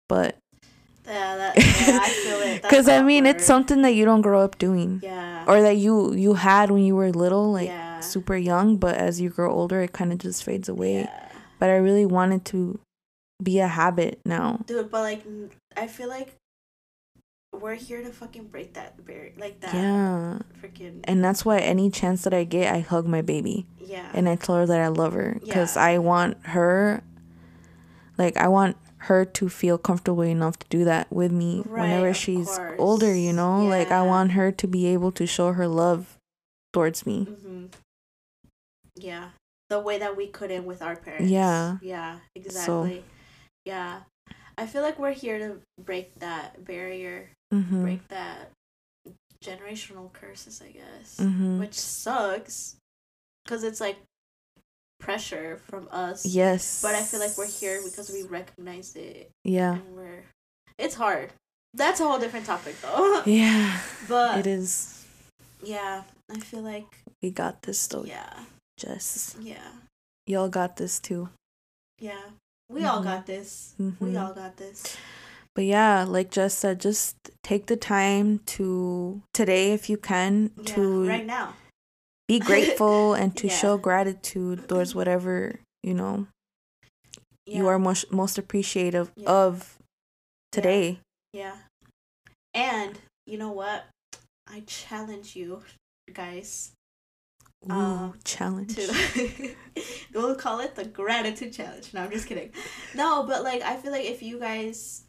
but 0.08 0.38
Yeah, 1.08 1.36
that, 1.38 1.56
yeah, 1.58 2.00
I 2.04 2.10
feel 2.10 2.40
it. 2.42 2.62
Because 2.68 2.90
I 2.90 3.02
mean, 3.02 3.26
it's 3.26 3.46
something 3.46 3.82
that 3.84 3.96
you 3.96 4.04
don't 4.04 4.20
grow 4.22 4.42
up 4.44 4.58
doing, 4.60 5.00
Yeah. 5.02 5.46
or 5.48 5.62
that 5.62 5.78
you 5.78 6.12
you 6.14 6.34
had 6.36 6.70
when 6.70 6.84
you 6.84 6.96
were 7.00 7.12
little, 7.16 7.54
like 7.54 7.70
yeah. 7.98 8.02
super 8.02 8.36
young. 8.38 8.78
But 8.78 8.96
as 8.96 9.20
you 9.22 9.30
grow 9.30 9.52
older, 9.54 9.82
it 9.82 9.94
kind 9.94 10.12
of 10.12 10.20
just 10.20 10.44
fades 10.44 10.70
away. 10.70 11.02
Yeah. 11.02 11.30
But 11.60 11.70
I 11.70 11.76
really 11.78 12.06
wanted 12.06 12.46
to 12.46 12.80
be 13.42 13.60
a 13.60 13.68
habit 13.68 14.20
now. 14.26 14.62
Dude, 14.66 14.90
but 14.92 15.02
like, 15.02 15.24
I 15.76 15.88
feel 15.88 16.08
like 16.10 16.34
we're 17.54 17.76
here 17.76 18.02
to 18.04 18.12
fucking 18.12 18.46
break 18.48 18.74
that 18.76 19.04
barrier. 19.06 19.34
Like 19.38 19.60
that. 19.62 19.74
Yeah, 19.74 20.40
Freaking. 20.62 21.00
and 21.06 21.24
that's 21.24 21.44
why 21.44 21.58
any 21.60 21.90
chance 21.90 22.24
that 22.24 22.34
I 22.34 22.44
get, 22.44 22.74
I 22.74 22.80
hug 22.82 23.08
my 23.08 23.22
baby. 23.22 23.66
Yeah. 23.80 24.12
and 24.14 24.28
I 24.28 24.36
tell 24.36 24.56
her 24.58 24.66
that 24.66 24.80
I 24.82 24.88
love 24.90 25.14
her 25.14 25.38
because 25.42 25.76
Yeah. 25.76 25.84
I 25.84 25.98
want 25.98 26.38
her, 26.48 27.02
like, 28.18 28.36
I 28.38 28.48
want 28.50 28.76
her 29.10 29.24
to 29.26 29.48
feel 29.50 29.78
comfortable 29.78 30.24
enough 30.24 30.60
to 30.60 30.68
do 30.70 30.84
that 30.86 31.12
with 31.12 31.32
me 31.32 31.64
Right, 31.66 31.84
whenever 31.84 32.14
she's 32.14 32.48
course. 32.48 32.76
older, 32.78 33.16
you 33.16 33.32
know? 33.34 33.64
Like, 33.66 33.92
I 33.92 34.02
want 34.04 34.34
her 34.34 34.52
to 34.52 34.68
be 34.68 34.88
able 34.88 35.12
to 35.14 35.26
show 35.26 35.54
her 35.54 35.68
love 35.68 36.18
towards 36.74 37.06
me. 37.06 37.24
hmm 37.26 37.66
Yeah. 38.98 39.30
The 39.70 39.80
way 39.80 39.98
that 40.00 40.16
we 40.16 40.28
couldn't 40.28 40.66
with 40.66 40.82
our 40.82 40.96
parents. 40.96 41.30
Yeah. 41.30 41.78
Yeah, 41.82 42.20
exactly. 42.36 43.04
Yeah. 43.66 44.00
I 44.58 44.66
feel 44.66 44.82
like 44.82 44.98
we're 44.98 45.12
here 45.14 45.38
to 45.40 45.58
break 45.84 46.16
that 46.20 46.64
barrier, 46.66 47.30
Mm-hmm. 47.54 47.82
break 47.84 48.08
that 48.10 48.52
generational 49.44 50.12
curses, 50.12 50.62
I 50.66 50.72
guess. 50.72 51.18
Mm-hmm. 51.20 51.60
Which 51.60 51.76
sucks 51.76 52.76
because 53.44 53.64
it's 53.64 53.80
like 53.80 53.98
pressure 55.00 55.58
from 55.68 55.88
us. 55.92 56.26
Yes. 56.26 56.82
But 56.82 56.96
I 56.96 57.04
feel 57.04 57.20
like 57.20 57.38
we're 57.38 57.46
here 57.48 57.80
because 57.84 58.10
we 58.12 58.24
recognize 58.24 58.96
it 58.96 59.30
Yeah. 59.44 59.74
and 59.76 59.96
we're. 59.96 60.24
It's 60.78 60.96
hard. 60.96 61.32
That's 61.74 62.00
a 62.00 62.06
whole 62.08 62.20
different 62.20 62.46
topic 62.46 62.76
though. 62.82 63.22
Yeah. 63.26 63.80
but 64.08 64.40
It 64.40 64.48
is. 64.48 65.06
yeah, 65.64 66.04
I 66.32 66.40
feel 66.40 66.62
like 66.62 66.86
We 67.22 67.32
got 67.32 67.62
this, 67.64 67.86
though, 67.88 68.04
yeah, 68.06 68.34
Jess. 68.78 69.36
yeah, 69.40 69.72
Y'all 70.26 70.50
got 70.50 70.78
this, 70.78 71.00
too. 71.00 71.30
yeah. 72.00 72.22
We 72.70 72.84
all 72.86 73.00
Mhm. 73.02 73.04
got 73.06 73.26
this. 73.26 73.74
Mm-hmm. 73.80 74.06
We 74.06 74.18
all 74.18 74.34
got 74.34 74.58
this. 74.58 74.98
But 75.56 75.64
yeah, 75.66 76.04
like 76.04 76.30
Jess 76.30 76.54
said, 76.54 76.80
just 76.82 77.16
take 77.44 77.66
the 77.68 77.78
time 77.78 78.40
to 78.60 79.22
today, 79.34 79.72
if 79.72 79.90
you 79.90 79.98
can, 79.98 80.52
Yeah, 80.58 80.76
to 80.76 81.08
right 81.08 81.26
now. 81.26 81.56
be 82.28 82.40
grateful 82.50 83.14
and 83.14 83.36
to 83.38 83.48
Yeah. 83.48 83.56
show 83.58 83.78
gratitude 83.78 84.68
towards 84.70 84.94
whatever 85.00 85.60
you 85.82 85.94
know 85.94 86.28
Yeah. 87.46 87.58
you 87.60 87.68
are 87.68 87.80
most 87.80 88.12
most 88.12 88.38
appreciative 88.38 89.12
Yeah. 89.16 89.32
of 89.32 89.80
today. 90.52 91.00
Yeah. 91.34 91.58
And 92.54 93.00
you 93.26 93.38
know 93.38 93.52
what? 93.52 93.86
I 94.46 94.62
challenge 94.68 95.36
you 95.36 95.64
guys 96.14 96.74
Ooh, 97.70 97.74
Um, 97.76 98.14
challenge. 98.24 98.76
to 98.76 99.56
we'll 100.14 100.36
call 100.36 100.60
it 100.62 100.76
the 100.76 100.86
gratitude 100.86 101.54
challenge. 101.54 101.94
No, 101.94 102.02
I'm 102.04 102.12
just 102.12 102.28
kidding. 102.28 102.52
No, 102.96 103.24
but 103.24 103.44
like 103.44 103.62
I 103.62 103.76
feel 103.78 103.92
like 103.92 104.06
if 104.06 104.22
you 104.24 104.40
guys 104.40 105.04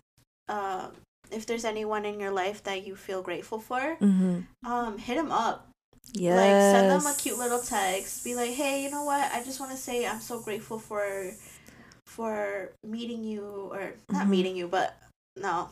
um 0.48 0.92
if 1.30 1.44
there's 1.46 1.64
anyone 1.64 2.04
in 2.04 2.18
your 2.20 2.30
life 2.30 2.62
that 2.64 2.86
you 2.86 2.96
feel 2.96 3.22
grateful 3.22 3.58
for, 3.60 3.78
Mm-hmm. 4.00 4.40
um 4.70 4.98
hit 4.98 5.16
them 5.16 5.30
up. 5.32 5.68
Yes. 6.14 6.36
Like 6.36 6.60
send 6.72 6.90
them 6.90 7.06
a 7.06 7.14
cute 7.16 7.38
little 7.38 7.60
text. 7.60 8.24
Be 8.24 8.34
like, 8.34 8.50
"Hey, 8.52 8.82
you 8.82 8.90
know 8.90 9.04
what? 9.04 9.30
I 9.32 9.44
just 9.44 9.60
want 9.60 9.72
to 9.72 9.76
say 9.78 10.06
I'm 10.06 10.20
so 10.20 10.40
grateful 10.40 10.78
for 10.78 11.30
for 12.06 12.72
meeting 12.82 13.22
you 13.22 13.44
or 13.72 13.92
not 14.10 14.26
Mhm. 14.26 14.30
meeting 14.30 14.56
you, 14.56 14.68
but 14.68 14.96
no. 15.36 15.68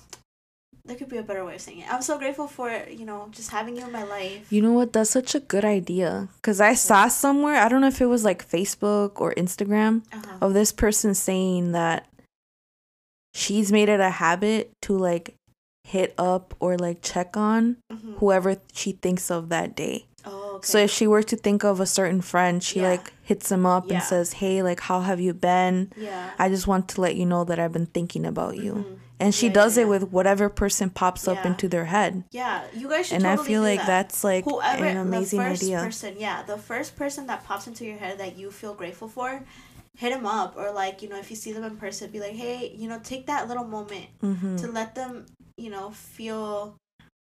There 0.86 0.96
could 0.96 1.08
be 1.08 1.16
a 1.16 1.22
better 1.22 1.44
way 1.44 1.56
of 1.56 1.60
saying 1.60 1.80
it. 1.80 1.92
I'm 1.92 2.02
so 2.02 2.16
grateful 2.18 2.46
for, 2.46 2.70
you 2.88 3.04
know, 3.04 3.28
just 3.32 3.50
having 3.50 3.76
you 3.76 3.84
in 3.84 3.92
my 3.92 4.04
life. 4.04 4.46
You 4.52 4.62
know 4.62 4.72
what? 4.72 4.92
That's 4.92 5.10
such 5.10 5.34
a 5.34 5.40
good 5.40 5.64
idea. 5.64 6.28
Cause 6.42 6.60
I 6.60 6.74
saw 6.74 7.08
somewhere. 7.08 7.56
I 7.56 7.68
don't 7.68 7.80
know 7.80 7.88
if 7.88 8.00
it 8.00 8.06
was 8.06 8.24
like 8.24 8.48
Facebook 8.48 9.20
or 9.20 9.34
Instagram 9.34 10.02
Uh-huh. 10.12 10.38
of 10.40 10.54
this 10.54 10.70
person 10.72 11.14
saying 11.14 11.72
that 11.72 12.06
she's 13.34 13.72
made 13.72 13.88
it 13.88 14.00
a 14.00 14.10
habit 14.10 14.70
to 14.82 14.96
like 14.96 15.34
hit 15.84 16.14
up 16.18 16.54
or 16.60 16.76
like 16.76 17.02
check 17.02 17.36
on 17.36 17.76
Mhm. 17.92 18.18
whoever 18.18 18.56
she 18.72 18.92
thinks 18.92 19.30
of 19.30 19.48
that 19.50 19.76
day. 19.76 20.06
Oh, 20.24 20.56
okay. 20.56 20.66
So 20.66 20.78
if 20.78 20.90
she 20.90 21.06
were 21.06 21.22
to 21.22 21.36
think 21.36 21.62
of 21.64 21.78
a 21.78 21.86
certain 21.86 22.20
friend, 22.20 22.62
she 22.62 22.80
Yeah. 22.80 22.90
like 22.90 23.12
hits 23.22 23.48
them 23.48 23.64
up 23.66 23.86
Yeah. 23.86 23.94
and 23.96 24.02
says, 24.02 24.32
"Hey, 24.34 24.62
like 24.62 24.80
how 24.80 25.00
have 25.02 25.20
you 25.20 25.32
been? 25.34 25.92
yeah. 25.96 26.30
I 26.38 26.48
just 26.48 26.66
want 26.66 26.88
to 26.90 27.00
let 27.00 27.14
you 27.14 27.26
know 27.26 27.44
that 27.44 27.58
I've 27.60 27.72
been 27.72 27.86
thinking 27.86 28.26
about 28.26 28.56
you." 28.56 28.72
Mhm. 28.74 28.96
And 29.18 29.34
she 29.34 29.46
Yeah, 29.46 29.52
does 29.52 29.76
yeah, 29.76 29.82
it 29.82 29.86
yeah. 29.86 29.90
with 29.90 30.12
whatever 30.12 30.48
person 30.48 30.90
pops 30.90 31.26
up 31.26 31.46
into 31.46 31.68
their 31.68 31.86
head. 31.86 32.24
Yeah, 32.32 32.64
you 32.74 32.88
guys 32.88 33.06
should 33.06 33.16
And 33.16 33.24
totally 33.24 33.42
I 33.44 33.46
feel 33.48 33.62
like 33.62 33.80
that. 33.80 33.86
that's 33.86 34.22
like 34.24 34.44
whoever 34.44 34.84
an 34.84 34.96
amazing 34.98 35.40
the 35.40 35.48
first 35.48 35.62
idea. 35.62 35.80
person 35.80 36.14
yeah 36.18 36.42
the 36.42 36.58
first 36.58 36.96
person 36.96 37.26
that 37.28 37.44
pops 37.44 37.66
into 37.66 37.84
your 37.84 37.96
head 37.96 38.18
that 38.18 38.36
you 38.36 38.50
feel 38.50 38.74
grateful 38.74 39.08
for 39.08 39.42
hit 39.96 40.12
them 40.12 40.26
up 40.26 40.56
or 40.56 40.70
like 40.70 41.00
you 41.02 41.08
know 41.08 41.16
if 41.18 41.30
you 41.30 41.36
see 41.36 41.52
them 41.52 41.64
in 41.64 41.76
person 41.76 42.10
be 42.10 42.20
like 42.20 42.32
hey 42.34 42.72
you 42.76 42.88
know 42.88 43.00
take 43.02 43.26
that 43.26 43.48
little 43.48 43.64
moment 43.64 44.06
hmm 44.20 44.56
to 44.56 44.66
let 44.68 44.94
them 44.94 45.24
you 45.56 45.70
know 45.70 45.90
feel 45.90 46.76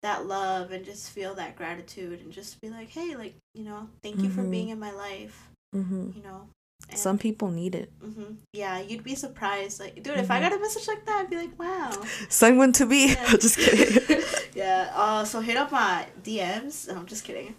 that 0.02 0.26
love 0.26 0.70
and 0.70 0.84
just 0.84 1.10
feel 1.10 1.34
that 1.34 1.56
gratitude 1.56 2.20
and 2.20 2.30
just 2.32 2.60
be 2.60 2.70
like 2.70 2.88
hey 2.90 3.16
like 3.16 3.34
you 3.54 3.64
know 3.64 3.88
thank 4.02 4.22
you 4.22 4.30
for 4.30 4.42
Mhm. 4.42 4.50
being 4.50 4.68
in 4.68 4.78
my 4.78 4.92
life 4.92 5.48
hmm 5.74 6.10
you 6.14 6.22
know 6.22 6.48
and, 6.90 6.98
Some 6.98 7.18
people 7.18 7.50
need 7.50 7.74
it. 7.74 7.90
hmm 8.02 8.34
yeah 8.52 8.80
you'd 8.80 9.04
be 9.04 9.14
surprised 9.14 9.80
like 9.80 9.94
dude 10.02 10.18
if 10.18 10.30
i 10.30 10.38
Mhm. 10.38 10.42
got 10.42 10.52
a 10.52 10.58
message 10.58 10.86
like 10.88 11.04
that 11.06 11.20
i'd 11.20 11.30
be 11.30 11.36
like 11.36 11.58
wow 11.58 11.90
Someone 12.28 12.72
to 12.72 12.86
be. 12.86 13.08
Yeah. 13.14 13.30
just 13.40 13.56
kidding. 13.58 14.22
yeah. 14.54 14.90
Uh, 14.94 15.24
so 15.24 15.40
hit 15.40 15.56
up 15.56 15.70
my 15.72 16.06
DMs. 16.22 16.88
No, 16.88 16.96
I'm 16.96 17.06
just 17.06 17.24
kidding. 17.24 17.54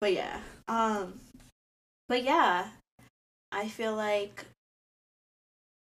But 0.00 0.12
yeah. 0.12 0.40
Um. 0.68 1.18
But 2.08 2.22
yeah, 2.24 2.68
I 3.52 3.68
feel 3.68 3.94
like 3.94 4.44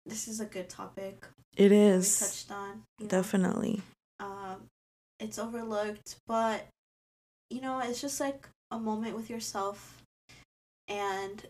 this 0.06 0.28
is 0.28 0.40
a 0.40 0.44
good 0.46 0.68
topic. 0.68 1.26
It 1.56 1.72
is 1.72 2.18
touched 2.18 2.50
on. 2.52 2.82
You 2.98 3.04
know? 3.04 3.08
definitely. 3.10 3.82
Um, 4.18 4.66
it's 5.18 5.38
overlooked, 5.38 6.16
but 6.26 6.66
you 7.50 7.60
know, 7.60 7.80
it's 7.80 8.00
just 8.00 8.20
like 8.20 8.48
a 8.70 8.78
moment 8.78 9.16
with 9.16 9.28
yourself, 9.30 10.02
and 10.88 11.44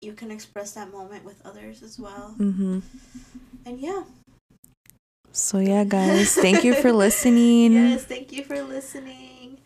you 0.00 0.12
can 0.12 0.30
express 0.30 0.72
that 0.72 0.90
moment 0.92 1.24
with 1.24 1.44
others 1.44 1.82
as 1.82 1.98
well. 1.98 2.34
Mm-hmm. 2.38 2.80
And 3.66 3.80
yeah. 3.80 4.04
So 5.32 5.58
yeah, 5.58 5.84
guys, 5.84 6.34
thank 6.34 6.64
you 6.64 6.74
for 6.74 6.92
listening. 7.06 7.72
Yes, 7.72 8.04
thank 8.04 8.32
you 8.32 8.44
for 8.44 8.62
listening. 8.62 9.58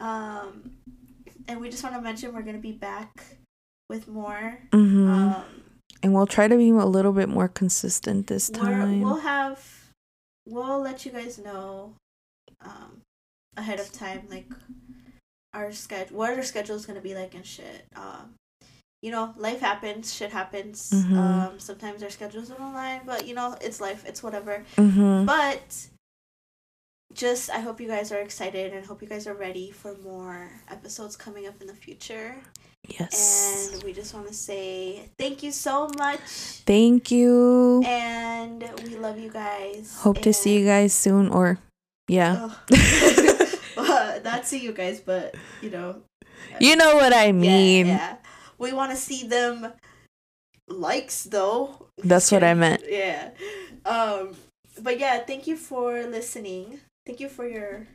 Um, 0.00 0.72
and 1.46 1.60
we 1.60 1.70
just 1.70 1.82
want 1.82 1.96
to 1.96 2.02
mention 2.02 2.32
we're 2.32 2.42
gonna 2.42 2.58
be 2.58 2.72
back 2.72 3.24
with 3.88 4.08
more. 4.08 4.58
Mm-hmm. 4.70 5.10
Um, 5.10 5.44
and 6.02 6.14
we'll 6.14 6.26
try 6.26 6.46
to 6.46 6.56
be 6.56 6.70
a 6.70 6.86
little 6.86 7.12
bit 7.12 7.28
more 7.28 7.48
consistent 7.48 8.28
this 8.28 8.48
time. 8.48 9.00
we'll 9.00 9.16
have, 9.16 9.90
we'll 10.46 10.80
let 10.80 11.04
you 11.04 11.10
guys 11.10 11.38
know, 11.38 11.94
um, 12.60 13.00
ahead 13.56 13.80
of 13.80 13.90
time, 13.90 14.22
like 14.30 14.46
our 15.52 15.72
schedule, 15.72 16.16
what 16.16 16.36
our 16.36 16.42
schedule 16.44 16.76
is 16.76 16.86
gonna 16.86 17.00
be 17.00 17.14
like 17.14 17.34
and 17.34 17.44
shit. 17.44 17.86
Um, 17.96 18.34
you 19.02 19.10
know, 19.10 19.32
life 19.36 19.60
happens, 19.60 20.12
shit 20.12 20.32
happens. 20.32 20.90
Mhm. 20.90 21.16
Um, 21.16 21.60
sometimes 21.60 22.02
our 22.02 22.10
schedules 22.10 22.48
don't 22.48 22.60
align, 22.60 23.02
but 23.06 23.26
you 23.26 23.34
know, 23.34 23.56
it's 23.60 23.80
life, 23.80 24.04
it's 24.06 24.22
whatever. 24.22 24.64
hmm 24.76 25.24
But 25.24 25.88
just 27.14 27.50
I 27.50 27.60
hope 27.60 27.80
you 27.80 27.88
guys 27.88 28.12
are 28.12 28.20
excited 28.20 28.74
and 28.74 28.84
hope 28.84 29.00
you 29.00 29.08
guys 29.08 29.26
are 29.26 29.34
ready 29.34 29.70
for 29.70 29.96
more 30.04 30.50
episodes 30.68 31.16
coming 31.16 31.46
up 31.46 31.60
in 31.60 31.66
the 31.66 31.74
future. 31.74 32.36
Yes. 32.86 33.72
And 33.72 33.82
we 33.82 33.92
just 33.92 34.14
want 34.14 34.28
to 34.28 34.34
say 34.34 35.08
thank 35.18 35.42
you 35.42 35.52
so 35.52 35.88
much. 35.98 36.20
Thank 36.66 37.10
you. 37.10 37.82
And 37.84 38.62
we 38.84 38.96
love 38.96 39.18
you 39.18 39.30
guys. 39.30 39.96
Hope 40.00 40.18
to 40.22 40.32
see 40.32 40.58
you 40.58 40.66
guys 40.66 40.92
soon 40.92 41.28
or 41.28 41.58
yeah. 42.08 42.50
well, 43.76 44.20
not 44.22 44.46
see 44.46 44.58
you 44.58 44.72
guys, 44.72 45.00
but 45.00 45.34
you 45.62 45.70
know. 45.70 46.02
you 46.60 46.76
know 46.76 46.96
what 46.96 47.12
I 47.12 47.26
yeah, 47.26 47.32
mean. 47.32 47.86
Yeah, 47.86 48.16
We 48.58 48.72
want 48.72 48.90
to 48.90 48.96
see 48.96 49.26
them 49.26 49.72
likes 50.68 51.24
though. 51.24 51.88
That's 51.98 52.30
what 52.30 52.44
I 52.44 52.54
meant. 52.54 52.82
Yeah. 52.88 53.30
Um 53.84 54.36
but 54.80 54.98
yeah, 54.98 55.18
thank 55.24 55.46
you 55.46 55.56
for 55.56 56.04
listening. 56.04 56.80
Thank 57.06 57.20
you 57.20 57.28
for 57.28 57.46
your 57.46 57.86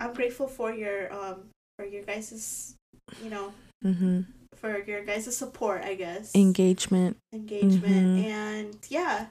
I'm 0.00 0.12
grateful 0.12 0.46
for 0.46 0.72
your 0.72 1.12
um 1.12 1.48
for 1.78 1.84
your 1.84 2.02
guys's 2.02 2.74
you 3.22 3.30
know, 3.30 3.52
mm-hmm. 3.84 4.20
for 4.54 4.78
your 4.84 5.04
guys' 5.04 5.36
support, 5.36 5.82
I 5.82 5.94
guess. 5.94 6.34
Engagement. 6.34 7.16
Engagement. 7.32 8.18
Mhm. 8.18 8.24
And 8.24 8.78
yeah. 8.88 9.26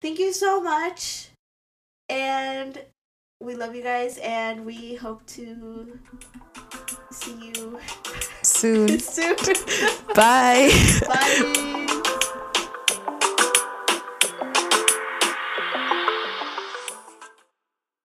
Thank 0.00 0.18
you 0.18 0.32
so 0.32 0.60
much. 0.60 1.30
And 2.08 2.78
we 3.40 3.54
love 3.54 3.74
you 3.74 3.82
guys 3.82 4.18
and 4.18 4.64
we 4.66 4.94
hope 4.94 5.24
to 5.38 5.98
see 7.10 7.52
you 7.54 7.61
Soon. 8.62 9.00
soon. 9.00 9.34
Bye. 10.14 10.70
Bye. 11.08 11.68